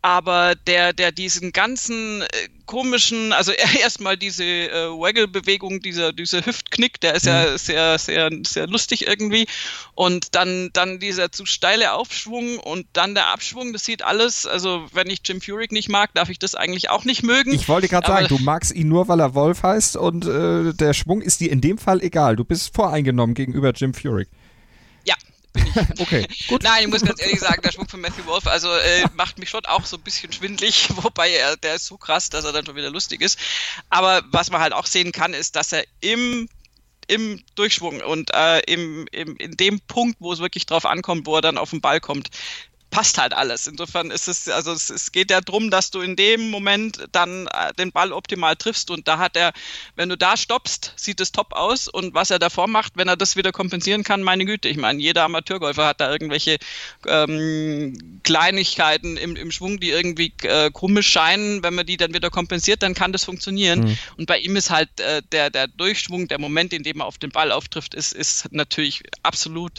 aber 0.02 0.56
der, 0.66 0.92
der 0.92 1.12
diesen 1.12 1.52
ganzen 1.52 2.22
äh, 2.22 2.26
komischen, 2.66 3.32
also 3.32 3.52
erstmal 3.80 4.16
diese 4.16 4.44
äh, 4.44 4.88
Waggle-Bewegung, 4.88 5.80
dieser, 5.80 6.12
dieser 6.12 6.44
Hüftknick, 6.44 7.00
der 7.00 7.14
ist 7.14 7.24
mhm. 7.24 7.30
ja 7.30 7.58
sehr, 7.58 7.98
sehr, 7.98 8.30
sehr 8.44 8.66
lustig 8.66 9.06
irgendwie. 9.06 9.46
Und 9.94 10.34
dann, 10.34 10.70
dann 10.72 10.98
dieser 10.98 11.30
zu 11.30 11.46
steile 11.46 11.92
Aufschwung 11.92 12.58
und 12.58 12.86
dann 12.92 13.14
der 13.14 13.28
Abschwung, 13.28 13.72
das 13.72 13.84
sieht 13.84 14.02
alles, 14.02 14.44
also 14.44 14.86
wenn 14.92 15.08
ich 15.08 15.20
Jim 15.24 15.40
Furyk 15.40 15.70
nicht 15.70 15.88
mag, 15.88 16.12
darf 16.14 16.28
ich 16.28 16.40
das 16.40 16.56
eigentlich 16.56 16.90
auch 16.90 17.04
nicht 17.04 17.22
mögen. 17.22 17.52
Ich 17.52 17.68
wollte 17.68 17.86
gerade 17.86 18.08
sagen, 18.08 18.26
du 18.28 18.38
magst 18.38 18.74
ihn 18.74 18.88
nur, 18.88 19.06
weil 19.06 19.20
er 19.20 19.34
Wolf 19.34 19.62
heißt 19.62 19.96
und 19.96 20.26
äh, 20.26 20.74
der 20.74 20.94
Schwung 20.94 21.22
ist 21.22 21.40
dir 21.40 21.52
in 21.52 21.60
dem 21.60 21.78
Fall 21.78 22.02
egal. 22.02 22.34
Du 22.34 22.44
bist 22.44 22.74
voreingenommen 22.74 23.34
gegenüber 23.34 23.72
Jim 23.72 23.94
Furyk. 23.94 24.28
Okay, 25.98 26.26
gut. 26.48 26.62
Nein, 26.62 26.84
ich 26.84 26.88
muss 26.88 27.02
ganz 27.02 27.20
ehrlich 27.20 27.40
sagen, 27.40 27.62
der 27.62 27.72
Schwung 27.72 27.88
von 27.88 28.00
Matthew 28.00 28.26
Wolf, 28.26 28.46
also 28.46 28.72
äh, 28.72 29.04
macht 29.14 29.38
mich 29.38 29.50
schon 29.50 29.64
auch 29.66 29.84
so 29.84 29.96
ein 29.96 30.02
bisschen 30.02 30.32
schwindlig, 30.32 30.88
wobei 30.96 31.30
er, 31.30 31.56
der 31.56 31.74
ist 31.74 31.86
so 31.86 31.96
krass, 31.96 32.30
dass 32.30 32.44
er 32.44 32.52
dann 32.52 32.66
schon 32.66 32.76
wieder 32.76 32.90
lustig 32.90 33.20
ist. 33.20 33.38
Aber 33.90 34.22
was 34.30 34.50
man 34.50 34.60
halt 34.60 34.72
auch 34.72 34.86
sehen 34.86 35.12
kann, 35.12 35.34
ist, 35.34 35.56
dass 35.56 35.72
er 35.72 35.84
im 36.00 36.48
im 37.08 37.42
Durchschwung 37.56 38.00
und 38.00 38.32
äh, 38.32 38.60
im, 38.60 39.06
im, 39.10 39.36
in 39.36 39.56
dem 39.56 39.80
Punkt, 39.80 40.16
wo 40.20 40.32
es 40.32 40.38
wirklich 40.38 40.66
drauf 40.66 40.86
ankommt, 40.86 41.26
wo 41.26 41.34
er 41.34 41.42
dann 41.42 41.58
auf 41.58 41.70
den 41.70 41.80
Ball 41.80 42.00
kommt, 42.00 42.30
passt 42.92 43.18
halt 43.18 43.32
alles. 43.32 43.66
Insofern 43.66 44.10
ist 44.10 44.28
es, 44.28 44.48
also 44.48 44.70
es, 44.70 44.90
es 44.90 45.10
geht 45.12 45.30
ja 45.30 45.40
darum, 45.40 45.70
dass 45.70 45.90
du 45.90 46.00
in 46.00 46.14
dem 46.14 46.50
Moment 46.50 47.08
dann 47.10 47.46
äh, 47.46 47.72
den 47.72 47.90
Ball 47.90 48.12
optimal 48.12 48.54
triffst 48.54 48.90
und 48.90 49.08
da 49.08 49.18
hat 49.18 49.34
er, 49.34 49.52
wenn 49.96 50.10
du 50.10 50.16
da 50.16 50.36
stoppst, 50.36 50.92
sieht 50.96 51.20
es 51.20 51.32
top 51.32 51.54
aus 51.54 51.88
und 51.88 52.14
was 52.14 52.30
er 52.30 52.38
davor 52.38 52.68
macht, 52.68 52.92
wenn 52.96 53.08
er 53.08 53.16
das 53.16 53.34
wieder 53.34 53.50
kompensieren 53.50 54.04
kann, 54.04 54.22
meine 54.22 54.44
Güte. 54.44 54.68
Ich 54.68 54.76
meine, 54.76 55.00
jeder 55.00 55.24
Amateurgolfer 55.24 55.86
hat 55.86 56.00
da 56.02 56.12
irgendwelche 56.12 56.58
ähm, 57.06 58.20
Kleinigkeiten 58.24 59.16
im, 59.16 59.36
im 59.36 59.50
Schwung, 59.50 59.80
die 59.80 59.90
irgendwie 59.90 60.34
äh, 60.42 60.70
komisch 60.70 61.08
scheinen. 61.08 61.62
Wenn 61.62 61.74
man 61.74 61.86
die 61.86 61.96
dann 61.96 62.12
wieder 62.12 62.28
kompensiert, 62.28 62.82
dann 62.82 62.94
kann 62.94 63.12
das 63.12 63.24
funktionieren. 63.24 63.80
Mhm. 63.80 63.98
Und 64.18 64.26
bei 64.26 64.38
ihm 64.38 64.54
ist 64.54 64.68
halt 64.68 65.00
äh, 65.00 65.22
der, 65.32 65.48
der 65.48 65.66
Durchschwung, 65.66 66.28
der 66.28 66.38
Moment, 66.38 66.74
in 66.74 66.82
dem 66.82 67.00
er 67.00 67.06
auf 67.06 67.16
den 67.16 67.30
Ball 67.30 67.52
auftrifft, 67.52 67.94
ist, 67.94 68.12
ist 68.12 68.52
natürlich 68.52 69.02
absolut 69.22 69.72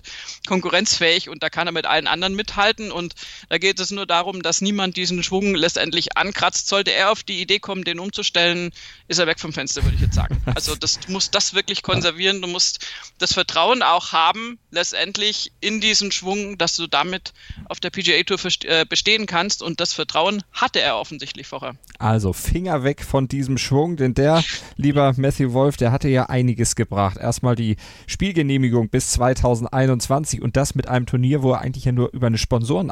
konkurrenzfähig 0.47 1.29
und 1.29 1.43
da 1.43 1.51
kann 1.51 1.67
er 1.67 1.73
mit 1.73 1.85
allen 1.85 2.07
anderen 2.07 2.33
mithalten 2.33 2.91
und 2.91 3.02
und 3.03 3.13
da 3.49 3.57
geht 3.57 3.79
es 3.79 3.91
nur 3.91 4.05
darum, 4.05 4.41
dass 4.41 4.61
niemand 4.61 4.97
diesen 4.97 5.23
Schwung 5.23 5.55
letztendlich 5.55 6.17
ankratzt. 6.17 6.67
Sollte 6.67 6.91
er 6.91 7.11
auf 7.11 7.23
die 7.23 7.41
Idee 7.41 7.59
kommen, 7.59 7.83
den 7.83 7.99
umzustellen, 7.99 8.71
ist 9.07 9.19
er 9.19 9.27
weg 9.27 9.39
vom 9.39 9.53
Fenster, 9.53 9.83
würde 9.83 9.95
ich 9.95 10.01
jetzt 10.01 10.15
sagen. 10.15 10.41
Also 10.55 10.75
das, 10.75 10.99
du 10.99 11.11
musst 11.11 11.33
das 11.33 11.55
wirklich 11.55 11.81
konservieren, 11.81 12.41
du 12.41 12.47
musst 12.47 12.85
das 13.17 13.33
Vertrauen 13.33 13.81
auch 13.81 14.11
haben, 14.11 14.59
letztendlich 14.71 15.51
in 15.61 15.81
diesen 15.81 16.11
Schwung, 16.11 16.57
dass 16.57 16.75
du 16.75 16.85
damit 16.87 17.33
auf 17.65 17.79
der 17.79 17.89
PGA 17.89 18.21
Tour 18.23 18.37
äh, 18.65 18.85
bestehen 18.85 19.25
kannst 19.25 19.63
und 19.63 19.79
das 19.79 19.93
Vertrauen 19.93 20.43
hatte 20.51 20.79
er 20.79 20.97
offensichtlich 20.97 21.47
vorher. 21.47 21.75
Also 21.97 22.33
Finger 22.33 22.83
weg 22.83 23.03
von 23.03 23.27
diesem 23.27 23.57
Schwung, 23.57 23.97
denn 23.97 24.13
der, 24.13 24.43
lieber 24.77 25.13
Matthew 25.17 25.53
Wolf, 25.53 25.75
der 25.75 25.91
hatte 25.91 26.07
ja 26.07 26.27
einiges 26.27 26.75
gebracht. 26.75 27.17
Erstmal 27.17 27.55
die 27.55 27.77
Spielgenehmigung 28.05 28.89
bis 28.89 29.11
2021 29.11 30.41
und 30.41 30.55
das 30.55 30.75
mit 30.75 30.87
einem 30.87 31.05
Turnier, 31.05 31.41
wo 31.41 31.53
er 31.53 31.61
eigentlich 31.61 31.85
ja 31.85 31.91
nur 31.91 32.13
über 32.13 32.27
eine 32.27 32.37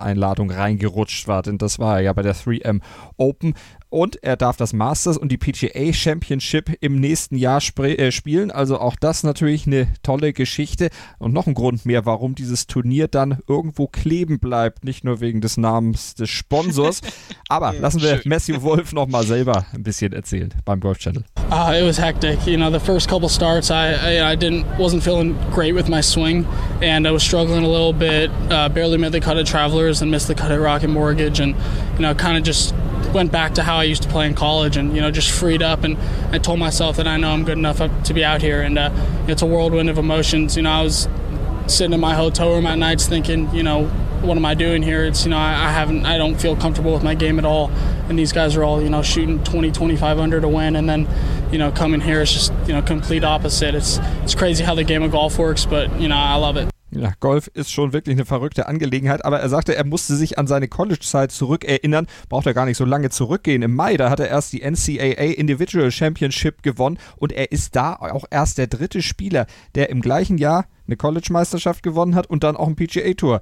Sponsoreneinladung 0.01 0.51
reingerutscht 0.51 1.27
war, 1.27 1.43
denn 1.43 1.57
das 1.57 1.79
war 1.79 2.01
ja 2.01 2.13
bei 2.13 2.21
der 2.21 2.35
3M 2.35 2.81
Open 3.17 3.53
und 3.91 4.23
er 4.23 4.37
darf 4.37 4.57
das 4.57 4.73
Masters 4.73 5.17
und 5.17 5.31
die 5.31 5.37
PGA 5.37 5.93
Championship 5.93 6.71
im 6.79 6.99
nächsten 6.99 7.35
Jahr 7.35 7.61
äh, 7.79 8.11
spielen. 8.11 8.49
Also 8.49 8.79
auch 8.79 8.95
das 8.95 9.23
natürlich 9.23 9.67
eine 9.67 9.87
tolle 10.01 10.33
Geschichte 10.33 10.89
und 11.19 11.33
noch 11.33 11.45
ein 11.45 11.53
Grund 11.53 11.85
mehr, 11.85 12.05
warum 12.05 12.33
dieses 12.33 12.67
Turnier 12.67 13.07
dann 13.09 13.39
irgendwo 13.47 13.87
kleben 13.87 14.39
bleibt, 14.39 14.85
nicht 14.85 15.03
nur 15.03 15.19
wegen 15.19 15.41
des 15.41 15.57
Namens 15.57 16.15
des 16.15 16.29
Sponsors. 16.29 17.01
Aber 17.49 17.73
lassen 17.73 18.01
wir 18.01 18.21
Matthew 18.23 18.61
Wolf 18.61 18.93
noch 18.93 19.07
mal 19.07 19.25
selber 19.25 19.65
ein 19.73 19.83
bisschen 19.83 20.13
erzählen 20.13 20.53
beim 20.63 20.79
Golf 20.79 20.99
Channel. 20.99 21.23
Uh, 21.51 21.73
it 21.73 21.85
was 21.85 21.97
hectic. 21.97 22.39
You 22.47 22.55
know, 22.55 22.71
the 22.71 22.79
first 22.79 23.09
couple 23.09 23.27
starts, 23.27 23.69
I, 23.69 23.91
I, 23.91 24.31
I 24.31 24.35
didn't 24.37 24.65
wasn't 24.79 25.03
feeling 25.03 25.35
great 25.53 25.75
with 25.75 25.89
my 25.89 26.01
swing, 26.01 26.47
and 26.81 27.05
I 27.05 27.11
was 27.11 27.23
struggling 27.23 27.65
a 27.65 27.69
little 27.69 27.91
bit. 27.91 28.31
Uh, 28.49 28.69
barely 28.69 28.97
made 28.97 29.11
the 29.11 29.19
cut 29.19 29.37
at 29.37 29.45
Travelers 29.45 30.01
and 30.01 30.09
missed 30.09 30.29
the 30.29 30.35
cut 30.35 30.49
at 30.51 30.61
Rocket 30.61 30.87
Mortgage, 30.87 31.41
and 31.41 31.55
you 31.95 32.03
know, 32.03 32.15
kind 32.15 32.37
of 32.37 32.43
just 32.43 32.73
went 33.13 33.31
back 33.31 33.53
to 33.55 33.63
how 33.63 33.77
I 33.77 33.83
used 33.83 34.03
to 34.03 34.09
play 34.09 34.27
in 34.27 34.33
college 34.33 34.77
and, 34.77 34.95
you 34.95 35.01
know, 35.01 35.11
just 35.11 35.31
freed 35.31 35.61
up. 35.61 35.83
And 35.83 35.97
I 36.33 36.37
told 36.37 36.59
myself 36.59 36.97
that 36.97 37.07
I 37.07 37.17
know 37.17 37.31
I'm 37.31 37.43
good 37.43 37.57
enough 37.57 37.77
to 37.77 38.13
be 38.13 38.23
out 38.23 38.41
here. 38.41 38.61
And 38.61 38.77
uh, 38.77 38.91
it's 39.27 39.41
a 39.41 39.45
whirlwind 39.45 39.89
of 39.89 39.97
emotions. 39.97 40.55
You 40.55 40.63
know, 40.63 40.71
I 40.71 40.81
was 40.81 41.07
sitting 41.67 41.93
in 41.93 41.99
my 41.99 42.15
hotel 42.15 42.53
room 42.53 42.65
at 42.65 42.77
nights 42.77 43.07
thinking, 43.07 43.53
you 43.53 43.63
know, 43.63 43.87
what 44.21 44.37
am 44.37 44.45
I 44.45 44.53
doing 44.53 44.83
here? 44.83 45.03
It's, 45.03 45.23
you 45.25 45.31
know, 45.31 45.37
I, 45.37 45.51
I 45.51 45.71
haven't, 45.71 46.05
I 46.05 46.17
don't 46.17 46.39
feel 46.39 46.55
comfortable 46.55 46.93
with 46.93 47.03
my 47.03 47.15
game 47.15 47.39
at 47.39 47.45
all. 47.45 47.69
And 48.07 48.17
these 48.19 48.31
guys 48.31 48.55
are 48.55 48.63
all, 48.63 48.81
you 48.81 48.89
know, 48.89 49.01
shooting 49.01 49.43
20, 49.43 49.71
25 49.71 50.19
under 50.19 50.39
to 50.39 50.47
win. 50.47 50.75
And 50.75 50.87
then, 50.87 51.07
you 51.51 51.57
know, 51.57 51.71
coming 51.71 52.01
here 52.01 52.21
is 52.21 52.31
just, 52.31 52.53
you 52.67 52.73
know, 52.73 52.81
complete 52.81 53.23
opposite. 53.23 53.73
It's, 53.73 53.97
it's 54.23 54.35
crazy 54.35 54.63
how 54.63 54.75
the 54.75 54.83
game 54.83 55.01
of 55.01 55.11
golf 55.11 55.39
works, 55.39 55.65
but, 55.65 55.99
you 55.99 56.07
know, 56.07 56.17
I 56.17 56.35
love 56.35 56.57
it. 56.57 56.71
Ja, 56.93 57.13
Golf 57.21 57.47
ist 57.53 57.71
schon 57.71 57.93
wirklich 57.93 58.17
eine 58.17 58.25
verrückte 58.25 58.67
Angelegenheit, 58.67 59.23
aber 59.23 59.39
er 59.39 59.47
sagte, 59.47 59.75
er 59.75 59.85
musste 59.85 60.17
sich 60.17 60.37
an 60.37 60.47
seine 60.47 60.67
College-Zeit 60.67 61.31
zurückerinnern, 61.31 62.05
braucht 62.27 62.45
er 62.47 62.53
gar 62.53 62.65
nicht 62.65 62.75
so 62.75 62.83
lange 62.83 63.09
zurückgehen. 63.09 63.61
Im 63.61 63.75
Mai, 63.75 63.95
da 63.95 64.09
hat 64.09 64.19
er 64.19 64.27
erst 64.27 64.51
die 64.51 64.61
NCAA 64.61 65.37
Individual 65.37 65.89
Championship 65.89 66.63
gewonnen 66.63 66.99
und 67.15 67.31
er 67.31 67.53
ist 67.53 67.77
da 67.77 67.93
auch 67.95 68.25
erst 68.29 68.57
der 68.57 68.67
dritte 68.67 69.01
Spieler, 69.01 69.47
der 69.73 69.89
im 69.89 70.01
gleichen 70.01 70.37
Jahr 70.37 70.65
eine 70.85 70.97
College-Meisterschaft 70.97 71.81
gewonnen 71.81 72.13
hat 72.13 72.27
und 72.27 72.43
dann 72.43 72.57
auch 72.57 72.67
ein 72.67 72.75
PGA 72.75 73.13
Tour. 73.13 73.39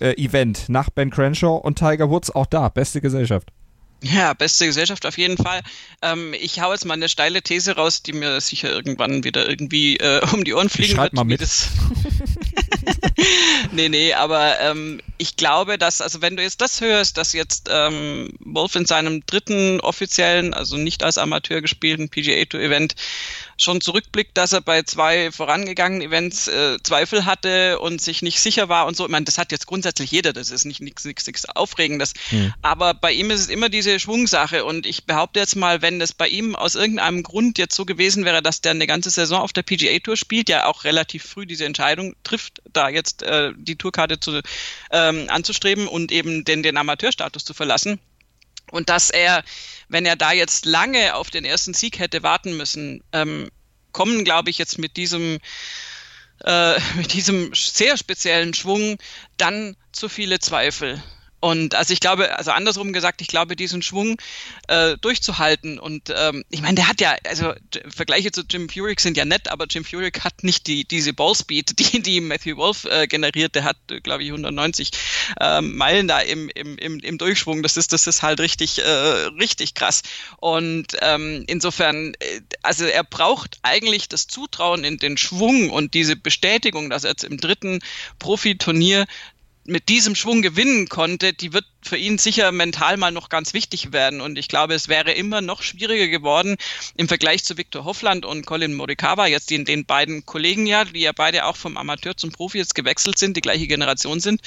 Äh, 0.00 0.48
nach 0.68 0.90
Ben 0.90 1.10
Crenshaw 1.10 1.56
und 1.56 1.78
Tiger 1.78 2.10
Woods 2.10 2.30
auch 2.32 2.46
da. 2.46 2.68
Beste 2.68 3.00
Gesellschaft. 3.00 3.52
Ja, 4.00 4.32
beste 4.32 4.66
Gesellschaft 4.66 5.06
auf 5.06 5.18
jeden 5.18 5.36
Fall. 5.36 5.60
Ähm, 6.02 6.32
ich 6.38 6.60
hau 6.60 6.72
jetzt 6.72 6.84
mal 6.84 6.94
eine 6.94 7.08
steile 7.08 7.42
These 7.42 7.74
raus, 7.74 8.02
die 8.02 8.12
mir 8.12 8.40
sicher 8.40 8.70
irgendwann 8.70 9.24
wieder 9.24 9.48
irgendwie 9.48 9.96
äh, 9.96 10.20
um 10.32 10.44
die 10.44 10.54
Ohren 10.54 10.68
fliegen 10.68 10.94
Schreib 10.94 11.06
wird. 11.06 11.14
mal 11.14 11.24
mit. 11.24 11.40
nee, 13.72 13.88
nee, 13.88 14.14
aber 14.14 14.60
ähm, 14.60 15.00
ich 15.18 15.36
glaube, 15.36 15.78
dass, 15.78 16.00
also 16.00 16.22
wenn 16.22 16.36
du 16.36 16.44
jetzt 16.44 16.60
das 16.60 16.80
hörst, 16.80 17.16
dass 17.16 17.32
jetzt 17.32 17.68
ähm, 17.72 18.30
Wolf 18.38 18.76
in 18.76 18.86
seinem 18.86 19.26
dritten 19.26 19.80
offiziellen, 19.80 20.54
also 20.54 20.76
nicht 20.76 21.02
als 21.02 21.18
Amateur 21.18 21.60
gespielten 21.60 22.08
PGA 22.08 22.44
Tour 22.44 22.60
Event 22.60 22.94
schon 23.58 23.80
zurückblickt, 23.80 24.36
dass 24.36 24.52
er 24.52 24.60
bei 24.60 24.82
zwei 24.82 25.30
vorangegangenen 25.32 26.06
Events 26.06 26.48
äh, 26.48 26.78
Zweifel 26.82 27.24
hatte 27.24 27.80
und 27.80 28.00
sich 28.00 28.22
nicht 28.22 28.40
sicher 28.40 28.68
war 28.68 28.86
und 28.86 28.96
so. 28.96 29.04
Ich 29.04 29.10
meine, 29.10 29.24
das 29.24 29.36
hat 29.36 29.52
jetzt 29.52 29.66
grundsätzlich 29.66 30.10
jeder, 30.10 30.32
das 30.32 30.50
ist 30.50 30.64
nicht 30.64 30.80
nichts 30.80 31.04
nichts 31.04 31.44
Aufregendes. 31.46 32.14
Hm. 32.30 32.54
Aber 32.62 32.94
bei 32.94 33.12
ihm 33.12 33.30
ist 33.30 33.40
es 33.40 33.48
immer 33.48 33.68
diese 33.68 33.98
Schwungsache 33.98 34.64
und 34.64 34.86
ich 34.86 35.04
behaupte 35.04 35.40
jetzt 35.40 35.56
mal, 35.56 35.82
wenn 35.82 36.00
es 36.00 36.12
bei 36.14 36.28
ihm 36.28 36.54
aus 36.54 36.76
irgendeinem 36.76 37.24
Grund 37.24 37.58
jetzt 37.58 37.74
so 37.74 37.84
gewesen 37.84 38.24
wäre, 38.24 38.42
dass 38.42 38.60
der 38.60 38.70
eine 38.70 38.86
ganze 38.86 39.10
Saison 39.10 39.40
auf 39.40 39.52
der 39.52 39.62
PGA 39.62 39.98
Tour 39.98 40.16
spielt, 40.16 40.48
ja 40.48 40.66
auch 40.66 40.84
relativ 40.84 41.24
früh 41.24 41.44
diese 41.44 41.64
Entscheidung 41.64 42.14
trifft, 42.22 42.62
da 42.72 42.88
jetzt 42.88 43.22
äh, 43.22 43.52
die 43.56 43.76
Tourkarte 43.76 44.20
zu, 44.20 44.40
ähm, 44.92 45.26
anzustreben 45.28 45.88
und 45.88 46.12
eben 46.12 46.44
den, 46.44 46.62
den 46.62 46.76
Amateurstatus 46.76 47.44
zu 47.44 47.54
verlassen. 47.54 47.98
Und 48.70 48.88
dass 48.88 49.10
er, 49.10 49.42
wenn 49.88 50.06
er 50.06 50.16
da 50.16 50.32
jetzt 50.32 50.64
lange 50.64 51.14
auf 51.14 51.30
den 51.30 51.44
ersten 51.44 51.74
Sieg 51.74 51.98
hätte 51.98 52.22
warten 52.22 52.56
müssen, 52.56 53.02
ähm, 53.12 53.50
kommen, 53.92 54.24
glaube 54.24 54.50
ich, 54.50 54.58
jetzt 54.58 54.78
mit 54.78 54.96
diesem 54.96 55.38
äh, 56.44 56.80
mit 56.96 57.12
diesem 57.12 57.54
sehr 57.54 57.96
speziellen 57.96 58.54
Schwung 58.54 58.98
dann 59.36 59.76
zu 59.92 60.08
viele 60.08 60.38
Zweifel. 60.38 61.02
Und 61.40 61.74
also 61.74 61.92
ich 61.92 62.00
glaube, 62.00 62.36
also 62.36 62.50
andersrum 62.50 62.92
gesagt, 62.92 63.20
ich 63.20 63.28
glaube, 63.28 63.54
diesen 63.54 63.82
Schwung 63.82 64.20
äh, 64.66 64.96
durchzuhalten. 65.00 65.78
Und 65.78 66.12
ähm, 66.14 66.44
ich 66.50 66.62
meine, 66.62 66.74
der 66.74 66.88
hat 66.88 67.00
ja, 67.00 67.16
also 67.28 67.54
Vergleiche 67.88 68.32
zu 68.32 68.42
Jim 68.48 68.68
Furyk 68.68 69.00
sind 69.00 69.16
ja 69.16 69.24
nett, 69.24 69.48
aber 69.48 69.66
Jim 69.68 69.84
Furyk 69.84 70.24
hat 70.24 70.42
nicht 70.42 70.66
die 70.66 70.84
diese 70.84 71.12
Ballspeed, 71.12 71.78
die 71.78 72.02
die 72.02 72.20
Matthew 72.20 72.56
Wolf 72.56 72.84
äh, 72.84 73.06
generiert. 73.06 73.54
Der 73.54 73.64
hat, 73.64 73.76
glaube 74.02 74.24
ich, 74.24 74.30
190 74.30 74.90
äh, 75.40 75.60
Meilen 75.60 76.08
da 76.08 76.20
im, 76.20 76.48
im, 76.54 76.76
im, 76.76 76.98
im 76.98 77.18
Durchschwung. 77.18 77.62
Das 77.62 77.76
ist 77.76 77.92
das 77.92 78.06
ist 78.06 78.22
halt 78.22 78.40
richtig 78.40 78.78
äh, 78.78 78.88
richtig 78.88 79.74
krass. 79.74 80.02
Und 80.38 80.96
ähm, 81.02 81.44
insofern, 81.46 82.14
äh, 82.18 82.40
also 82.62 82.84
er 82.84 83.04
braucht 83.04 83.58
eigentlich 83.62 84.08
das 84.08 84.26
Zutrauen 84.26 84.82
in 84.82 84.98
den 84.98 85.16
Schwung 85.16 85.70
und 85.70 85.94
diese 85.94 86.16
Bestätigung, 86.16 86.90
dass 86.90 87.04
er 87.04 87.10
jetzt 87.10 87.24
im 87.24 87.38
dritten 87.38 87.80
Profiturnier 88.18 89.06
mit 89.68 89.90
diesem 89.90 90.14
Schwung 90.14 90.40
gewinnen 90.40 90.88
konnte, 90.88 91.34
die 91.34 91.52
wird 91.52 91.66
für 91.82 91.98
ihn 91.98 92.16
sicher 92.16 92.50
mental 92.52 92.96
mal 92.96 93.12
noch 93.12 93.28
ganz 93.28 93.52
wichtig 93.52 93.92
werden. 93.92 94.22
Und 94.22 94.38
ich 94.38 94.48
glaube, 94.48 94.74
es 94.74 94.88
wäre 94.88 95.12
immer 95.12 95.42
noch 95.42 95.62
schwieriger 95.62 96.08
geworden 96.08 96.56
im 96.96 97.06
Vergleich 97.06 97.44
zu 97.44 97.58
Viktor 97.58 97.84
Hoffland 97.84 98.24
und 98.24 98.46
Colin 98.46 98.74
Morikawa, 98.74 99.26
jetzt 99.26 99.50
den, 99.50 99.66
den 99.66 99.84
beiden 99.84 100.24
Kollegen 100.24 100.66
ja, 100.66 100.84
die 100.84 101.00
ja 101.00 101.12
beide 101.12 101.44
auch 101.44 101.56
vom 101.56 101.76
Amateur 101.76 102.16
zum 102.16 102.32
Profi 102.32 102.58
jetzt 102.58 102.74
gewechselt 102.74 103.18
sind, 103.18 103.36
die 103.36 103.42
gleiche 103.42 103.66
Generation 103.66 104.20
sind 104.20 104.40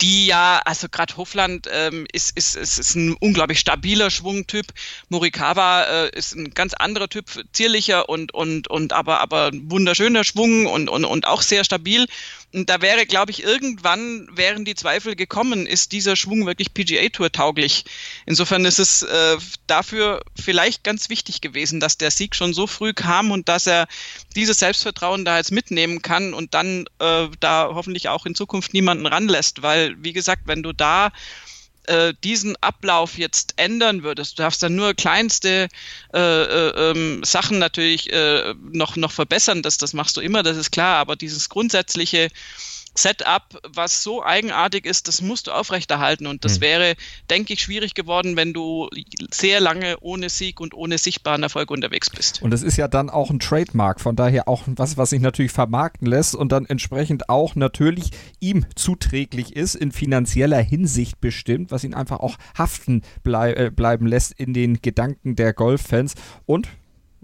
die 0.00 0.26
ja, 0.26 0.60
also 0.64 0.88
gerade 0.88 1.16
Hofland 1.16 1.68
ähm, 1.72 2.06
ist, 2.12 2.36
ist, 2.36 2.56
ist, 2.56 2.78
ist 2.78 2.94
ein 2.94 3.14
unglaublich 3.20 3.60
stabiler 3.60 4.10
Schwungtyp. 4.10 4.66
Morikawa 5.08 5.82
äh, 5.82 6.18
ist 6.18 6.34
ein 6.34 6.50
ganz 6.50 6.74
anderer 6.74 7.08
Typ, 7.08 7.26
zierlicher 7.52 8.08
und, 8.08 8.34
und, 8.34 8.68
und 8.68 8.92
aber, 8.92 9.20
aber 9.20 9.50
wunderschöner 9.52 10.24
Schwung 10.24 10.66
und, 10.66 10.88
und, 10.88 11.04
und 11.04 11.26
auch 11.26 11.42
sehr 11.42 11.64
stabil. 11.64 12.06
Und 12.52 12.70
da 12.70 12.80
wäre, 12.80 13.04
glaube 13.04 13.30
ich, 13.30 13.42
irgendwann 13.42 14.26
wären 14.32 14.64
die 14.64 14.74
Zweifel 14.74 15.14
gekommen, 15.16 15.66
ist 15.66 15.92
dieser 15.92 16.16
Schwung 16.16 16.46
wirklich 16.46 16.72
PGA 16.72 17.10
Tour 17.10 17.30
tauglich. 17.30 17.84
Insofern 18.24 18.64
ist 18.64 18.78
es 18.78 19.02
äh, 19.02 19.36
dafür 19.66 20.22
vielleicht 20.34 20.82
ganz 20.82 21.10
wichtig 21.10 21.42
gewesen, 21.42 21.78
dass 21.78 21.98
der 21.98 22.10
Sieg 22.10 22.34
schon 22.34 22.54
so 22.54 22.66
früh 22.66 22.94
kam 22.94 23.32
und 23.32 23.50
dass 23.50 23.66
er 23.66 23.86
dieses 24.34 24.60
Selbstvertrauen 24.60 25.26
da 25.26 25.36
jetzt 25.36 25.52
mitnehmen 25.52 26.00
kann 26.00 26.32
und 26.32 26.54
dann 26.54 26.86
äh, 27.00 27.28
da 27.38 27.70
hoffentlich 27.74 28.08
auch 28.08 28.24
in 28.24 28.34
Zukunft 28.34 28.72
niemanden 28.72 29.06
ranlässt, 29.06 29.62
weil, 29.68 30.02
wie 30.02 30.14
gesagt, 30.14 30.44
wenn 30.46 30.62
du 30.62 30.72
da 30.72 31.12
äh, 31.88 32.14
diesen 32.24 32.56
Ablauf 32.62 33.18
jetzt 33.18 33.52
ändern 33.56 34.02
würdest, 34.02 34.38
du 34.38 34.42
darfst 34.42 34.62
dann 34.62 34.76
nur 34.76 34.94
kleinste 34.94 35.68
äh, 36.14 36.18
äh, 36.18 36.90
ähm, 36.90 37.22
Sachen 37.22 37.58
natürlich 37.58 38.10
äh, 38.10 38.54
noch, 38.72 38.96
noch 38.96 39.12
verbessern, 39.12 39.60
das, 39.60 39.76
das 39.76 39.92
machst 39.92 40.16
du 40.16 40.22
immer, 40.22 40.42
das 40.42 40.56
ist 40.56 40.70
klar, 40.70 40.96
aber 40.96 41.16
dieses 41.16 41.50
grundsätzliche 41.50 42.30
Setup, 43.02 43.60
was 43.74 44.02
so 44.02 44.24
eigenartig 44.24 44.86
ist, 44.86 45.08
das 45.08 45.22
musst 45.22 45.46
du 45.46 45.52
aufrechterhalten. 45.52 46.26
Und 46.26 46.44
das 46.44 46.58
mhm. 46.58 46.62
wäre, 46.62 46.94
denke 47.30 47.52
ich, 47.52 47.62
schwierig 47.62 47.94
geworden, 47.94 48.36
wenn 48.36 48.52
du 48.52 48.88
sehr 49.32 49.60
lange 49.60 49.96
ohne 50.00 50.28
Sieg 50.28 50.60
und 50.60 50.74
ohne 50.74 50.98
sichtbaren 50.98 51.42
Erfolg 51.42 51.70
unterwegs 51.70 52.10
bist. 52.10 52.42
Und 52.42 52.52
es 52.52 52.62
ist 52.62 52.76
ja 52.76 52.88
dann 52.88 53.10
auch 53.10 53.30
ein 53.30 53.38
Trademark, 53.38 54.00
von 54.00 54.16
daher 54.16 54.48
auch 54.48 54.64
was, 54.66 54.96
was 54.96 55.10
sich 55.10 55.20
natürlich 55.20 55.52
vermarkten 55.52 56.06
lässt 56.06 56.34
und 56.34 56.52
dann 56.52 56.66
entsprechend 56.66 57.28
auch 57.28 57.54
natürlich 57.54 58.10
ihm 58.40 58.66
zuträglich 58.74 59.56
ist, 59.56 59.74
in 59.74 59.92
finanzieller 59.92 60.60
Hinsicht 60.60 61.20
bestimmt, 61.20 61.70
was 61.70 61.84
ihn 61.84 61.94
einfach 61.94 62.20
auch 62.20 62.36
haften 62.56 63.02
blei 63.22 63.52
äh, 63.52 63.70
bleiben 63.70 64.06
lässt 64.06 64.32
in 64.32 64.52
den 64.52 64.82
Gedanken 64.82 65.36
der 65.36 65.52
Golffans. 65.52 66.14
Und 66.46 66.68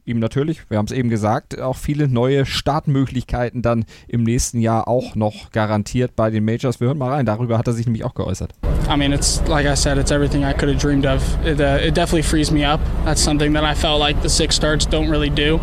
ihm 0.05 0.19
natürlich, 0.19 0.69
wir 0.69 0.79
haben 0.79 0.87
es 0.87 0.93
eben 0.93 1.09
gesagt, 1.09 1.61
auch 1.61 1.77
viele 1.77 2.09
neue 2.09 2.47
Startmöglichkeiten 2.47 3.63
dann 3.63 3.85
im 4.07 4.23
nächsten 4.23 4.61
Jahr 4.61 4.87
auch 4.87 5.15
noch 5.15 5.51
garantiert 5.53 6.15
bei 6.17 6.31
den 6.31 6.45
Majors. 6.45 6.81
Wir 6.81 6.89
hören 6.89 6.99
mal 6.99 7.13
rein, 7.13 7.27
darüber 7.27 7.59
hat 7.59 7.67
er 7.67 7.73
sich 7.73 7.87
nämlich 7.87 8.05
auch 8.05 8.15
geäußert. 8.15 8.53
I 8.91 8.97
mean, 8.97 9.13
it's 9.13 9.43
like 9.49 9.67
I 9.67 9.75
said, 9.75 9.97
it's 9.97 10.11
everything 10.11 10.43
I 10.43 10.53
could 10.53 10.69
have 10.69 10.79
dreamed 10.79 11.07
of. 11.07 11.23
It, 11.45 11.59
uh, 11.59 11.79
it 11.83 11.97
definitely 11.97 12.23
frees 12.23 12.51
me 12.51 12.67
up. 12.67 12.81
That's 13.05 13.23
something 13.23 13.55
that 13.55 13.65
I 13.65 13.75
felt 13.75 13.99
like 14.01 14.21
the 14.23 14.29
six 14.29 14.55
starts 14.55 14.87
don't 14.87 15.09
really 15.09 15.31
do. 15.31 15.59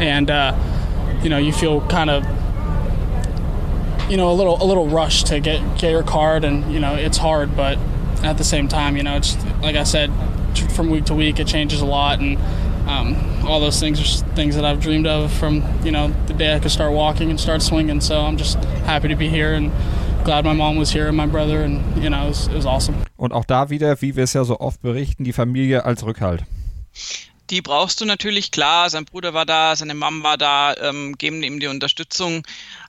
And, 0.00 0.30
uh, 0.30 0.54
you 1.22 1.28
know, 1.28 1.38
you 1.38 1.52
feel 1.52 1.82
kind 1.88 2.10
of 2.10 2.24
you 4.08 4.16
know, 4.18 4.30
a 4.30 4.34
little 4.34 4.62
a 4.62 4.66
little 4.66 4.86
rush 4.86 5.24
to 5.24 5.40
get 5.40 5.60
get 5.78 5.90
your 5.90 6.02
card, 6.02 6.44
and 6.44 6.72
you 6.72 6.78
know, 6.78 6.94
it's 6.94 7.16
hard, 7.16 7.56
but 7.56 7.78
at 8.22 8.36
the 8.38 8.44
same 8.44 8.68
time, 8.68 8.96
you 8.96 9.02
know, 9.02 9.16
it's 9.16 9.36
like 9.62 9.76
I 9.76 9.84
said, 9.84 10.10
from 10.74 10.90
week 10.90 11.06
to 11.06 11.14
week, 11.14 11.38
it 11.38 11.46
changes 11.46 11.80
a 11.80 11.86
lot, 11.86 12.20
and 12.20 12.38
um, 12.86 13.16
all 13.46 13.60
those 13.60 13.80
things 13.80 14.00
are 14.00 14.34
things 14.34 14.54
that 14.56 14.64
I've 14.64 14.80
dreamed 14.80 15.06
of 15.06 15.32
from 15.32 15.62
you 15.84 15.92
know 15.92 16.12
the 16.26 16.34
day 16.34 16.54
I 16.54 16.60
could 16.60 16.70
start 16.70 16.92
walking 16.92 17.30
and 17.30 17.40
start 17.40 17.62
swinging. 17.62 18.00
So 18.00 18.20
I'm 18.20 18.36
just 18.36 18.56
happy 18.86 19.08
to 19.08 19.16
be 19.16 19.28
here 19.28 19.54
and 19.54 19.70
glad 20.24 20.44
my 20.44 20.54
mom 20.54 20.76
was 20.76 20.90
here 20.90 21.08
and 21.08 21.16
my 21.16 21.26
brother, 21.26 21.62
and 21.62 21.80
you 22.02 22.08
know, 22.08 22.24
it 22.24 22.28
was, 22.28 22.48
it 22.48 22.54
was 22.54 22.66
awesome. 22.66 22.96
Und 23.16 23.32
auch 23.32 23.44
da 23.44 23.70
wieder, 23.70 24.00
wie 24.00 24.16
wir 24.16 24.24
es 24.24 24.32
ja 24.32 24.44
so 24.44 24.58
oft 24.58 24.82
berichten, 24.82 25.24
die 25.24 25.32
Familie 25.32 25.84
als 25.84 26.04
Rückhalt. 26.04 26.44
Die 27.50 27.60
brauchst 27.60 28.00
du 28.00 28.06
natürlich, 28.06 28.50
klar. 28.50 28.88
Sein 28.88 29.04
Bruder 29.04 29.34
war 29.34 29.44
da, 29.44 29.76
seine 29.76 29.94
Mom 29.94 30.22
war 30.22 30.38
da, 30.38 30.74
ähm, 30.80 31.16
geben 31.18 31.42
ihm 31.42 31.60
die 31.60 31.66
Unterstützung. 31.66 32.42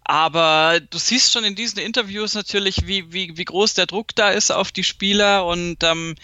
Aber 0.06 0.80
du 0.90 0.98
siehst 0.98 1.34
schon 1.34 1.44
in 1.44 1.56
diesen 1.56 1.80
Interviews 1.80 2.36
natürlich, 2.36 2.88
wie, 2.88 3.12
wie, 3.12 3.38
wie 3.38 3.46
groß 3.46 3.74
der 3.74 3.86
Druck 3.86 4.16
da 4.16 4.30
ist 4.30 4.52
auf 4.52 4.72
die 4.72 4.86
Spieler. 4.86 5.46
Und 5.46 5.84
ähm, 5.84 6.16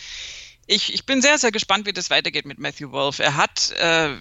ich, 0.67 0.93
ich 0.93 1.05
bin 1.05 1.21
sehr, 1.21 1.37
sehr 1.37 1.51
gespannt, 1.51 1.85
wie 1.85 1.93
das 1.93 2.09
weitergeht 2.09 2.45
mit 2.45 2.59
Matthew 2.59 2.91
Wolf. 2.91 3.19
Er 3.19 3.35
hat, 3.35 3.71
äh, 3.71 4.15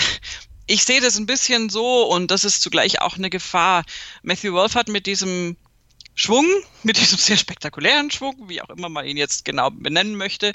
ich 0.66 0.84
sehe 0.84 1.00
das 1.00 1.16
ein 1.16 1.26
bisschen 1.26 1.68
so 1.68 2.04
und 2.04 2.30
das 2.30 2.44
ist 2.44 2.62
zugleich 2.62 3.00
auch 3.00 3.16
eine 3.16 3.30
Gefahr. 3.30 3.84
Matthew 4.22 4.52
Wolf 4.52 4.74
hat 4.74 4.88
mit 4.88 5.06
diesem 5.06 5.56
Schwung, 6.14 6.46
mit 6.82 6.96
diesem 6.96 7.18
sehr 7.18 7.36
spektakulären 7.36 8.10
Schwung, 8.10 8.48
wie 8.48 8.62
auch 8.62 8.70
immer 8.70 8.88
man 8.88 9.06
ihn 9.06 9.16
jetzt 9.16 9.44
genau 9.44 9.70
benennen 9.70 10.16
möchte, 10.16 10.52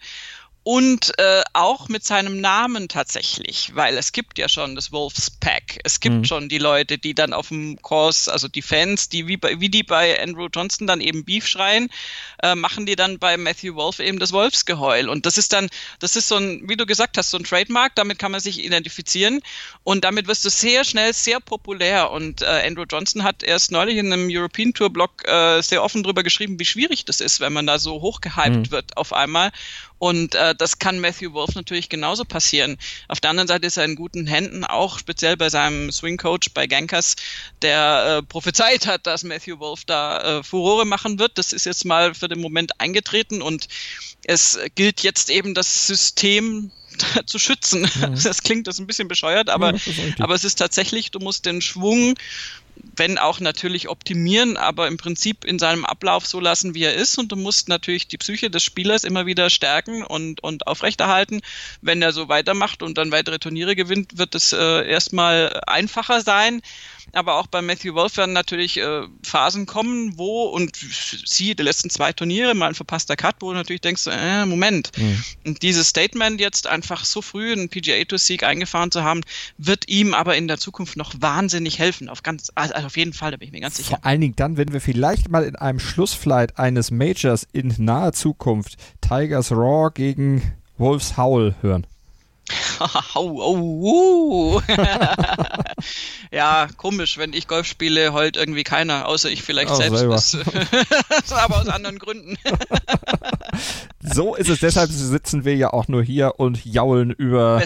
und 0.67 1.13
äh, 1.19 1.43
auch 1.53 1.89
mit 1.89 2.03
seinem 2.03 2.41
Namen 2.41 2.89
tatsächlich, 2.89 3.75
weil 3.75 3.99
es 3.99 4.11
gibt 4.11 4.39
ja 4.39 4.49
schon 4.49 4.73
das 4.73 4.91
Wolves 4.91 5.29
Pack. 5.29 5.77
Es 5.83 5.99
gibt 5.99 6.15
mhm. 6.15 6.25
schon 6.25 6.49
die 6.49 6.57
Leute, 6.57 6.97
die 6.97 7.13
dann 7.13 7.33
auf 7.33 7.49
dem 7.49 7.79
Kurs, 7.83 8.27
also 8.27 8.47
die 8.47 8.63
Fans, 8.63 9.07
die 9.07 9.27
wie, 9.27 9.37
bei, 9.37 9.59
wie 9.59 9.69
die 9.69 9.83
bei 9.83 10.19
Andrew 10.19 10.47
Johnston 10.51 10.87
dann 10.87 11.01
eben 11.01 11.23
Beef 11.23 11.45
schreien, 11.45 11.89
äh, 12.41 12.55
machen 12.55 12.87
die 12.87 12.95
dann 12.95 13.19
bei 13.19 13.37
Matthew 13.37 13.75
Wolf 13.75 13.99
eben 13.99 14.17
das 14.17 14.31
Wolfsgeheul. 14.31 15.07
Und 15.07 15.27
das 15.27 15.37
ist 15.37 15.53
dann, 15.53 15.69
das 15.99 16.15
ist 16.15 16.29
so 16.29 16.37
ein, 16.37 16.67
wie 16.67 16.75
du 16.75 16.87
gesagt 16.87 17.19
hast, 17.19 17.29
so 17.29 17.37
ein 17.37 17.43
Trademark, 17.43 17.93
damit 17.93 18.17
kann 18.17 18.31
man 18.31 18.41
sich 18.41 18.65
identifizieren 18.65 19.41
und 19.83 20.03
damit 20.03 20.27
wirst 20.27 20.45
du 20.45 20.49
sehr 20.49 20.83
schnell 20.83 21.13
sehr 21.13 21.39
populär. 21.41 22.09
Und 22.09 22.41
äh, 22.41 22.63
Andrew 22.65 22.85
Johnston 22.89 23.23
hat 23.23 23.43
erst 23.43 23.71
neulich 23.71 23.97
in 23.97 24.11
einem 24.11 24.29
European 24.31 24.73
Tour 24.73 24.89
Blog 24.89 25.27
äh, 25.27 25.61
sehr 25.61 25.83
offen 25.83 26.01
drüber 26.01 26.23
geschrieben, 26.23 26.59
wie 26.59 26.65
schwierig 26.65 27.05
das 27.05 27.19
ist, 27.19 27.39
wenn 27.39 27.53
man 27.53 27.67
da 27.67 27.77
so 27.77 28.01
hochgehypt 28.01 28.49
mhm. 28.49 28.71
wird 28.71 28.97
auf 28.97 29.13
einmal. 29.13 29.51
Und 29.97 30.35
äh, 30.35 30.53
das 30.55 30.79
kann 30.79 30.99
Matthew 30.99 31.33
Wolf 31.33 31.55
natürlich 31.55 31.89
genauso 31.89 32.25
passieren. 32.25 32.77
Auf 33.07 33.21
der 33.21 33.29
anderen 33.29 33.47
Seite 33.47 33.67
ist 33.67 33.77
er 33.77 33.85
in 33.85 33.95
guten 33.95 34.27
Händen, 34.27 34.65
auch 34.65 34.99
speziell 34.99 35.37
bei 35.37 35.49
seinem 35.49 35.91
Swing 35.91 36.17
Coach 36.17 36.49
bei 36.53 36.67
Gankers, 36.67 37.15
der 37.61 38.17
äh, 38.19 38.23
prophezeit 38.23 38.87
hat, 38.87 39.07
dass 39.07 39.23
Matthew 39.23 39.59
Wolf 39.59 39.85
da 39.85 40.39
äh, 40.39 40.43
Furore 40.43 40.85
machen 40.85 41.17
wird. 41.19 41.37
Das 41.37 41.53
ist 41.53 41.65
jetzt 41.65 41.85
mal 41.85 42.13
für 42.13 42.27
den 42.27 42.41
Moment 42.41 42.79
eingetreten 42.79 43.41
und 43.41 43.67
es 44.25 44.59
gilt 44.75 45.01
jetzt 45.01 45.29
eben 45.29 45.53
das 45.53 45.87
System 45.87 46.71
zu 47.25 47.39
schützen. 47.39 47.81
Mhm. 47.81 48.21
Das 48.23 48.43
klingt 48.43 48.67
das 48.67 48.79
ein 48.79 48.87
bisschen 48.87 49.07
bescheuert, 49.07 49.49
aber, 49.49 49.73
ja, 49.73 49.79
aber 50.19 50.35
es 50.35 50.43
ist 50.43 50.55
tatsächlich, 50.55 51.11
du 51.11 51.19
musst 51.19 51.45
den 51.45 51.61
Schwung 51.61 52.15
wenn 52.97 53.17
auch 53.17 53.39
natürlich 53.39 53.89
optimieren, 53.89 54.57
aber 54.57 54.87
im 54.87 54.97
Prinzip 54.97 55.43
in 55.45 55.59
seinem 55.59 55.85
Ablauf 55.85 56.25
so 56.25 56.39
lassen, 56.39 56.75
wie 56.75 56.83
er 56.83 56.93
ist. 56.93 57.17
Und 57.17 57.31
du 57.31 57.35
musst 57.35 57.67
natürlich 57.67 58.07
die 58.07 58.17
Psyche 58.17 58.49
des 58.49 58.63
Spielers 58.63 59.03
immer 59.03 59.25
wieder 59.25 59.49
stärken 59.49 60.03
und, 60.03 60.41
und 60.43 60.67
aufrechterhalten. 60.67 61.41
Wenn 61.81 62.01
er 62.01 62.13
so 62.13 62.29
weitermacht 62.29 62.83
und 62.83 62.97
dann 62.97 63.11
weitere 63.11 63.39
Turniere 63.39 63.75
gewinnt, 63.75 64.17
wird 64.17 64.35
es 64.35 64.53
äh, 64.53 64.87
erstmal 64.87 65.61
einfacher 65.67 66.21
sein 66.21 66.61
aber 67.13 67.35
auch 67.35 67.47
bei 67.47 67.61
Matthew 67.61 67.93
Wolf 67.95 68.17
werden 68.17 68.33
natürlich 68.33 68.77
äh, 68.77 69.03
Phasen 69.23 69.65
kommen, 69.65 70.17
wo, 70.17 70.43
und 70.43 70.75
sie, 70.75 71.55
die 71.55 71.63
letzten 71.63 71.89
zwei 71.89 72.13
Turniere, 72.13 72.53
mal 72.55 72.67
ein 72.67 72.75
verpasster 72.75 73.15
Cut, 73.15 73.35
wo 73.39 73.51
du 73.51 73.55
natürlich 73.55 73.81
denkst, 73.81 74.07
äh, 74.07 74.45
Moment. 74.45 74.91
Mhm. 74.97 75.23
Und 75.45 75.61
dieses 75.61 75.89
Statement 75.89 76.39
jetzt 76.39 76.67
einfach 76.67 77.05
so 77.05 77.21
früh 77.21 77.51
einen 77.51 77.69
PGA 77.69 78.03
Tour 78.05 78.19
Sieg 78.19 78.43
eingefahren 78.43 78.91
zu 78.91 79.03
haben, 79.03 79.21
wird 79.57 79.87
ihm 79.87 80.13
aber 80.13 80.35
in 80.35 80.47
der 80.47 80.57
Zukunft 80.57 80.97
noch 80.97 81.13
wahnsinnig 81.19 81.79
helfen. 81.79 82.09
Auf 82.09 82.23
ganz, 82.23 82.51
also 82.55 82.73
auf 82.75 82.97
jeden 82.97 83.13
Fall, 83.13 83.31
da 83.31 83.37
bin 83.37 83.47
ich 83.47 83.53
mir 83.53 83.61
ganz 83.61 83.77
sicher. 83.77 83.89
Vor 83.89 84.05
allen 84.05 84.21
Dingen 84.21 84.35
dann, 84.35 84.57
wenn 84.57 84.73
wir 84.73 84.81
vielleicht 84.81 85.29
mal 85.29 85.43
in 85.43 85.55
einem 85.55 85.79
Schlussflight 85.79 86.57
eines 86.57 86.91
Majors 86.91 87.47
in 87.51 87.73
naher 87.77 88.13
Zukunft 88.13 88.77
Tigers 89.01 89.51
Raw 89.51 89.89
gegen 89.93 90.53
Wolves 90.77 91.17
Howl 91.17 91.55
hören. 91.61 91.87
oh, 93.15 93.39
oh, 93.39 93.57
uh. 93.57 94.61
ja, 96.31 96.67
komisch, 96.77 97.17
wenn 97.17 97.33
ich 97.33 97.47
Golf 97.47 97.65
spiele, 97.65 98.13
heult 98.13 98.37
irgendwie 98.37 98.63
keiner, 98.63 99.07
außer 99.07 99.29
ich 99.29 99.43
vielleicht 99.43 99.71
oh, 99.71 99.75
selbst. 99.75 100.37
Aber 101.31 101.61
aus 101.61 101.67
anderen 101.67 101.97
Gründen. 101.97 102.37
so 104.01 104.35
ist 104.35 104.49
es, 104.49 104.59
deshalb 104.59 104.91
sitzen 104.91 105.43
wir 105.43 105.55
ja 105.55 105.73
auch 105.73 105.87
nur 105.87 106.03
hier 106.03 106.39
und 106.39 106.63
jaulen 106.65 107.11
über 107.11 107.63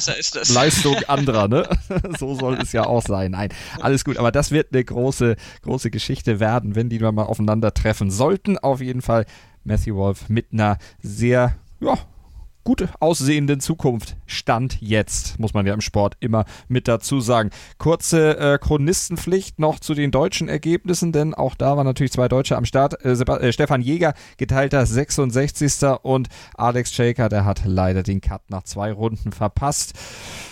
Leistung 0.50 0.98
anderer, 1.08 1.48
ne? 1.48 1.68
so 2.18 2.36
soll 2.36 2.58
es 2.62 2.72
ja 2.72 2.86
auch 2.86 3.04
sein. 3.04 3.32
Nein, 3.32 3.50
alles 3.82 4.06
gut, 4.06 4.18
aber 4.18 4.32
das 4.32 4.52
wird 4.52 4.68
eine 4.72 4.84
große, 4.84 5.36
große 5.64 5.92
Geschichte 5.92 6.40
werden, 6.40 6.76
wenn 6.76 6.90
die 6.90 7.00
mal 7.00 7.24
aufeinandertreffen 7.24 8.12
sollten. 8.12 8.58
Auf 8.58 8.82
jeden 8.82 9.02
Fall 9.02 9.26
Matthew 9.64 9.96
Wolf 9.96 10.30
mit 10.30 10.54
einer 10.54 10.78
sehr, 11.02 11.56
ja, 11.82 11.98
gut 12.70 12.88
aussehenden 12.99 13.59
Zukunft 13.61 14.15
stand 14.28 14.80
jetzt, 14.80 15.39
muss 15.39 15.55
man 15.55 15.65
ja 15.65 15.74
im 15.74 15.82
Sport 15.82 16.17
immer 16.20 16.45
mit 16.67 16.88
dazu 16.88 17.20
sagen. 17.20 17.49
Kurze 17.80 18.38
äh, 18.38 18.59
Chronistenpflicht 18.59 19.57
noch 19.57 19.80
zu 19.80 19.95
den 19.95 20.11
deutschen 20.11 20.47
Ergebnissen, 20.47 21.11
denn 21.11 21.34
auch 21.34 21.55
da 21.55 21.78
waren 21.78 21.88
natürlich 21.88 22.11
zwei 22.11 22.28
Deutsche 22.28 22.55
am 22.55 22.65
Start. 22.65 23.03
Äh, 23.03 23.13
äh, 23.13 23.51
Stefan 23.53 23.82
Jäger, 23.82 24.13
geteilter 24.38 24.86
66. 24.86 25.84
und 26.03 26.28
Alex 26.53 26.93
Shaker, 26.93 27.28
der 27.28 27.43
hat 27.43 27.63
leider 27.65 28.03
den 28.03 28.22
Cut 28.22 28.41
nach 28.51 28.61
zwei 28.65 28.91
Runden 28.91 29.32
verpasst. 29.32 29.93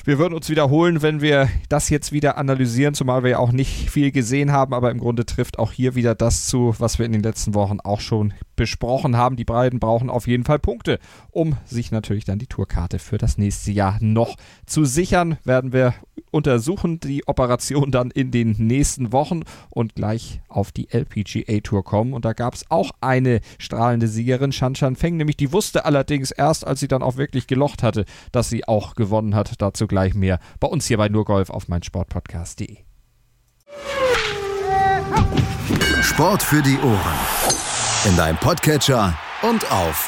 Wir 0.03 0.18
würden 0.18 0.34
uns 0.34 0.49
wiederholen, 0.49 1.03
wenn 1.03 1.22
wir 1.22 1.49
das 1.70 1.89
jetzt 1.89 2.11
wieder 2.11 2.39
analysieren, 2.39 2.95
zumal 2.95 3.22
wir 3.22 3.30
ja 3.30 3.38
auch 3.38 3.51
nicht 3.51 3.91
viel 3.91 4.11
gesehen 4.11 4.51
haben, 4.51 4.74
aber 4.74 4.89
im 4.89 4.97
Grunde 4.97 5.24
trifft 5.24 5.59
auch 5.59 5.72
hier 5.72 5.93
wieder 5.93 6.15
das 6.15 6.47
zu, 6.47 6.74
was 6.80 6.97
wir 6.97 7.05
in 7.05 7.11
den 7.11 7.22
letzten 7.22 7.53
Wochen 7.53 7.80
auch 7.80 7.99
schon 7.99 8.34
besprochen 8.55 9.18
haben. 9.18 9.36
Die 9.36 9.45
beiden 9.45 9.80
brauchen 9.80 10.09
auf 10.09 10.26
jeden 10.26 10.45
Fall 10.45 10.57
Punkte, 10.57 10.97
um 11.30 11.57
sich 11.65 11.91
natürlich 11.91 12.07
dann 12.26 12.39
die 12.39 12.47
Tourkarte 12.47 12.99
für 12.99 13.18
das 13.18 13.38
nächste 13.38 13.72
Jahr 13.72 13.97
noch 14.01 14.36
zu 14.66 14.86
sichern. 14.86 15.38
Werden 15.43 15.74
wir 15.74 15.93
untersuchen 16.32 16.99
die 16.99 17.28
Operation 17.28 17.91
dann 17.91 18.12
in 18.12 18.32
den 18.32 18.55
nächsten 18.58 19.12
Wochen 19.12 19.41
und 19.70 19.95
gleich 19.95 20.41
auf 20.49 20.72
die 20.72 20.89
LPGA 20.91 21.60
Tour 21.62 21.84
kommen. 21.84 22.14
Und 22.14 22.26
da 22.26 22.34
gab 22.34 22.53
es 22.53 22.70
auch 22.70 22.91
eine 23.01 23.39
strahlende 23.60 24.08
Siegerin, 24.08 24.51
Shan 24.51 24.76
Shan 24.76 24.95
Feng, 24.95 25.18
nämlich 25.18 25.38
die 25.38 25.53
wusste 25.53 25.86
allerdings 25.86 26.32
erst, 26.32 26.68
als 26.68 26.80
sie 26.80 26.88
dann 26.88 27.01
auch 27.01 27.18
wirklich 27.18 27.47
gelocht 27.47 27.82
hatte, 27.82 28.05
dass 28.32 28.49
sie 28.49 28.68
auch 28.68 28.95
gewonnen 28.95 29.36
hat. 29.36 29.53
Dazu 29.62 29.88
gleich 29.88 29.97
gleich 29.97 30.14
mehr 30.14 30.39
bei 30.60 30.68
uns 30.68 30.86
hier 30.86 30.97
bei 30.97 31.10
Nur 31.10 31.26
Golf 31.26 31.49
auf 31.49 31.68
meinsportpodcast.de. 31.68 32.78
Sport 36.01 36.43
für 36.43 36.62
die 36.62 36.78
Ohren. 36.78 37.18
In 38.05 38.16
deinem 38.16 38.38
Podcatcher 38.38 39.18
und 39.41 39.70
auf 39.72 40.08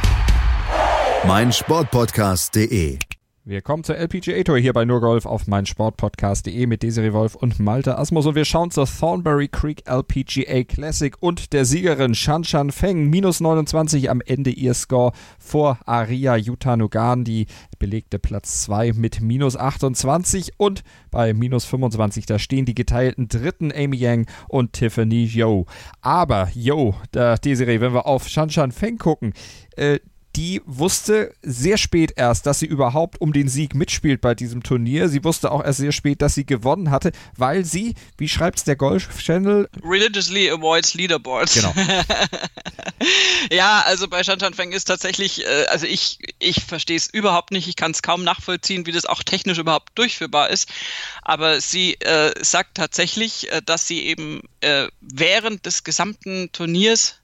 meinsportpodcast.de. 1.25 2.97
Wir 3.43 3.61
kommen 3.61 3.83
zur 3.83 3.97
LPGA 3.97 4.43
Tour 4.43 4.57
hier 4.57 4.73
bei 4.73 4.85
Nurgolf 4.85 5.25
auf 5.25 5.45
meinsportpodcast.de 5.45 6.65
mit 6.65 6.83
Desiree 6.83 7.13
Wolf 7.13 7.35
und 7.35 7.59
Malte 7.59 7.97
Asmus 7.97 8.25
und 8.25 8.35
wir 8.35 8.45
schauen 8.45 8.71
zur 8.71 8.87
Thornbury 8.87 9.47
Creek 9.47 9.83
LPGA 9.87 10.63
Classic 10.63 11.15
und 11.19 11.53
der 11.53 11.65
Siegerin 11.65 12.15
Shan 12.15 12.43
Shan 12.43 12.71
Feng. 12.71 13.09
Minus 13.09 13.39
29 13.39 14.09
am 14.09 14.21
Ende 14.21 14.49
ihr 14.49 14.73
Score 14.73 15.11
vor 15.39 15.79
Aria 15.85 16.35
Yutanugan, 16.35 17.23
die 17.23 17.45
belegte 17.77 18.17
Platz 18.17 18.63
2 18.63 18.93
mit 18.93 19.21
minus 19.21 19.57
28 19.57 20.53
und 20.57 20.83
bei 21.11 21.33
minus 21.33 21.65
25 21.65 22.25
da 22.25 22.39
stehen 22.39 22.65
die 22.65 22.75
geteilten 22.75 23.27
dritten 23.27 23.71
Amy 23.71 23.97
Yang 23.97 24.27
und 24.49 24.73
Tiffany 24.73 25.25
Yo. 25.25 25.65
Aber 26.01 26.49
Yo, 26.53 26.95
da 27.11 27.35
Desiree, 27.35 27.79
wenn 27.79 27.93
wir 27.93 28.07
auf 28.07 28.27
Shan 28.27 28.49
Shan 28.49 28.71
Feng 28.71 28.97
gucken, 28.97 29.33
äh, 29.75 29.99
die 30.35 30.61
wusste 30.65 31.33
sehr 31.41 31.77
spät 31.77 32.13
erst, 32.15 32.45
dass 32.45 32.59
sie 32.59 32.65
überhaupt 32.65 33.19
um 33.19 33.33
den 33.33 33.49
Sieg 33.49 33.75
mitspielt 33.75 34.21
bei 34.21 34.33
diesem 34.33 34.63
Turnier. 34.63 35.09
Sie 35.09 35.23
wusste 35.23 35.51
auch 35.51 35.63
erst 35.63 35.79
sehr 35.79 35.91
spät, 35.91 36.21
dass 36.21 36.35
sie 36.35 36.45
gewonnen 36.45 36.89
hatte, 36.89 37.11
weil 37.35 37.65
sie, 37.65 37.95
wie 38.17 38.29
schreibt 38.29 38.59
es 38.59 38.63
der 38.63 38.75
Golf 38.75 39.17
Channel? 39.17 39.69
Religiously 39.83 40.49
avoids 40.49 40.93
leaderboards. 40.93 41.55
Genau. 41.55 41.73
ja, 43.51 43.83
also 43.85 44.07
bei 44.07 44.23
Shantan 44.23 44.53
Feng 44.53 44.71
ist 44.71 44.85
tatsächlich, 44.85 45.45
äh, 45.45 45.65
also 45.65 45.85
ich, 45.85 46.19
ich 46.39 46.63
verstehe 46.63 46.97
es 46.97 47.07
überhaupt 47.07 47.51
nicht. 47.51 47.67
Ich 47.67 47.75
kann 47.75 47.91
es 47.91 48.01
kaum 48.01 48.23
nachvollziehen, 48.23 48.85
wie 48.85 48.91
das 48.91 49.05
auch 49.05 49.23
technisch 49.23 49.57
überhaupt 49.57 49.97
durchführbar 49.97 50.49
ist. 50.49 50.69
Aber 51.23 51.59
sie 51.59 51.95
äh, 51.95 52.33
sagt 52.41 52.75
tatsächlich, 52.75 53.51
äh, 53.51 53.61
dass 53.65 53.87
sie 53.87 54.05
eben 54.05 54.41
äh, 54.61 54.87
während 55.01 55.65
des 55.65 55.83
gesamten 55.83 56.51
Turniers 56.51 57.20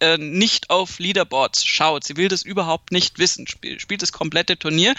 äh, 0.00 0.18
nicht 0.18 0.70
auf 0.70 0.98
Leaderboards 0.98 1.64
schaut. 1.64 2.04
Sie 2.04 2.16
will 2.16 2.28
das 2.28 2.42
überhaupt 2.42 2.92
nicht 2.92 3.18
wissen, 3.18 3.46
spielt, 3.46 3.80
spielt 3.80 4.02
das 4.02 4.12
komplette 4.12 4.58
Turnier 4.58 4.94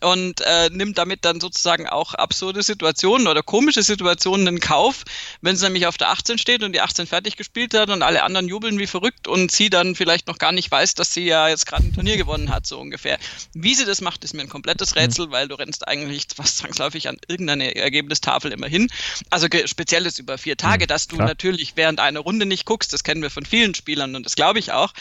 und 0.00 0.40
äh, 0.40 0.70
nimmt 0.70 0.98
damit 0.98 1.24
dann 1.24 1.40
sozusagen 1.40 1.88
auch 1.88 2.14
absurde 2.14 2.62
Situationen 2.62 3.26
oder 3.26 3.42
komische 3.42 3.82
Situationen 3.82 4.46
in 4.46 4.60
Kauf, 4.60 5.04
wenn 5.40 5.56
sie 5.56 5.64
nämlich 5.64 5.86
auf 5.86 5.96
der 5.96 6.10
18 6.10 6.38
steht 6.38 6.62
und 6.62 6.72
die 6.72 6.80
18 6.80 7.06
fertig 7.06 7.36
gespielt 7.36 7.74
hat 7.74 7.90
und 7.90 8.02
alle 8.02 8.22
anderen 8.22 8.48
jubeln 8.48 8.78
wie 8.78 8.86
verrückt 8.86 9.28
und 9.28 9.50
sie 9.50 9.70
dann 9.70 9.94
vielleicht 9.94 10.26
noch 10.26 10.38
gar 10.38 10.52
nicht 10.52 10.70
weiß, 10.70 10.94
dass 10.94 11.14
sie 11.14 11.24
ja 11.24 11.48
jetzt 11.48 11.66
gerade 11.66 11.84
ein 11.84 11.92
Turnier 11.92 12.16
gewonnen 12.16 12.50
hat, 12.50 12.66
so 12.66 12.78
ungefähr. 12.78 13.18
Wie 13.52 13.74
sie 13.74 13.84
das 13.84 14.00
macht, 14.00 14.24
ist 14.24 14.34
mir 14.34 14.42
ein 14.42 14.48
komplettes 14.48 14.94
mhm. 14.94 15.00
Rätsel, 15.00 15.30
weil 15.30 15.48
du 15.48 15.54
rennst 15.54 15.86
eigentlich 15.88 16.26
fast 16.34 16.58
zwangsläufig 16.58 17.08
an 17.08 17.16
irgendeine 17.28 17.74
Ergebnistafel 17.74 18.52
immer 18.52 18.66
hin. 18.66 18.88
Also 19.30 19.46
speziell 19.66 20.06
ist 20.06 20.18
über 20.18 20.38
vier 20.38 20.56
Tage, 20.56 20.84
mhm, 20.84 20.88
dass 20.88 21.08
du 21.08 21.16
Klar. 21.16 21.28
natürlich 21.28 21.72
während 21.76 22.00
einer 22.00 22.20
Runde 22.20 22.46
nicht 22.46 22.64
guckst, 22.64 22.92
das 22.92 23.04
kennen 23.04 23.22
wir 23.22 23.30
von 23.30 23.46
vielen 23.46 23.74
Spielern 23.74 24.16
und 24.16 24.24
das 24.24 24.33
glaube 24.36 24.58
ich 24.58 24.72
auch. 24.72 24.92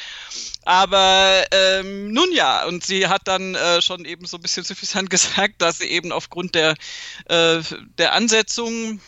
Aber 0.66 1.44
ähm, 1.52 2.12
nun 2.12 2.32
ja, 2.32 2.66
und 2.66 2.86
sie 2.86 3.08
hat 3.08 3.28
dann 3.28 3.56
äh, 3.56 3.82
schon 3.82 4.06
eben 4.06 4.26
so 4.26 4.38
ein 4.38 4.42
bisschen 4.42 4.64
suffisant 4.64 5.10
gesagt, 5.10 5.62
dass 5.62 5.80
sie 5.80 5.88
eben 5.88 6.12
aufgrund 6.12 6.56
der, 6.56 6.76
äh, 7.26 7.62
der 7.98 8.14
Ansetzung 8.14 9.02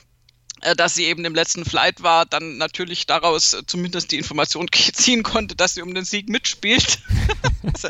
dass 0.76 0.96
sie 0.96 1.06
eben 1.06 1.26
im 1.26 1.36
letzten 1.36 1.66
Flight 1.66 2.02
war, 2.02 2.26
dann 2.26 2.58
natürlich 2.58 3.06
daraus 3.06 3.54
äh, 3.54 3.66
zumindest 3.66 4.12
die 4.12 4.18
Information 4.18 4.68
ziehen 4.94 5.22
konnte, 5.24 5.56
dass 5.56 5.74
sie 5.74 5.82
um 5.82 5.94
den 5.94 6.06
Sieg 6.06 6.30
mitspielt. 6.30 7.00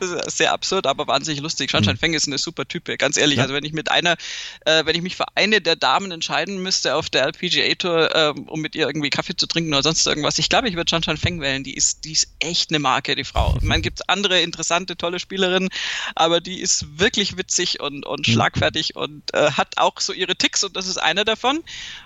das 0.00 0.10
ist 0.10 0.36
sehr 0.38 0.52
absurd, 0.52 0.86
aber 0.86 1.06
wahnsinnig 1.06 1.40
lustig. 1.40 1.70
Schanschein 1.70 1.96
mhm. 1.96 2.00
Feng 2.00 2.14
ist 2.14 2.26
eine 2.26 2.38
super 2.38 2.66
Type, 2.66 2.96
ganz 2.96 3.16
ehrlich. 3.16 3.36
Ja. 3.36 3.42
Also 3.42 3.54
wenn 3.54 3.64
ich 3.64 3.72
mit 3.72 3.90
einer, 3.90 4.16
äh, 4.64 4.84
wenn 4.86 4.94
ich 4.94 5.02
mich 5.02 5.16
für 5.16 5.26
eine 5.34 5.60
der 5.60 5.76
Damen 5.76 6.12
entscheiden 6.12 6.62
müsste 6.62 6.94
auf 6.94 7.10
der 7.10 7.24
LPGA 7.24 7.74
Tour, 7.74 8.14
äh, 8.14 8.28
um 8.46 8.60
mit 8.60 8.74
ihr 8.74 8.86
irgendwie 8.86 9.10
Kaffee 9.10 9.36
zu 9.36 9.46
trinken 9.46 9.72
oder 9.72 9.82
sonst 9.82 10.06
irgendwas, 10.06 10.38
ich 10.38 10.48
glaube, 10.48 10.68
ich 10.68 10.76
würde 10.76 10.88
Schanschein 10.88 11.16
Feng 11.16 11.40
wählen. 11.40 11.64
Die 11.64 11.74
ist, 11.74 12.04
die 12.04 12.12
ist 12.12 12.28
echt 12.38 12.70
eine 12.70 12.78
Marke, 12.78 13.16
die 13.16 13.24
Frau. 13.24 13.56
Ich 13.60 13.66
meine, 13.66 13.82
gibt 13.82 14.00
es 14.00 14.08
andere 14.08 14.40
interessante, 14.40 14.96
tolle 14.96 15.18
Spielerinnen, 15.18 15.70
aber 16.14 16.40
die 16.40 16.60
ist 16.60 16.98
wirklich 16.98 17.36
witzig 17.36 17.80
und, 17.80 18.06
und 18.06 18.28
mhm. 18.28 18.32
schlagfertig 18.32 18.96
und 18.96 19.34
äh, 19.34 19.50
hat 19.52 19.78
auch 19.78 20.00
so 20.00 20.12
ihre 20.12 20.36
Ticks 20.36 20.62
und 20.64 20.76
das 20.76 20.86
ist 20.86 20.98
einer 20.98 21.24
davon. 21.24 21.62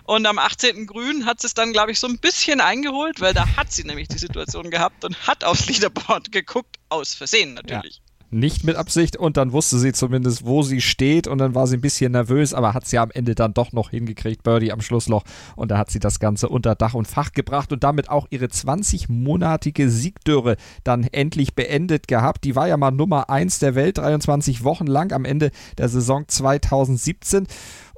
Und 0.07 0.25
am 0.27 0.39
18. 0.39 0.87
Grün 0.87 1.27
hat 1.27 1.41
sie 1.41 1.49
es 1.49 1.55
dann, 1.55 1.73
glaube 1.73 1.91
ich, 1.91 1.99
so 1.99 2.07
ein 2.07 2.19
bisschen 2.19 2.61
eingeholt, 2.61 3.21
weil 3.21 3.35
da 3.35 3.57
hat 3.57 3.73
sie 3.73 3.83
nämlich 3.83 4.09
die 4.09 4.19
Situation 4.19 4.71
gehabt 4.71 5.05
und 5.05 5.27
hat 5.27 5.43
aufs 5.43 5.67
Leaderboard 5.67 6.31
geguckt, 6.31 6.77
aus 6.89 7.15
Versehen 7.15 7.55
natürlich. 7.55 7.97
Ja 7.97 8.07
nicht 8.31 8.65
mit 8.65 8.77
Absicht 8.77 9.17
und 9.17 9.37
dann 9.37 9.53
wusste 9.53 9.79
sie 9.79 9.93
zumindest, 9.93 10.45
wo 10.45 10.63
sie 10.63 10.81
steht 10.81 11.27
und 11.27 11.39
dann 11.39 11.55
war 11.55 11.67
sie 11.67 11.77
ein 11.77 11.81
bisschen 11.81 12.13
nervös, 12.13 12.55
aber 12.55 12.75
hat 12.75 12.87
sie 12.87 12.99
am 12.99 13.11
Ende 13.11 13.35
dann 13.35 13.55
doch 13.55 13.73
noch 13.73 13.91
hingekriegt, 13.91 14.43
Birdie 14.43 14.73
am 14.73 14.81
Schlussloch 14.81 15.23
und 15.55 15.71
da 15.71 15.79
hat 15.79 15.91
sie 15.91 16.01
das 16.01 16.19
Ganze 16.19 16.49
unter 16.49 16.75
Dach 16.75 16.95
und 16.95 17.07
Fach 17.07 17.33
gebracht 17.33 17.73
und 17.73 17.85
damit 17.85 18.11
auch 18.11 18.27
ihre 18.31 18.47
20-monatige 18.47 19.89
Siegdürre 19.89 20.57
dann 20.83 21.05
endlich 21.05 21.55
beendet 21.55 22.09
gehabt. 22.09 22.45
Die 22.45 22.57
war 22.57 22.69
ja 22.69 22.77
mal 22.77 22.91
Nummer 22.91 23.31
1 23.31 23.61
der 23.61 23.75
Welt, 23.75 23.99
23 23.99 24.65
Wochen 24.65 24.87
lang 24.87 25.13
am 25.13 25.25
Ende 25.25 25.51
der 25.79 25.89
Saison 25.89 26.25
2017 26.27 27.47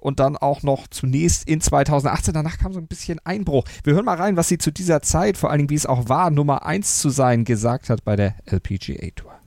und 0.01 0.21
dann 0.21 0.37
auch 0.37 0.63
noch 0.63 0.89
zunächst 0.89 1.49
in 1.49 1.61
2018. 1.61 2.35
Danach 2.35 2.59
kam 2.59 2.73
so 2.73 2.79
ein 2.79 2.87
bisschen 2.87 3.21
Einbruch. 3.25 3.65
Wir 3.85 3.95
hören 3.95 4.05
mal 4.05 4.17
rein, 4.17 4.37
was 4.37 4.49
sie 4.49 4.59
zu 4.59 4.71
dieser 4.71 5.03
Zeit, 5.03 5.37
vor 5.37 5.51
allen 5.51 5.59
Dingen 5.59 5.71
wie 5.71 5.75
es 5.75 5.87
auch 5.87 6.09
war, 6.09 6.31
Nummer 6.31 6.67
1 6.67 6.99
zu 6.99 7.11
sein, 7.11 7.45
gesagt 7.45 7.91
hat 7.91 8.05
bei 8.05 8.17
der 8.17 8.35
LPGA 8.47 9.11
Tour. 9.15 9.39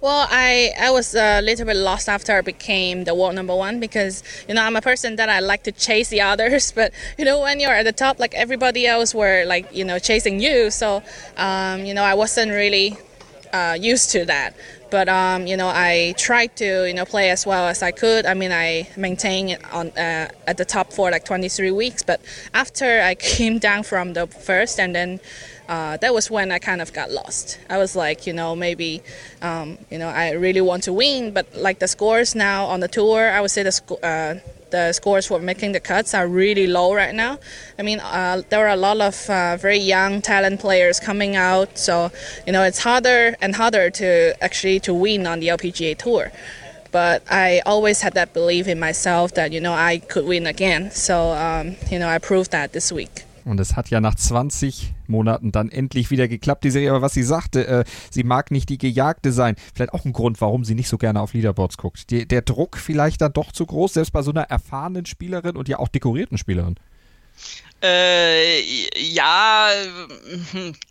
Well, 0.00 0.26
I, 0.30 0.72
I 0.78 0.90
was 0.90 1.14
a 1.14 1.40
little 1.40 1.64
bit 1.64 1.76
lost 1.76 2.10
after 2.10 2.36
I 2.36 2.42
became 2.42 3.04
the 3.04 3.14
world 3.14 3.34
number 3.34 3.54
one 3.54 3.80
because, 3.80 4.22
you 4.46 4.54
know, 4.54 4.60
I'm 4.60 4.76
a 4.76 4.82
person 4.82 5.16
that 5.16 5.30
I 5.30 5.40
like 5.40 5.62
to 5.64 5.72
chase 5.72 6.10
the 6.10 6.20
others. 6.20 6.72
But, 6.74 6.92
you 7.16 7.24
know, 7.24 7.40
when 7.40 7.58
you're 7.58 7.72
at 7.72 7.84
the 7.84 7.92
top, 7.92 8.18
like 8.18 8.34
everybody 8.34 8.86
else 8.86 9.14
were 9.14 9.44
like, 9.46 9.74
you 9.74 9.84
know, 9.84 9.98
chasing 9.98 10.40
you. 10.40 10.70
So, 10.70 11.02
um, 11.38 11.86
you 11.86 11.94
know, 11.94 12.02
I 12.02 12.12
wasn't 12.12 12.52
really 12.52 12.98
uh, 13.54 13.74
used 13.80 14.10
to 14.10 14.24
that. 14.26 14.54
But 14.90 15.08
um, 15.08 15.46
you 15.46 15.56
know, 15.56 15.68
I 15.68 16.14
tried 16.18 16.56
to 16.56 16.86
you 16.86 16.94
know 16.94 17.04
play 17.04 17.30
as 17.30 17.46
well 17.46 17.66
as 17.68 17.82
I 17.82 17.90
could. 17.90 18.26
I 18.26 18.34
mean, 18.34 18.52
I 18.52 18.88
maintained 18.96 19.50
it 19.50 19.72
on 19.72 19.88
uh, 19.90 20.28
at 20.46 20.56
the 20.56 20.64
top 20.64 20.92
for 20.92 21.10
like 21.10 21.24
23 21.24 21.70
weeks. 21.70 22.02
But 22.02 22.20
after 22.52 23.00
I 23.00 23.14
came 23.34 23.58
down 23.58 23.82
from 23.84 24.12
the 24.12 24.26
first, 24.26 24.78
and 24.78 24.94
then 24.94 25.20
uh, 25.68 25.96
that 25.98 26.12
was 26.12 26.30
when 26.30 26.52
I 26.52 26.58
kind 26.58 26.82
of 26.82 26.92
got 26.92 27.10
lost. 27.10 27.58
I 27.70 27.78
was 27.78 27.96
like, 27.96 28.26
you 28.26 28.32
know, 28.32 28.54
maybe, 28.54 29.02
um, 29.40 29.78
you 29.90 29.98
know, 29.98 30.08
I 30.08 30.32
really 30.32 30.60
want 30.60 30.82
to 30.84 30.92
win, 30.92 31.32
but 31.32 31.46
like 31.54 31.78
the 31.78 31.88
scores 31.88 32.34
now 32.34 32.66
on 32.66 32.80
the 32.80 32.88
tour, 32.88 33.30
I 33.30 33.40
would 33.40 33.50
say 33.50 33.62
the 33.62 33.72
sco- 33.72 34.00
uh, 34.02 34.40
the 34.74 34.92
scores 34.92 35.26
for 35.26 35.38
making 35.38 35.70
the 35.72 35.80
cuts 35.80 36.14
are 36.14 36.26
really 36.26 36.66
low 36.66 36.94
right 36.94 37.14
now. 37.14 37.38
I 37.78 37.82
mean, 37.82 38.00
uh, 38.00 38.42
there 38.50 38.66
are 38.66 38.74
a 38.74 38.82
lot 38.88 39.00
of 39.00 39.30
uh, 39.30 39.56
very 39.56 39.78
young 39.78 40.20
talent 40.20 40.60
players 40.60 40.98
coming 40.98 41.36
out, 41.36 41.78
so 41.78 42.10
you 42.46 42.52
know 42.52 42.62
it's 42.64 42.80
harder 42.88 43.36
and 43.40 43.54
harder 43.54 43.90
to 44.00 44.08
actually 44.42 44.80
to 44.80 44.92
win 44.92 45.26
on 45.26 45.38
the 45.40 45.48
LPGA 45.56 45.96
tour. 45.96 46.32
But 46.90 47.22
I 47.30 47.62
always 47.66 48.02
had 48.02 48.14
that 48.14 48.32
belief 48.32 48.66
in 48.68 48.78
myself 48.78 49.34
that 49.34 49.52
you 49.52 49.60
know 49.60 49.74
I 49.90 49.98
could 50.12 50.26
win 50.26 50.46
again. 50.46 50.90
So 50.90 51.14
um, 51.46 51.76
you 51.92 51.98
know 52.00 52.08
I 52.08 52.18
proved 52.18 52.50
that 52.50 52.72
this 52.72 52.90
week. 52.90 53.24
Und 53.44 53.60
es 53.60 53.76
hat 53.76 53.90
ja 53.90 54.00
nach 54.00 54.14
20 54.16 54.93
Monaten 55.08 55.52
dann 55.52 55.68
endlich 55.68 56.10
wieder 56.10 56.28
geklappt, 56.28 56.64
die 56.64 56.70
Serie. 56.70 56.90
Aber 56.90 57.02
was 57.02 57.14
sie 57.14 57.22
sagte, 57.22 57.66
äh, 57.66 57.84
sie 58.10 58.24
mag 58.24 58.50
nicht 58.50 58.68
die 58.68 58.78
Gejagte 58.78 59.32
sein. 59.32 59.56
Vielleicht 59.74 59.92
auch 59.92 60.04
ein 60.04 60.12
Grund, 60.12 60.40
warum 60.40 60.64
sie 60.64 60.74
nicht 60.74 60.88
so 60.88 60.98
gerne 60.98 61.20
auf 61.20 61.34
Leaderboards 61.34 61.76
guckt. 61.76 62.10
Die, 62.10 62.26
der 62.26 62.42
Druck 62.42 62.76
vielleicht 62.76 63.20
dann 63.20 63.32
doch 63.32 63.52
zu 63.52 63.66
groß, 63.66 63.94
selbst 63.94 64.12
bei 64.12 64.22
so 64.22 64.30
einer 64.30 64.42
erfahrenen 64.42 65.06
Spielerin 65.06 65.56
und 65.56 65.68
ja 65.68 65.78
auch 65.78 65.88
dekorierten 65.88 66.38
Spielerin. 66.38 66.76
Äh, 67.84 68.62
ja, 68.98 69.68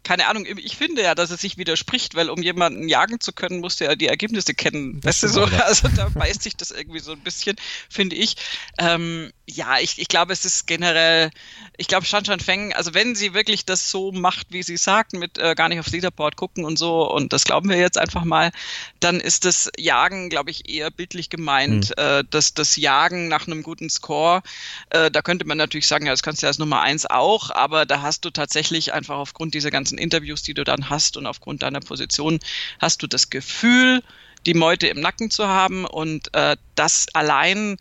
keine 0.03 0.27
Ahnung. 0.27 0.45
Ich 0.57 0.77
finde 0.77 1.01
ja, 1.01 1.15
dass 1.15 1.31
es 1.31 1.41
sich 1.41 1.57
widerspricht, 1.57 2.13
weil 2.13 2.29
um 2.29 2.43
jemanden 2.43 2.87
jagen 2.87 3.19
zu 3.19 3.33
können, 3.33 3.61
musst 3.61 3.79
du 3.79 3.85
ja 3.85 3.95
die 3.95 4.07
Ergebnisse 4.07 4.53
kennen. 4.53 5.01
Das 5.01 5.23
weißt 5.23 5.23
du 5.23 5.27
so? 5.29 5.43
Also 5.63 5.87
da 5.87 6.09
beißt 6.09 6.43
sich 6.43 6.55
das 6.55 6.69
irgendwie 6.69 6.99
so 6.99 7.13
ein 7.13 7.21
bisschen, 7.21 7.55
finde 7.89 8.15
ich. 8.15 8.35
Ähm, 8.77 9.31
ja, 9.47 9.79
ich, 9.79 9.97
ich 9.97 10.07
glaube, 10.07 10.33
es 10.33 10.45
ist 10.45 10.67
generell, 10.67 11.31
ich 11.77 11.87
glaube, 11.87 12.05
Shan 12.05 12.25
Shan 12.25 12.39
Feng, 12.39 12.73
also 12.73 12.93
wenn 12.93 13.15
sie 13.15 13.33
wirklich 13.33 13.65
das 13.65 13.89
so 13.89 14.11
macht, 14.11 14.47
wie 14.51 14.61
sie 14.61 14.77
sagt, 14.77 15.13
mit 15.13 15.39
äh, 15.39 15.55
gar 15.55 15.69
nicht 15.69 15.79
aufs 15.79 15.91
Leaderboard 15.91 16.35
gucken 16.35 16.63
und 16.63 16.77
so, 16.77 17.09
und 17.09 17.33
das 17.33 17.43
glauben 17.43 17.69
wir 17.69 17.77
jetzt 17.77 17.97
einfach 17.97 18.23
mal, 18.23 18.51
dann 18.99 19.19
ist 19.19 19.45
das 19.45 19.71
Jagen, 19.77 20.29
glaube 20.29 20.51
ich, 20.51 20.69
eher 20.69 20.91
bildlich 20.91 21.31
gemeint. 21.31 21.89
Mhm. 21.89 22.03
Äh, 22.03 22.23
das, 22.29 22.53
das 22.53 22.75
Jagen 22.75 23.29
nach 23.29 23.47
einem 23.47 23.63
guten 23.63 23.89
Score, 23.89 24.43
äh, 24.91 25.09
da 25.09 25.23
könnte 25.23 25.45
man 25.45 25.57
natürlich 25.57 25.87
sagen, 25.87 26.05
ja, 26.05 26.11
das 26.11 26.21
kannst 26.21 26.41
du 26.41 26.45
ja 26.45 26.49
als 26.49 26.59
Nummer 26.59 26.82
eins 26.83 27.05
auch, 27.05 27.49
aber 27.49 27.85
da 27.85 28.01
hast 28.01 28.25
du 28.25 28.29
tatsächlich 28.29 28.93
einfach 28.93 29.17
aufgrund 29.17 29.53
dieser 29.53 29.71
ganzen 29.71 29.97
Interviews, 29.97 30.43
die 30.43 30.53
du 30.53 30.63
dann 30.63 30.89
hast 30.89 31.17
und 31.17 31.25
aufgrund 31.25 31.63
deiner 31.63 31.79
Position, 31.79 32.39
hast 32.79 33.01
du 33.01 33.07
das 33.07 33.29
Gefühl, 33.29 34.03
die 34.45 34.53
Meute 34.53 34.87
im 34.87 34.99
Nacken 34.99 35.31
zu 35.31 35.47
haben 35.47 35.85
und 35.85 36.33
äh, 36.33 36.57
das 36.75 37.07
allein 37.13 37.77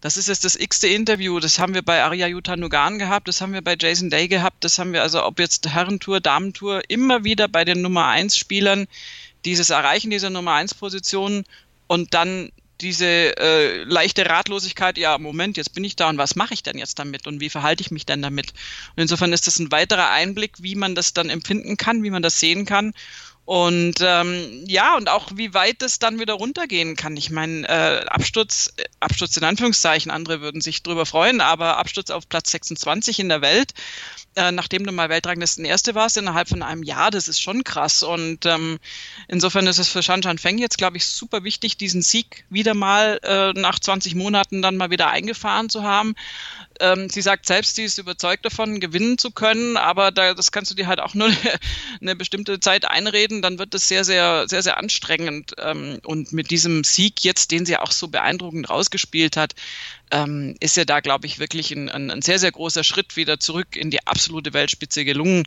das 0.00 0.16
ist 0.16 0.28
jetzt 0.28 0.44
das 0.44 0.56
x-te 0.56 0.88
Interview. 0.88 1.40
Das 1.40 1.58
haben 1.58 1.74
wir 1.74 1.82
bei 1.82 2.02
Arya 2.02 2.26
Yuta 2.26 2.56
Nugan 2.56 2.98
gehabt, 2.98 3.28
das 3.28 3.40
haben 3.40 3.52
wir 3.52 3.62
bei 3.62 3.76
Jason 3.78 4.08
Day 4.08 4.28
gehabt, 4.28 4.64
das 4.64 4.78
haben 4.78 4.92
wir 4.92 5.02
also, 5.02 5.22
ob 5.24 5.38
jetzt 5.38 5.68
Herrentour, 5.68 6.20
Damentour, 6.20 6.82
immer 6.88 7.24
wieder 7.24 7.48
bei 7.48 7.64
den 7.64 7.82
Nummer 7.82 8.06
1 8.06 8.36
Spielern 8.36 8.86
dieses 9.44 9.70
Erreichen 9.70 10.10
dieser 10.10 10.30
Nummer 10.30 10.54
1 10.54 10.74
Position 10.74 11.44
und 11.86 12.14
dann 12.14 12.50
diese 12.80 13.06
äh, 13.06 13.84
leichte 13.84 14.26
Ratlosigkeit, 14.26 14.98
ja, 14.98 15.18
Moment, 15.18 15.56
jetzt 15.56 15.74
bin 15.74 15.84
ich 15.84 15.96
da 15.96 16.08
und 16.08 16.18
was 16.18 16.36
mache 16.36 16.54
ich 16.54 16.62
denn 16.62 16.78
jetzt 16.78 16.98
damit 16.98 17.26
und 17.26 17.40
wie 17.40 17.50
verhalte 17.50 17.82
ich 17.82 17.90
mich 17.90 18.06
denn 18.06 18.22
damit? 18.22 18.52
Und 18.96 19.02
insofern 19.02 19.32
ist 19.32 19.46
das 19.46 19.58
ein 19.58 19.72
weiterer 19.72 20.10
Einblick, 20.10 20.54
wie 20.60 20.74
man 20.74 20.94
das 20.94 21.12
dann 21.12 21.30
empfinden 21.30 21.76
kann, 21.76 22.02
wie 22.02 22.10
man 22.10 22.22
das 22.22 22.40
sehen 22.40 22.64
kann. 22.64 22.92
Und 23.50 23.96
ähm, 24.00 24.64
ja, 24.68 24.96
und 24.96 25.08
auch 25.08 25.30
wie 25.34 25.54
weit 25.54 25.82
es 25.82 25.98
dann 25.98 26.20
wieder 26.20 26.34
runtergehen 26.34 26.94
kann. 26.94 27.16
Ich 27.16 27.30
meine, 27.30 27.68
äh, 27.68 28.06
Absturz, 28.06 28.72
äh, 28.76 28.84
Absturz 29.00 29.36
in 29.36 29.42
Anführungszeichen, 29.42 30.12
andere 30.12 30.40
würden 30.40 30.60
sich 30.60 30.84
drüber 30.84 31.04
freuen, 31.04 31.40
aber 31.40 31.78
Absturz 31.78 32.10
auf 32.10 32.28
Platz 32.28 32.52
26 32.52 33.18
in 33.18 33.28
der 33.28 33.42
Welt, 33.42 33.72
äh, 34.36 34.52
nachdem 34.52 34.86
du 34.86 34.92
mal 34.92 35.08
Weltranglisten 35.08 35.64
Erste 35.64 35.94
warst, 35.94 36.16
innerhalb 36.16 36.48
von 36.48 36.62
einem 36.62 36.82
Jahr, 36.82 37.10
das 37.10 37.26
ist 37.26 37.40
schon 37.40 37.64
krass. 37.64 38.02
Und 38.02 38.46
ähm, 38.46 38.78
insofern 39.28 39.66
ist 39.66 39.78
es 39.78 39.88
für 39.88 40.02
Shan 40.02 40.22
Shan 40.22 40.38
Feng 40.38 40.58
jetzt, 40.58 40.78
glaube 40.78 40.96
ich, 40.96 41.06
super 41.06 41.42
wichtig, 41.42 41.76
diesen 41.76 42.00
Sieg 42.02 42.44
wieder 42.48 42.74
mal 42.74 43.18
äh, 43.24 43.52
nach 43.58 43.78
20 43.78 44.14
Monaten 44.14 44.62
dann 44.62 44.76
mal 44.76 44.90
wieder 44.90 45.10
eingefahren 45.10 45.68
zu 45.68 45.82
haben. 45.82 46.14
Ähm, 46.78 47.10
sie 47.10 47.22
sagt 47.22 47.46
selbst, 47.46 47.74
sie 47.74 47.84
ist 47.84 47.98
überzeugt 47.98 48.44
davon, 48.44 48.80
gewinnen 48.80 49.18
zu 49.18 49.32
können, 49.32 49.76
aber 49.76 50.12
da, 50.12 50.32
das 50.32 50.50
kannst 50.50 50.70
du 50.70 50.74
dir 50.74 50.86
halt 50.86 51.00
auch 51.00 51.14
nur 51.14 51.28
eine, 52.00 52.16
bestimmte 52.16 52.60
Zeit 52.60 52.84
einreden 52.84 53.42
dann 53.42 53.58
wird 53.58 53.74
es 53.74 53.88
sehr, 53.88 54.04
sehr, 54.04 54.48
sehr, 54.48 54.62
sehr 54.62 54.78
anstrengend. 54.78 55.54
Ähm, 55.58 55.98
und 56.04 56.32
mit 56.32 56.50
diesem 56.50 56.84
Sieg 56.84 57.24
jetzt, 57.24 57.50
den 57.50 57.66
sie 57.66 57.76
auch 57.76 57.92
so 57.92 58.08
beeindruckend 58.08 58.70
rausgespielt 58.70 59.36
hat, 59.36 59.54
ähm, 60.10 60.56
ist 60.60 60.76
ja 60.76 60.84
da, 60.84 61.00
glaube 61.00 61.26
ich, 61.26 61.38
wirklich 61.38 61.70
ein, 61.70 61.88
ein, 61.88 62.10
ein, 62.10 62.22
sehr, 62.22 62.38
sehr 62.38 62.52
großer 62.52 62.84
Schritt 62.84 63.16
wieder 63.16 63.38
zurück 63.38 63.76
in 63.76 63.90
die 63.90 64.06
absolute 64.06 64.52
Weltspitze 64.52 65.04
gelungen. 65.04 65.44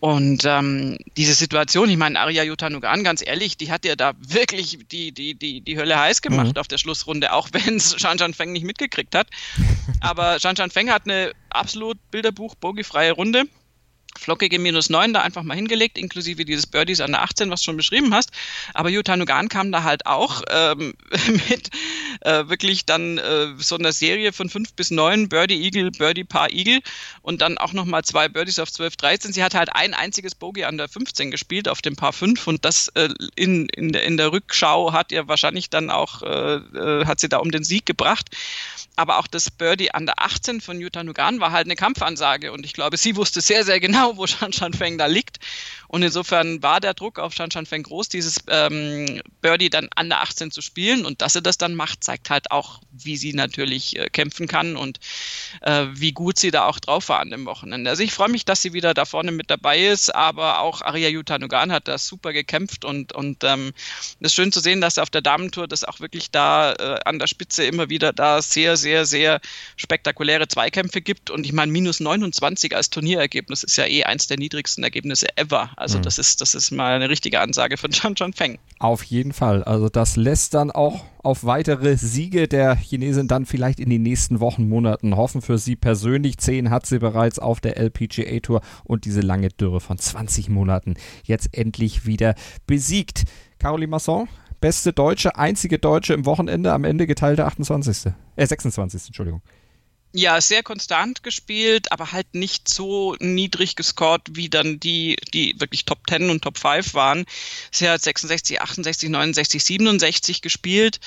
Und 0.00 0.44
ähm, 0.44 0.98
diese 1.16 1.34
Situation, 1.34 1.88
ich 1.90 1.96
meine, 1.96 2.18
Arya 2.18 2.42
Yutanugan, 2.42 3.04
ganz 3.04 3.24
ehrlich, 3.24 3.56
die 3.56 3.70
hat 3.70 3.84
ja 3.84 3.96
da 3.96 4.12
wirklich 4.18 4.78
die, 4.90 5.12
die, 5.12 5.34
die, 5.34 5.60
die 5.60 5.78
Hölle 5.78 5.98
heiß 5.98 6.22
gemacht 6.22 6.54
mhm. 6.54 6.60
auf 6.60 6.68
der 6.68 6.78
Schlussrunde, 6.78 7.32
auch 7.32 7.48
wenn 7.52 7.76
es 7.76 7.98
Shan 7.98 8.18
Shan 8.18 8.34
Feng 8.34 8.52
nicht 8.52 8.64
mitgekriegt 8.64 9.14
hat. 9.14 9.28
Aber 10.00 10.38
Shan 10.40 10.56
Shan 10.56 10.70
Feng 10.70 10.90
hat 10.90 11.02
eine 11.04 11.32
absolut 11.50 11.98
Bilderbuch-bogiefreie 12.10 13.12
Runde 13.12 13.44
flockige 14.18 14.58
minus 14.58 14.90
9 14.90 15.12
da 15.12 15.22
einfach 15.22 15.42
mal 15.42 15.54
hingelegt, 15.54 15.98
inklusive 15.98 16.44
dieses 16.44 16.66
Birdies 16.66 17.00
an 17.00 17.12
der 17.12 17.22
18, 17.22 17.50
was 17.50 17.60
du 17.60 17.66
schon 17.66 17.76
beschrieben 17.76 18.14
hast. 18.14 18.30
Aber 18.74 18.88
Jutta 18.88 19.16
Nugan 19.16 19.48
kam 19.48 19.72
da 19.72 19.82
halt 19.82 20.06
auch 20.06 20.42
ähm, 20.50 20.94
mit 21.48 21.70
äh, 22.20 22.48
wirklich 22.48 22.86
dann 22.86 23.18
äh, 23.18 23.48
so 23.58 23.76
einer 23.76 23.92
Serie 23.92 24.32
von 24.32 24.48
5 24.48 24.74
bis 24.74 24.90
9, 24.90 25.28
Birdie, 25.28 25.62
Eagle, 25.62 25.90
Birdie, 25.90 26.24
Paar, 26.24 26.50
Eagle 26.50 26.80
und 27.22 27.40
dann 27.40 27.58
auch 27.58 27.72
nochmal 27.72 28.04
zwei 28.04 28.28
Birdies 28.28 28.58
auf 28.58 28.70
12, 28.70 28.96
13. 28.96 29.32
Sie 29.32 29.44
hat 29.44 29.54
halt 29.54 29.74
ein 29.74 29.94
einziges 29.94 30.34
Bogey 30.34 30.64
an 30.64 30.76
der 30.76 30.88
15 30.88 31.30
gespielt 31.30 31.68
auf 31.68 31.82
dem 31.82 31.96
Paar 31.96 32.12
5 32.12 32.46
und 32.46 32.64
das 32.64 32.88
äh, 32.88 33.08
in, 33.36 33.68
in, 33.68 33.92
der, 33.92 34.04
in 34.04 34.16
der 34.16 34.32
Rückschau 34.32 34.92
hat 34.92 35.12
ihr 35.12 35.28
wahrscheinlich 35.28 35.70
dann 35.70 35.90
auch, 35.90 36.22
äh, 36.22 36.56
äh, 36.56 37.06
hat 37.06 37.20
sie 37.20 37.28
da 37.28 37.38
um 37.38 37.50
den 37.50 37.64
Sieg 37.64 37.86
gebracht 37.86 38.30
aber 39.00 39.18
auch 39.18 39.26
das 39.26 39.50
Birdie 39.50 39.92
an 39.92 40.04
der 40.04 40.22
18 40.22 40.60
von 40.60 40.78
Jutta 40.78 41.02
Nugan 41.02 41.40
war 41.40 41.52
halt 41.52 41.66
eine 41.66 41.74
Kampfansage 41.74 42.52
und 42.52 42.66
ich 42.66 42.74
glaube, 42.74 42.98
sie 42.98 43.16
wusste 43.16 43.40
sehr, 43.40 43.64
sehr 43.64 43.80
genau, 43.80 43.99
wo 44.14 44.26
Shan 44.26 44.52
Shan 44.52 44.72
Feng 44.72 44.98
da 44.98 45.06
liegt. 45.06 45.38
Und 45.88 46.02
insofern 46.02 46.62
war 46.62 46.78
der 46.78 46.94
Druck 46.94 47.18
auf 47.18 47.34
Shan 47.34 47.50
Shan 47.50 47.66
Feng 47.66 47.82
groß, 47.82 48.08
dieses 48.08 48.36
ähm, 48.48 49.20
Birdie 49.40 49.70
dann 49.70 49.88
an 49.96 50.08
der 50.08 50.20
18 50.20 50.52
zu 50.52 50.60
spielen. 50.60 51.04
Und 51.04 51.20
dass 51.20 51.32
sie 51.32 51.42
das 51.42 51.58
dann 51.58 51.74
macht, 51.74 52.04
zeigt 52.04 52.30
halt 52.30 52.52
auch, 52.52 52.80
wie 52.92 53.16
sie 53.16 53.32
natürlich 53.32 53.98
äh, 53.98 54.08
kämpfen 54.08 54.46
kann 54.46 54.76
und 54.76 55.00
äh, 55.62 55.86
wie 55.92 56.12
gut 56.12 56.38
sie 56.38 56.52
da 56.52 56.66
auch 56.66 56.78
drauf 56.78 57.08
war 57.08 57.18
an 57.18 57.30
dem 57.30 57.44
Wochenende. 57.44 57.90
Also 57.90 58.04
ich 58.04 58.12
freue 58.12 58.28
mich, 58.28 58.44
dass 58.44 58.62
sie 58.62 58.72
wieder 58.72 58.94
da 58.94 59.04
vorne 59.04 59.32
mit 59.32 59.50
dabei 59.50 59.84
ist, 59.84 60.14
aber 60.14 60.60
auch 60.60 60.80
Arya 60.80 61.08
Jutta 61.08 61.38
Nugan 61.38 61.72
hat 61.72 61.88
da 61.88 61.98
super 61.98 62.32
gekämpft 62.32 62.84
und, 62.84 63.12
und 63.12 63.42
ähm, 63.42 63.72
es 64.20 64.30
ist 64.30 64.34
schön 64.34 64.52
zu 64.52 64.60
sehen, 64.60 64.80
dass 64.80 64.98
auf 64.98 65.10
der 65.10 65.22
Damentour 65.22 65.66
das 65.66 65.82
auch 65.82 65.98
wirklich 65.98 66.30
da 66.30 66.72
äh, 66.72 67.00
an 67.04 67.18
der 67.18 67.26
Spitze 67.26 67.64
immer 67.64 67.88
wieder 67.90 68.12
da 68.12 68.42
sehr, 68.42 68.76
sehr, 68.76 69.06
sehr 69.06 69.40
spektakuläre 69.76 70.46
Zweikämpfe 70.46 71.00
gibt. 71.00 71.30
Und 71.30 71.44
ich 71.46 71.52
meine, 71.52 71.72
minus 71.72 71.98
29 71.98 72.76
als 72.76 72.90
Turnierergebnis 72.90 73.64
ist 73.64 73.76
ja 73.76 73.86
eh 73.90 74.04
eins 74.04 74.26
der 74.26 74.38
niedrigsten 74.38 74.84
Ergebnisse 74.84 75.26
ever. 75.36 75.70
Also 75.76 75.98
mhm. 75.98 76.02
das 76.02 76.18
ist, 76.18 76.40
das 76.40 76.54
ist 76.54 76.70
mal 76.70 76.94
eine 76.94 77.08
richtige 77.08 77.40
Ansage 77.40 77.76
von 77.76 77.90
Chan 77.92 78.14
Chan 78.14 78.32
Feng. 78.32 78.58
Auf 78.78 79.02
jeden 79.02 79.32
Fall. 79.32 79.64
Also 79.64 79.88
das 79.88 80.16
lässt 80.16 80.54
dann 80.54 80.70
auch 80.70 81.04
auf 81.22 81.44
weitere 81.44 81.96
Siege 81.96 82.48
der 82.48 82.76
Chinesin 82.76 83.28
dann 83.28 83.44
vielleicht 83.44 83.80
in 83.80 83.90
den 83.90 84.02
nächsten 84.02 84.40
Wochen, 84.40 84.68
Monaten 84.68 85.16
hoffen. 85.16 85.42
Für 85.42 85.58
sie 85.58 85.76
persönlich. 85.76 86.38
Zehn 86.38 86.70
hat 86.70 86.86
sie 86.86 86.98
bereits 86.98 87.38
auf 87.38 87.60
der 87.60 87.76
LPGA 87.76 88.40
Tour 88.40 88.62
und 88.84 89.04
diese 89.04 89.20
lange 89.20 89.48
Dürre 89.48 89.80
von 89.80 89.98
20 89.98 90.48
Monaten 90.48 90.94
jetzt 91.24 91.56
endlich 91.56 92.06
wieder 92.06 92.34
besiegt. 92.66 93.24
Caroline 93.58 93.90
Masson, 93.90 94.28
beste 94.60 94.92
Deutsche, 94.92 95.36
einzige 95.36 95.78
Deutsche 95.78 96.14
im 96.14 96.24
Wochenende, 96.24 96.72
am 96.72 96.84
Ende 96.84 97.06
geteilte 97.06 97.44
28. 97.44 98.12
Äh, 98.36 98.46
26. 98.46 99.06
Entschuldigung 99.08 99.42
ja, 100.12 100.40
sehr 100.40 100.62
konstant 100.62 101.22
gespielt, 101.22 101.92
aber 101.92 102.12
halt 102.12 102.34
nicht 102.34 102.68
so 102.68 103.14
niedrig 103.20 103.76
gescored, 103.76 104.22
wie 104.30 104.48
dann 104.48 104.80
die, 104.80 105.16
die 105.32 105.54
wirklich 105.58 105.84
Top 105.84 106.00
10 106.08 106.30
und 106.30 106.42
Top 106.42 106.58
5 106.58 106.94
waren. 106.94 107.24
Sie 107.70 107.88
hat 107.88 108.02
66, 108.02 108.60
68, 108.60 109.08
69, 109.08 109.62
67 109.62 110.42
gespielt. 110.42 110.98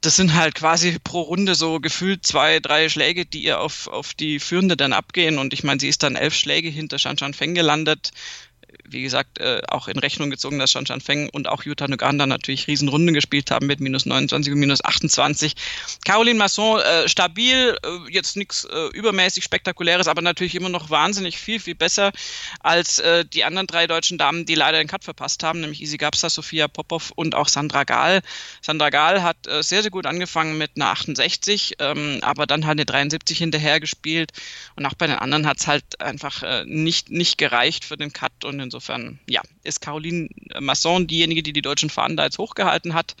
Das 0.00 0.16
sind 0.16 0.34
halt 0.34 0.54
quasi 0.54 0.98
pro 1.02 1.22
Runde 1.22 1.54
so 1.54 1.80
gefühlt 1.80 2.26
zwei, 2.26 2.60
drei 2.60 2.88
Schläge, 2.88 3.24
die 3.24 3.42
ihr 3.42 3.58
auf, 3.60 3.88
auf 3.88 4.14
die 4.14 4.38
Führende 4.38 4.76
dann 4.76 4.92
abgehen. 4.92 5.38
Und 5.38 5.52
ich 5.54 5.64
meine, 5.64 5.80
sie 5.80 5.88
ist 5.88 6.02
dann 6.02 6.14
elf 6.14 6.34
Schläge 6.34 6.68
hinter 6.68 6.98
Shanshan 6.98 7.34
Feng 7.34 7.54
gelandet 7.54 8.12
wie 8.88 9.02
gesagt, 9.02 9.38
äh, 9.38 9.62
auch 9.68 9.88
in 9.88 9.98
Rechnung 9.98 10.30
gezogen, 10.30 10.58
dass 10.58 10.70
Shanshan 10.70 11.00
Feng 11.00 11.28
und 11.30 11.48
auch 11.48 11.62
Jutta 11.62 11.88
Nuganda 11.88 12.26
natürlich 12.26 12.66
Riesenrunden 12.66 13.14
gespielt 13.14 13.50
haben 13.50 13.66
mit 13.66 13.80
minus 13.80 14.06
29 14.06 14.52
und 14.52 14.58
minus 14.58 14.84
28. 14.84 15.54
Caroline 16.04 16.38
Masson 16.38 16.80
äh, 16.80 17.08
stabil, 17.08 17.76
äh, 17.82 18.12
jetzt 18.12 18.36
nichts 18.36 18.64
äh, 18.64 18.88
übermäßig 18.88 19.44
spektakuläres, 19.44 20.08
aber 20.08 20.22
natürlich 20.22 20.54
immer 20.54 20.68
noch 20.68 20.90
wahnsinnig 20.90 21.38
viel, 21.38 21.60
viel 21.60 21.74
besser 21.74 22.12
als 22.60 22.98
äh, 22.98 23.24
die 23.24 23.44
anderen 23.44 23.66
drei 23.66 23.86
deutschen 23.86 24.18
Damen, 24.18 24.44
die 24.44 24.54
leider 24.54 24.78
den 24.78 24.88
Cut 24.88 25.04
verpasst 25.04 25.42
haben, 25.42 25.60
nämlich 25.60 25.80
Isi 25.80 25.96
Gapsa, 25.96 26.28
Sophia 26.28 26.68
Popov 26.68 27.12
und 27.16 27.34
auch 27.34 27.48
Sandra 27.48 27.84
Gahl. 27.84 28.20
Sandra 28.60 28.90
Gahl 28.90 29.22
hat 29.22 29.46
äh, 29.46 29.62
sehr, 29.62 29.82
sehr 29.82 29.90
gut 29.90 30.06
angefangen 30.06 30.58
mit 30.58 30.72
einer 30.76 30.90
68, 30.90 31.76
ähm, 31.78 32.18
aber 32.22 32.46
dann 32.46 32.66
hat 32.66 32.72
eine 32.72 32.84
73 32.84 33.38
hinterher 33.38 33.80
gespielt 33.80 34.32
und 34.76 34.84
auch 34.84 34.94
bei 34.94 35.06
den 35.06 35.16
anderen 35.16 35.46
hat 35.46 35.58
es 35.58 35.66
halt 35.66 36.00
einfach 36.00 36.64
nicht, 36.66 37.10
nicht 37.10 37.38
gereicht 37.38 37.84
für 37.84 37.96
den 37.96 38.12
Cut 38.12 38.44
und 38.44 38.60
insofern, 38.74 39.20
ja, 39.28 39.40
ist 39.62 39.80
Caroline 39.80 40.28
Masson 40.58 41.06
diejenige, 41.06 41.42
die 41.42 41.52
die 41.52 41.62
deutschen 41.62 41.90
Fahnen 41.90 42.16
da 42.16 42.24
jetzt 42.24 42.38
hochgehalten 42.38 42.94
hat 42.94 43.14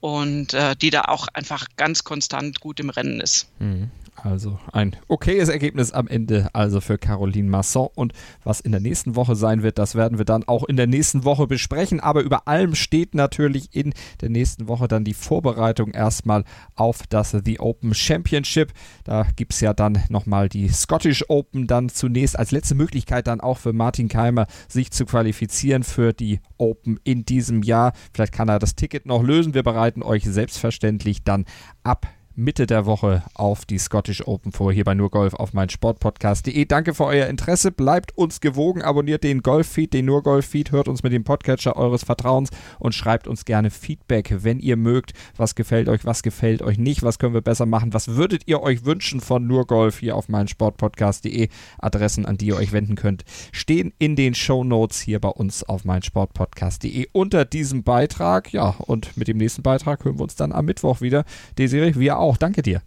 und 0.00 0.52
äh, 0.52 0.76
die 0.76 0.90
da 0.90 1.02
auch 1.02 1.28
einfach 1.28 1.66
ganz 1.76 2.04
konstant 2.04 2.60
gut 2.60 2.80
im 2.80 2.90
Rennen 2.90 3.20
ist. 3.20 3.48
Mhm. 3.58 3.90
Also 4.22 4.58
ein 4.72 4.96
okayes 5.08 5.48
Ergebnis 5.48 5.92
am 5.92 6.08
Ende 6.08 6.48
also 6.52 6.80
für 6.80 6.98
Caroline 6.98 7.50
Masson. 7.50 7.88
Und 7.94 8.12
was 8.42 8.60
in 8.60 8.72
der 8.72 8.80
nächsten 8.80 9.16
Woche 9.16 9.36
sein 9.36 9.62
wird, 9.62 9.78
das 9.78 9.94
werden 9.94 10.18
wir 10.18 10.24
dann 10.24 10.44
auch 10.44 10.64
in 10.64 10.76
der 10.76 10.86
nächsten 10.86 11.24
Woche 11.24 11.46
besprechen. 11.46 12.00
Aber 12.00 12.22
über 12.22 12.48
allem 12.48 12.74
steht 12.74 13.14
natürlich 13.14 13.74
in 13.74 13.92
der 14.20 14.30
nächsten 14.30 14.68
Woche 14.68 14.88
dann 14.88 15.04
die 15.04 15.14
Vorbereitung 15.14 15.90
erstmal 15.90 16.44
auf 16.74 17.06
das 17.08 17.36
The 17.44 17.60
Open 17.60 17.94
Championship. 17.94 18.72
Da 19.04 19.26
gibt 19.36 19.52
es 19.52 19.60
ja 19.60 19.74
dann 19.74 20.02
nochmal 20.08 20.48
die 20.48 20.68
Scottish 20.68 21.24
Open 21.28 21.66
dann 21.66 21.88
zunächst 21.88 22.38
als 22.38 22.50
letzte 22.50 22.74
Möglichkeit 22.74 23.26
dann 23.26 23.40
auch 23.40 23.58
für 23.58 23.72
Martin 23.72 24.08
Keimer 24.08 24.46
sich 24.68 24.90
zu 24.90 25.04
qualifizieren 25.06 25.82
für 25.82 26.12
die 26.12 26.40
Open 26.56 27.00
in 27.04 27.24
diesem 27.24 27.62
Jahr. 27.62 27.92
Vielleicht 28.12 28.32
kann 28.32 28.48
er 28.48 28.58
das 28.58 28.74
Ticket 28.74 29.06
noch 29.06 29.22
lösen. 29.22 29.54
Wir 29.54 29.62
bereiten 29.62 30.02
euch 30.02 30.24
selbstverständlich 30.24 31.24
dann 31.24 31.44
ab 31.82 32.06
Mitte 32.36 32.66
der 32.66 32.84
Woche 32.84 33.22
auf 33.34 33.64
die 33.64 33.78
Scottish 33.78 34.26
Open 34.26 34.50
vor, 34.50 34.72
hier 34.72 34.82
bei 34.82 34.94
Nurgolf 34.94 35.34
auf 35.34 35.52
mein 35.52 35.68
Sportpodcast.de. 35.68 36.64
Danke 36.64 36.92
für 36.92 37.04
euer 37.04 37.28
Interesse, 37.28 37.70
bleibt 37.70 38.18
uns 38.18 38.40
gewogen, 38.40 38.82
abonniert 38.82 39.22
den 39.22 39.40
Golf-Feed, 39.40 39.92
den 39.92 40.06
Nurgolf-Feed, 40.06 40.72
hört 40.72 40.88
uns 40.88 41.04
mit 41.04 41.12
dem 41.12 41.22
Podcatcher 41.22 41.76
eures 41.76 42.02
Vertrauens 42.02 42.50
und 42.80 42.92
schreibt 42.92 43.28
uns 43.28 43.44
gerne 43.44 43.70
Feedback, 43.70 44.38
wenn 44.42 44.58
ihr 44.58 44.76
mögt. 44.76 45.12
Was 45.36 45.54
gefällt 45.54 45.88
euch, 45.88 46.04
was 46.04 46.24
gefällt 46.24 46.60
euch 46.62 46.76
nicht, 46.76 47.04
was 47.04 47.20
können 47.20 47.34
wir 47.34 47.40
besser 47.40 47.66
machen, 47.66 47.94
was 47.94 48.08
würdet 48.08 48.42
ihr 48.46 48.60
euch 48.60 48.84
wünschen 48.84 49.20
von 49.20 49.46
Nurgolf 49.46 50.00
hier 50.00 50.16
auf 50.16 50.28
mein 50.28 50.48
Sportpodcast.de. 50.48 51.48
Adressen, 51.78 52.26
an 52.26 52.36
die 52.36 52.46
ihr 52.46 52.56
euch 52.56 52.72
wenden 52.72 52.96
könnt, 52.96 53.24
stehen 53.52 53.92
in 53.98 54.16
den 54.16 54.34
Show 54.34 54.64
Notes 54.64 55.00
hier 55.00 55.20
bei 55.20 55.28
uns 55.28 55.62
auf 55.62 55.84
mein 55.84 56.02
Sportpodcast.de 56.02 57.06
unter 57.12 57.44
diesem 57.44 57.84
Beitrag. 57.84 58.52
Ja, 58.52 58.74
und 58.78 59.16
mit 59.16 59.28
dem 59.28 59.36
nächsten 59.36 59.62
Beitrag 59.62 60.04
hören 60.04 60.18
wir 60.18 60.24
uns 60.24 60.34
dann 60.34 60.50
am 60.50 60.64
Mittwoch 60.64 61.00
wieder. 61.00 61.24
Desiree, 61.58 61.94
wir 61.94 62.23
auch. 62.24 62.36
Danke 62.36 62.62
dir. 62.62 62.80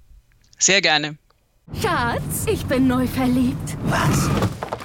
Sehr 0.59 0.81
gerne. 0.81 1.17
Schatz, 1.81 2.45
ich 2.47 2.65
bin 2.65 2.87
neu 2.87 3.05
verliebt. 3.07 3.77
Was? 3.85 4.29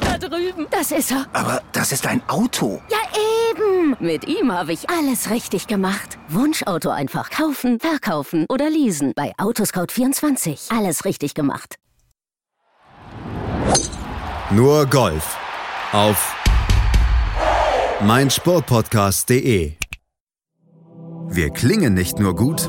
Da 0.00 0.18
drüben. 0.18 0.66
Das 0.70 0.90
ist 0.90 1.10
er. 1.12 1.26
Aber 1.32 1.62
das 1.72 1.92
ist 1.92 2.06
ein 2.06 2.20
Auto. 2.28 2.80
Ja, 2.90 2.98
eben. 3.50 3.96
Mit 4.00 4.26
ihm 4.26 4.52
habe 4.52 4.72
ich 4.72 4.90
alles 4.90 5.30
richtig 5.30 5.66
gemacht. 5.68 6.18
Wunschauto 6.28 6.90
einfach 6.90 7.30
kaufen, 7.30 7.78
verkaufen 7.80 8.46
oder 8.48 8.68
leasen. 8.68 9.12
Bei 9.14 9.32
Autoscout24. 9.36 10.76
Alles 10.76 11.04
richtig 11.04 11.34
gemacht. 11.34 11.76
Nur 14.50 14.86
Golf. 14.86 15.38
Auf 15.92 16.34
meinsportpodcast.de. 18.02 19.72
Wir 21.28 21.50
klingen 21.50 21.94
nicht 21.94 22.18
nur 22.18 22.34
gut 22.34 22.68